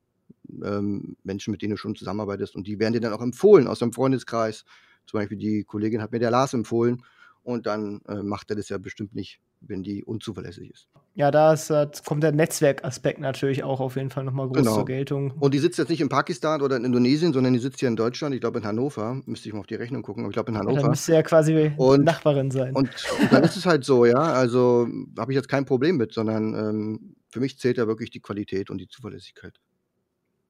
ähm, 0.62 1.16
Menschen, 1.22 1.50
mit 1.50 1.62
denen 1.62 1.72
du 1.72 1.76
schon 1.76 1.96
zusammenarbeitest 1.96 2.54
und 2.54 2.66
die 2.66 2.78
werden 2.78 2.92
dir 2.92 3.00
dann 3.00 3.12
auch 3.12 3.22
empfohlen 3.22 3.66
aus 3.66 3.78
dem 3.78 3.92
Freundeskreis. 3.92 4.64
Zum 5.06 5.18
Beispiel 5.18 5.38
die 5.38 5.64
Kollegin 5.64 6.02
hat 6.02 6.12
mir 6.12 6.18
der 6.18 6.30
Lars 6.30 6.54
empfohlen 6.54 7.04
und 7.42 7.66
dann 7.66 8.00
äh, 8.06 8.22
macht 8.22 8.50
er 8.50 8.56
das 8.56 8.68
ja 8.68 8.78
bestimmt 8.78 9.14
nicht, 9.14 9.40
wenn 9.60 9.82
die 9.82 10.04
unzuverlässig 10.04 10.70
ist. 10.70 10.88
Ja, 11.14 11.30
da 11.30 11.52
ist, 11.52 11.70
äh, 11.70 11.86
kommt 12.06 12.22
der 12.22 12.32
Netzwerkaspekt 12.32 13.20
natürlich 13.20 13.62
auch 13.62 13.80
auf 13.80 13.96
jeden 13.96 14.10
Fall 14.10 14.24
nochmal 14.24 14.46
groß 14.46 14.58
genau. 14.58 14.74
zur 14.74 14.84
Geltung. 14.84 15.32
Und 15.32 15.52
die 15.52 15.58
sitzt 15.58 15.78
jetzt 15.78 15.88
nicht 15.88 16.00
in 16.00 16.08
Pakistan 16.08 16.62
oder 16.62 16.76
in 16.76 16.84
Indonesien, 16.84 17.32
sondern 17.32 17.52
die 17.52 17.58
sitzt 17.58 17.80
hier 17.80 17.88
in 17.88 17.96
Deutschland, 17.96 18.34
ich 18.34 18.40
glaube 18.40 18.58
in 18.58 18.64
Hannover. 18.64 19.20
Müsste 19.26 19.48
ich 19.48 19.52
mal 19.52 19.60
auf 19.60 19.66
die 19.66 19.74
Rechnung 19.74 20.02
gucken, 20.02 20.24
aber 20.24 20.30
ich 20.30 20.34
glaube 20.34 20.50
in 20.50 20.58
Hannover. 20.58 20.76
Ja, 20.76 20.80
dann 20.82 20.90
müsste 20.90 21.12
ja 21.12 21.22
quasi 21.22 21.72
und, 21.76 22.04
Nachbarin 22.04 22.50
sein. 22.50 22.74
Und, 22.74 22.88
und, 23.20 23.32
dann 23.32 23.44
ist 23.44 23.56
es 23.56 23.66
halt 23.66 23.84
so, 23.84 24.06
ja. 24.06 24.22
Also 24.22 24.88
habe 25.18 25.32
ich 25.32 25.36
jetzt 25.36 25.48
kein 25.48 25.64
Problem 25.66 25.96
mit, 25.96 26.14
sondern 26.14 26.54
ähm, 26.54 27.16
für 27.30 27.40
mich 27.40 27.58
zählt 27.58 27.76
ja 27.76 27.86
wirklich 27.86 28.10
die 28.10 28.20
Qualität 28.20 28.70
und 28.70 28.78
die 28.78 28.88
Zuverlässigkeit. 28.88 29.60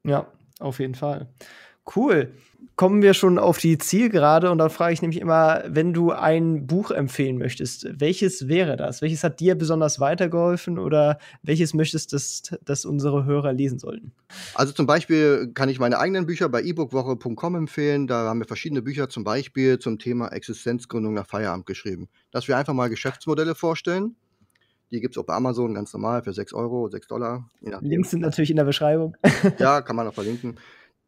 Ja, 0.05 0.27
auf 0.61 0.79
jeden 0.79 0.95
Fall. 0.95 1.29
Cool. 1.95 2.33
Kommen 2.77 3.03
wir 3.03 3.13
schon 3.13 3.39
auf 3.39 3.59
die 3.59 3.77
Zielgerade 3.77 4.51
und 4.51 4.59
da 4.59 4.71
frage 4.71 4.95
ich 4.95 5.03
nämlich 5.03 5.21
immer, 5.21 5.63
wenn 5.67 5.93
du 5.93 6.13
ein 6.13 6.67
Buch 6.67 6.91
empfehlen 6.91 7.37
möchtest, 7.37 7.87
welches 8.01 8.49
wäre 8.49 8.77
das? 8.77 9.03
Welches 9.03 9.23
hat 9.23 9.41
dir 9.41 9.55
besonders 9.55 10.01
weitergeholfen 10.01 10.79
oder 10.79 11.19
welches 11.43 11.75
möchtest 11.75 12.13
du, 12.13 12.17
dass, 12.17 12.43
dass 12.65 12.85
unsere 12.87 13.25
Hörer 13.27 13.53
lesen 13.53 13.79
sollten? 13.79 14.13
Also 14.55 14.73
zum 14.73 14.87
Beispiel 14.87 15.53
kann 15.53 15.69
ich 15.69 15.79
meine 15.79 15.99
eigenen 15.99 16.27
Bücher 16.27 16.49
bei 16.49 16.63
ebookwoche.com 16.63 17.55
empfehlen. 17.55 18.07
Da 18.07 18.29
haben 18.29 18.41
wir 18.41 18.47
verschiedene 18.47 18.83
Bücher 18.83 19.09
zum 19.11 19.25
Beispiel 19.25 19.79
zum 19.79 19.99
Thema 19.99 20.29
Existenzgründung 20.29 21.13
nach 21.13 21.27
Feierabend 21.27 21.67
geschrieben. 21.67 22.09
Dass 22.31 22.49
wir 22.49 22.57
einfach 22.57 22.75
mal 22.75 22.89
Geschäftsmodelle 22.89 23.55
vorstellen. 23.55 24.17
Die 24.91 25.01
gibt 25.01 25.17
es 25.17 25.23
auch 25.23 25.27
bei 25.27 25.35
Amazon 25.35 25.75
ganz 25.75 25.93
normal 25.93 26.23
für 26.23 26.33
6 26.33 26.53
Euro, 26.55 26.89
6 26.89 27.07
Dollar. 27.09 27.49
Links 27.61 28.11
sind 28.11 28.21
natürlich 28.21 28.51
in 28.51 28.57
der 28.57 28.65
Beschreibung. 28.65 29.17
ja, 29.59 29.83
kann 29.83 29.97
man 29.97 30.07
auch 30.09 30.15
verlinken 30.15 30.57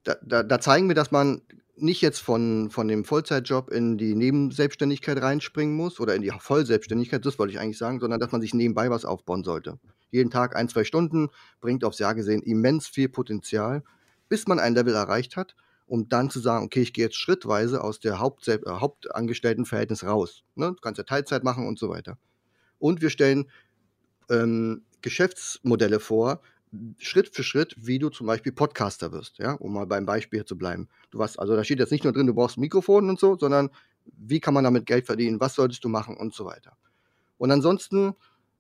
da, 0.05 0.17
da, 0.23 0.43
da 0.43 0.61
zeigen 0.61 0.89
wir, 0.89 0.95
dass 0.95 1.11
man 1.11 1.43
nicht 1.77 2.01
jetzt 2.01 2.21
von, 2.21 2.71
von 2.71 2.87
dem 2.87 3.05
Vollzeitjob 3.05 3.71
in 3.71 3.97
die 3.97 4.15
Nebenselbstständigkeit 4.15 5.21
reinspringen 5.21 5.75
muss 5.75 6.01
oder 6.01 6.15
in 6.15 6.23
die 6.23 6.31
Vollselbstständigkeit, 6.39 7.25
das 7.25 7.39
wollte 7.39 7.53
ich 7.53 7.61
eigentlich 7.61 7.79
sagen, 7.79 7.99
sondern 7.99 8.21
dass 8.21 8.31
man 8.31 8.41
sich 8.41 8.55
nebenbei 8.55 8.91
was 8.91 9.05
aufbauen 9.05 9.43
sollte. 9.43 9.79
Jeden 10.11 10.31
Tag 10.31 10.55
ein, 10.55 10.69
zwei 10.69 10.85
Stunden 10.85 11.29
bringt 11.61 11.85
aufs 11.85 11.99
Jahr 11.99 12.15
gesehen 12.15 12.43
immens 12.43 12.87
viel 12.87 13.09
Potenzial, 13.09 13.83
bis 14.29 14.47
man 14.47 14.59
ein 14.59 14.75
Level 14.75 14.95
erreicht 14.95 15.37
hat, 15.37 15.57
um 15.87 16.09
dann 16.09 16.31
zu 16.31 16.41
sagen, 16.41 16.67
okay, 16.67 16.83
ich 16.83 16.93
gehe 16.93 17.05
jetzt 17.05 17.17
schrittweise 17.17 17.83
aus 17.83 18.01
der 18.01 18.19
Hauptsel 18.19 18.63
äh, 18.67 18.71
Hauptangestelltenverhältnis 18.71 20.05
raus. 20.05 20.45
Ne? 20.55 20.69
Du 20.69 20.81
kannst 20.81 20.99
ja 20.99 21.05
Teilzeit 21.05 21.43
machen 21.43 21.67
und 21.67 21.79
so 21.79 21.89
weiter. 21.89 22.19
Und 22.79 23.03
wir 23.03 23.11
stellen 23.11 23.51
ähm, 24.31 24.85
Geschäftsmodelle 25.01 26.01
vor, 26.01 26.41
Schritt 26.99 27.35
für 27.35 27.43
Schritt, 27.43 27.75
wie 27.79 27.99
du 27.99 28.09
zum 28.09 28.27
Beispiel 28.27 28.53
Podcaster 28.53 29.13
wirst, 29.13 29.39
ja, 29.39 29.53
um 29.55 29.75
mal 29.75 29.87
beim 29.87 30.07
Beispiel 30.07 30.45
zu 30.45 30.57
bleiben. 30.57 30.89
Du 31.11 31.19
warst, 31.19 31.39
also 31.39 31.55
da 31.55 31.65
steht 31.65 31.79
jetzt 31.79 31.93
nicht 31.93 32.05
nur 32.05 32.13
drin, 32.13 32.27
du 32.27 32.35
brauchst 32.35 32.57
ein 32.57 32.63
Mikrofon 32.63 33.09
und 33.11 33.21
so, 33.21 33.37
sondern 33.37 33.71
wie 34.17 34.41
kann 34.41 34.55
man 34.55 34.65
damit 34.65 34.87
Geld 34.87 35.07
verdienen, 35.07 35.41
was 35.41 35.55
solltest 35.55 35.85
du 35.85 35.89
machen 35.89 36.17
und 36.17 36.35
so 36.35 36.45
weiter. 36.45 36.77
Und 37.37 37.51
ansonsten 37.51 38.15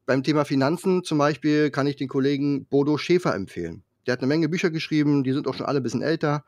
beim 0.04 0.22
Thema 0.22 0.44
Finanzen 0.44 1.04
zum 1.04 1.18
Beispiel 1.18 1.70
kann 1.70 1.86
ich 1.86 1.96
den 1.96 2.08
Kollegen 2.08 2.66
Bodo 2.66 2.98
Schäfer 2.98 3.34
empfehlen. 3.34 3.84
Der 4.06 4.12
hat 4.12 4.20
eine 4.20 4.26
Menge 4.26 4.48
Bücher 4.48 4.70
geschrieben, 4.70 5.24
die 5.24 5.32
sind 5.32 5.46
auch 5.46 5.54
schon 5.54 5.66
alle 5.66 5.80
ein 5.80 5.82
bisschen 5.82 6.02
älter. 6.02 6.44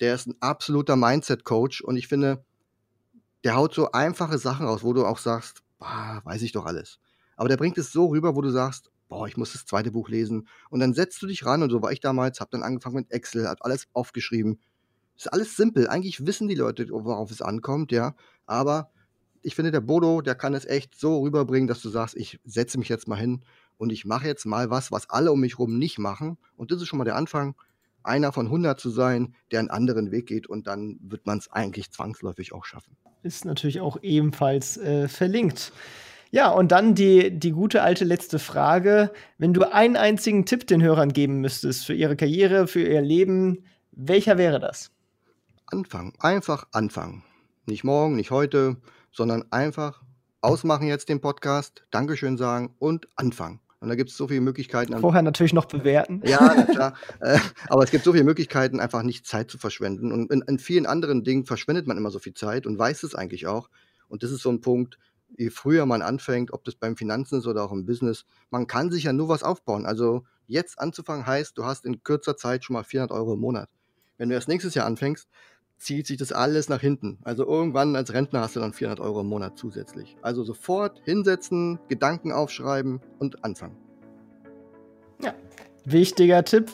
Der 0.00 0.14
ist 0.14 0.28
ein 0.28 0.36
absoluter 0.40 0.96
Mindset-Coach 0.96 1.82
und 1.82 1.96
ich 1.96 2.06
finde, 2.08 2.44
der 3.44 3.56
haut 3.56 3.74
so 3.74 3.90
einfache 3.90 4.38
Sachen 4.38 4.66
raus, 4.66 4.84
wo 4.84 4.92
du 4.92 5.04
auch 5.04 5.18
sagst, 5.18 5.62
boah, 5.78 6.22
weiß 6.24 6.42
ich 6.42 6.52
doch 6.52 6.64
alles. 6.64 7.00
Aber 7.36 7.48
der 7.48 7.56
bringt 7.56 7.76
es 7.76 7.90
so 7.90 8.06
rüber, 8.06 8.36
wo 8.36 8.40
du 8.40 8.50
sagst, 8.50 8.91
boah, 9.12 9.28
ich 9.28 9.36
muss 9.36 9.52
das 9.52 9.66
zweite 9.66 9.90
Buch 9.90 10.08
lesen. 10.08 10.48
Und 10.70 10.80
dann 10.80 10.94
setzt 10.94 11.20
du 11.20 11.26
dich 11.26 11.44
ran 11.44 11.62
und 11.62 11.70
so 11.70 11.82
war 11.82 11.92
ich 11.92 12.00
damals, 12.00 12.40
habe 12.40 12.50
dann 12.50 12.62
angefangen 12.62 12.96
mit 12.96 13.12
Excel, 13.12 13.46
hat 13.46 13.62
alles 13.62 13.86
aufgeschrieben. 13.92 14.58
Ist 15.16 15.30
alles 15.30 15.54
simpel. 15.54 15.86
Eigentlich 15.86 16.26
wissen 16.26 16.48
die 16.48 16.54
Leute, 16.54 16.88
worauf 16.90 17.30
es 17.30 17.42
ankommt, 17.42 17.92
ja. 17.92 18.14
Aber 18.46 18.90
ich 19.42 19.54
finde, 19.54 19.70
der 19.70 19.82
Bodo, 19.82 20.22
der 20.22 20.34
kann 20.34 20.54
es 20.54 20.64
echt 20.64 20.98
so 20.98 21.20
rüberbringen, 21.20 21.68
dass 21.68 21.82
du 21.82 21.90
sagst, 21.90 22.16
ich 22.16 22.40
setze 22.44 22.78
mich 22.78 22.88
jetzt 22.88 23.06
mal 23.06 23.16
hin 23.16 23.44
und 23.76 23.92
ich 23.92 24.06
mache 24.06 24.26
jetzt 24.26 24.46
mal 24.46 24.70
was, 24.70 24.90
was 24.90 25.10
alle 25.10 25.30
um 25.30 25.40
mich 25.40 25.58
herum 25.58 25.78
nicht 25.78 25.98
machen. 25.98 26.38
Und 26.56 26.70
das 26.70 26.80
ist 26.80 26.88
schon 26.88 26.98
mal 26.98 27.04
der 27.04 27.16
Anfang, 27.16 27.54
einer 28.02 28.32
von 28.32 28.46
100 28.46 28.80
zu 28.80 28.88
sein, 28.88 29.34
der 29.50 29.60
einen 29.60 29.70
anderen 29.70 30.10
Weg 30.10 30.26
geht 30.26 30.46
und 30.46 30.66
dann 30.66 30.98
wird 31.02 31.26
man 31.26 31.38
es 31.38 31.50
eigentlich 31.50 31.90
zwangsläufig 31.90 32.52
auch 32.54 32.64
schaffen. 32.64 32.96
Ist 33.22 33.44
natürlich 33.44 33.80
auch 33.80 33.98
ebenfalls 34.02 34.78
äh, 34.78 35.06
verlinkt. 35.06 35.72
Ja, 36.34 36.48
und 36.48 36.72
dann 36.72 36.94
die, 36.94 37.38
die 37.38 37.50
gute 37.50 37.82
alte 37.82 38.06
letzte 38.06 38.38
Frage. 38.38 39.12
Wenn 39.36 39.52
du 39.52 39.70
einen 39.70 39.96
einzigen 39.96 40.46
Tipp 40.46 40.66
den 40.66 40.82
Hörern 40.82 41.12
geben 41.12 41.42
müsstest 41.42 41.84
für 41.84 41.92
ihre 41.92 42.16
Karriere, 42.16 42.66
für 42.66 42.80
ihr 42.80 43.02
Leben, 43.02 43.66
welcher 43.90 44.38
wäre 44.38 44.58
das? 44.58 44.90
Anfangen, 45.66 46.14
einfach 46.20 46.66
anfangen. 46.72 47.22
Nicht 47.66 47.84
morgen, 47.84 48.16
nicht 48.16 48.30
heute, 48.30 48.78
sondern 49.12 49.44
einfach 49.50 50.00
ausmachen 50.40 50.86
jetzt 50.86 51.10
den 51.10 51.20
Podcast, 51.20 51.84
Dankeschön 51.90 52.38
sagen 52.38 52.74
und 52.78 53.08
anfangen. 53.16 53.60
Und 53.80 53.90
da 53.90 53.94
gibt 53.94 54.08
es 54.08 54.16
so 54.16 54.26
viele 54.26 54.40
Möglichkeiten. 54.40 54.98
Vorher 55.00 55.20
natürlich 55.20 55.52
noch 55.52 55.66
bewerten. 55.66 56.22
Ja, 56.24 56.54
na 56.56 56.64
klar. 56.64 56.94
äh, 57.20 57.38
aber 57.68 57.84
es 57.84 57.90
gibt 57.90 58.04
so 58.04 58.12
viele 58.12 58.24
Möglichkeiten, 58.24 58.80
einfach 58.80 59.02
nicht 59.02 59.26
Zeit 59.26 59.50
zu 59.50 59.58
verschwenden. 59.58 60.12
Und 60.12 60.32
in, 60.32 60.40
in, 60.40 60.58
vielen 60.58 60.86
anderen 60.86 61.24
Dingen 61.24 61.44
verschwendet 61.44 61.86
man 61.86 61.98
immer 61.98 62.10
so 62.10 62.20
viel 62.20 62.32
Zeit 62.32 62.64
und 62.66 62.78
weiß 62.78 63.02
es 63.02 63.14
eigentlich 63.14 63.46
auch. 63.46 63.68
Und 64.08 64.22
das 64.22 64.30
ist 64.30 64.40
so 64.40 64.50
ein 64.50 64.62
Punkt, 64.62 64.98
je 65.36 65.50
früher 65.50 65.86
man 65.86 66.02
anfängt, 66.02 66.52
ob 66.52 66.64
das 66.64 66.74
beim 66.74 66.96
Finanzen 66.96 67.38
ist 67.38 67.46
oder 67.46 67.64
auch 67.64 67.72
im 67.72 67.86
Business, 67.86 68.24
man 68.50 68.66
kann 68.66 68.90
sich 68.90 69.04
ja 69.04 69.12
nur 69.12 69.28
was 69.28 69.42
aufbauen. 69.42 69.86
Also 69.86 70.24
jetzt 70.46 70.78
anzufangen 70.78 71.26
heißt, 71.26 71.56
du 71.56 71.64
hast 71.64 71.84
in 71.84 72.02
kürzer 72.02 72.36
Zeit 72.36 72.64
schon 72.64 72.74
mal 72.74 72.84
400 72.84 73.16
Euro 73.16 73.34
im 73.34 73.40
Monat. 73.40 73.68
Wenn 74.18 74.28
du 74.28 74.34
erst 74.34 74.48
nächstes 74.48 74.74
Jahr 74.74 74.86
anfängst, 74.86 75.28
zieht 75.78 76.06
sich 76.06 76.16
das 76.16 76.32
alles 76.32 76.68
nach 76.68 76.80
hinten. 76.80 77.18
Also 77.22 77.44
irgendwann 77.46 77.96
als 77.96 78.12
Rentner 78.12 78.40
hast 78.40 78.54
du 78.56 78.60
dann 78.60 78.72
400 78.72 79.00
Euro 79.00 79.22
im 79.22 79.26
Monat 79.26 79.58
zusätzlich. 79.58 80.16
Also 80.22 80.44
sofort 80.44 81.00
hinsetzen, 81.04 81.80
Gedanken 81.88 82.32
aufschreiben 82.32 83.00
und 83.18 83.44
anfangen. 83.44 83.76
Ja, 85.20 85.34
wichtiger 85.84 86.44
Tipp. 86.44 86.70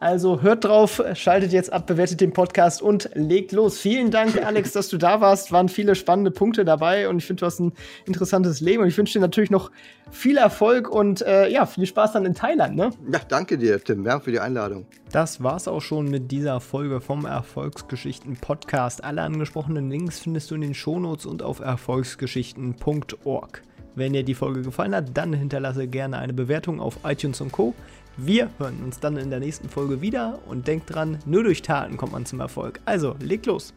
Also 0.00 0.42
hört 0.42 0.64
drauf, 0.64 1.02
schaltet 1.14 1.52
jetzt 1.52 1.72
ab, 1.72 1.86
bewertet 1.86 2.20
den 2.20 2.32
Podcast 2.32 2.82
und 2.82 3.10
legt 3.14 3.52
los. 3.52 3.78
Vielen 3.78 4.12
Dank, 4.12 4.40
Alex, 4.46 4.72
dass 4.72 4.88
du 4.88 4.96
da 4.96 5.20
warst. 5.20 5.50
Waren 5.50 5.68
viele 5.68 5.96
spannende 5.96 6.30
Punkte 6.30 6.64
dabei 6.64 7.08
und 7.08 7.18
ich 7.18 7.26
finde, 7.26 7.40
du 7.40 7.46
hast 7.46 7.58
ein 7.58 7.72
interessantes 8.06 8.60
Leben 8.60 8.82
und 8.82 8.88
ich 8.88 8.96
wünsche 8.96 9.14
dir 9.14 9.20
natürlich 9.20 9.50
noch 9.50 9.72
viel 10.10 10.36
Erfolg 10.36 10.88
und 10.88 11.22
äh, 11.22 11.48
ja, 11.48 11.66
viel 11.66 11.84
Spaß 11.84 12.12
dann 12.12 12.24
in 12.24 12.34
Thailand. 12.34 12.76
Ne? 12.76 12.90
Ja, 13.12 13.20
danke 13.28 13.58
dir, 13.58 13.82
Tim, 13.82 14.04
Danke 14.04 14.24
für 14.24 14.30
die 14.30 14.40
Einladung. 14.40 14.86
Das 15.10 15.42
war's 15.42 15.66
auch 15.66 15.80
schon 15.80 16.08
mit 16.08 16.30
dieser 16.30 16.60
Folge 16.60 17.00
vom 17.00 17.26
Erfolgsgeschichten 17.26 18.36
Podcast. 18.36 19.02
Alle 19.02 19.22
angesprochenen 19.22 19.90
Links 19.90 20.20
findest 20.20 20.50
du 20.50 20.54
in 20.54 20.60
den 20.60 20.74
Shownotes 20.74 21.26
und 21.26 21.42
auf 21.42 21.60
erfolgsgeschichten.org. 21.60 23.62
Wenn 23.94 24.12
dir 24.12 24.22
die 24.22 24.34
Folge 24.34 24.62
gefallen 24.62 24.94
hat, 24.94 25.16
dann 25.16 25.32
hinterlasse 25.32 25.88
gerne 25.88 26.18
eine 26.18 26.32
Bewertung 26.32 26.80
auf 26.80 26.98
iTunes 27.04 27.40
und 27.40 27.50
Co. 27.50 27.74
Wir 28.20 28.50
hören 28.58 28.82
uns 28.82 28.98
dann 28.98 29.16
in 29.16 29.30
der 29.30 29.38
nächsten 29.38 29.68
Folge 29.68 30.00
wieder 30.00 30.40
und 30.48 30.66
denkt 30.66 30.92
dran, 30.92 31.18
nur 31.24 31.44
durch 31.44 31.62
Taten 31.62 31.96
kommt 31.96 32.10
man 32.10 32.26
zum 32.26 32.40
Erfolg. 32.40 32.80
Also, 32.84 33.14
legt 33.20 33.46
los! 33.46 33.72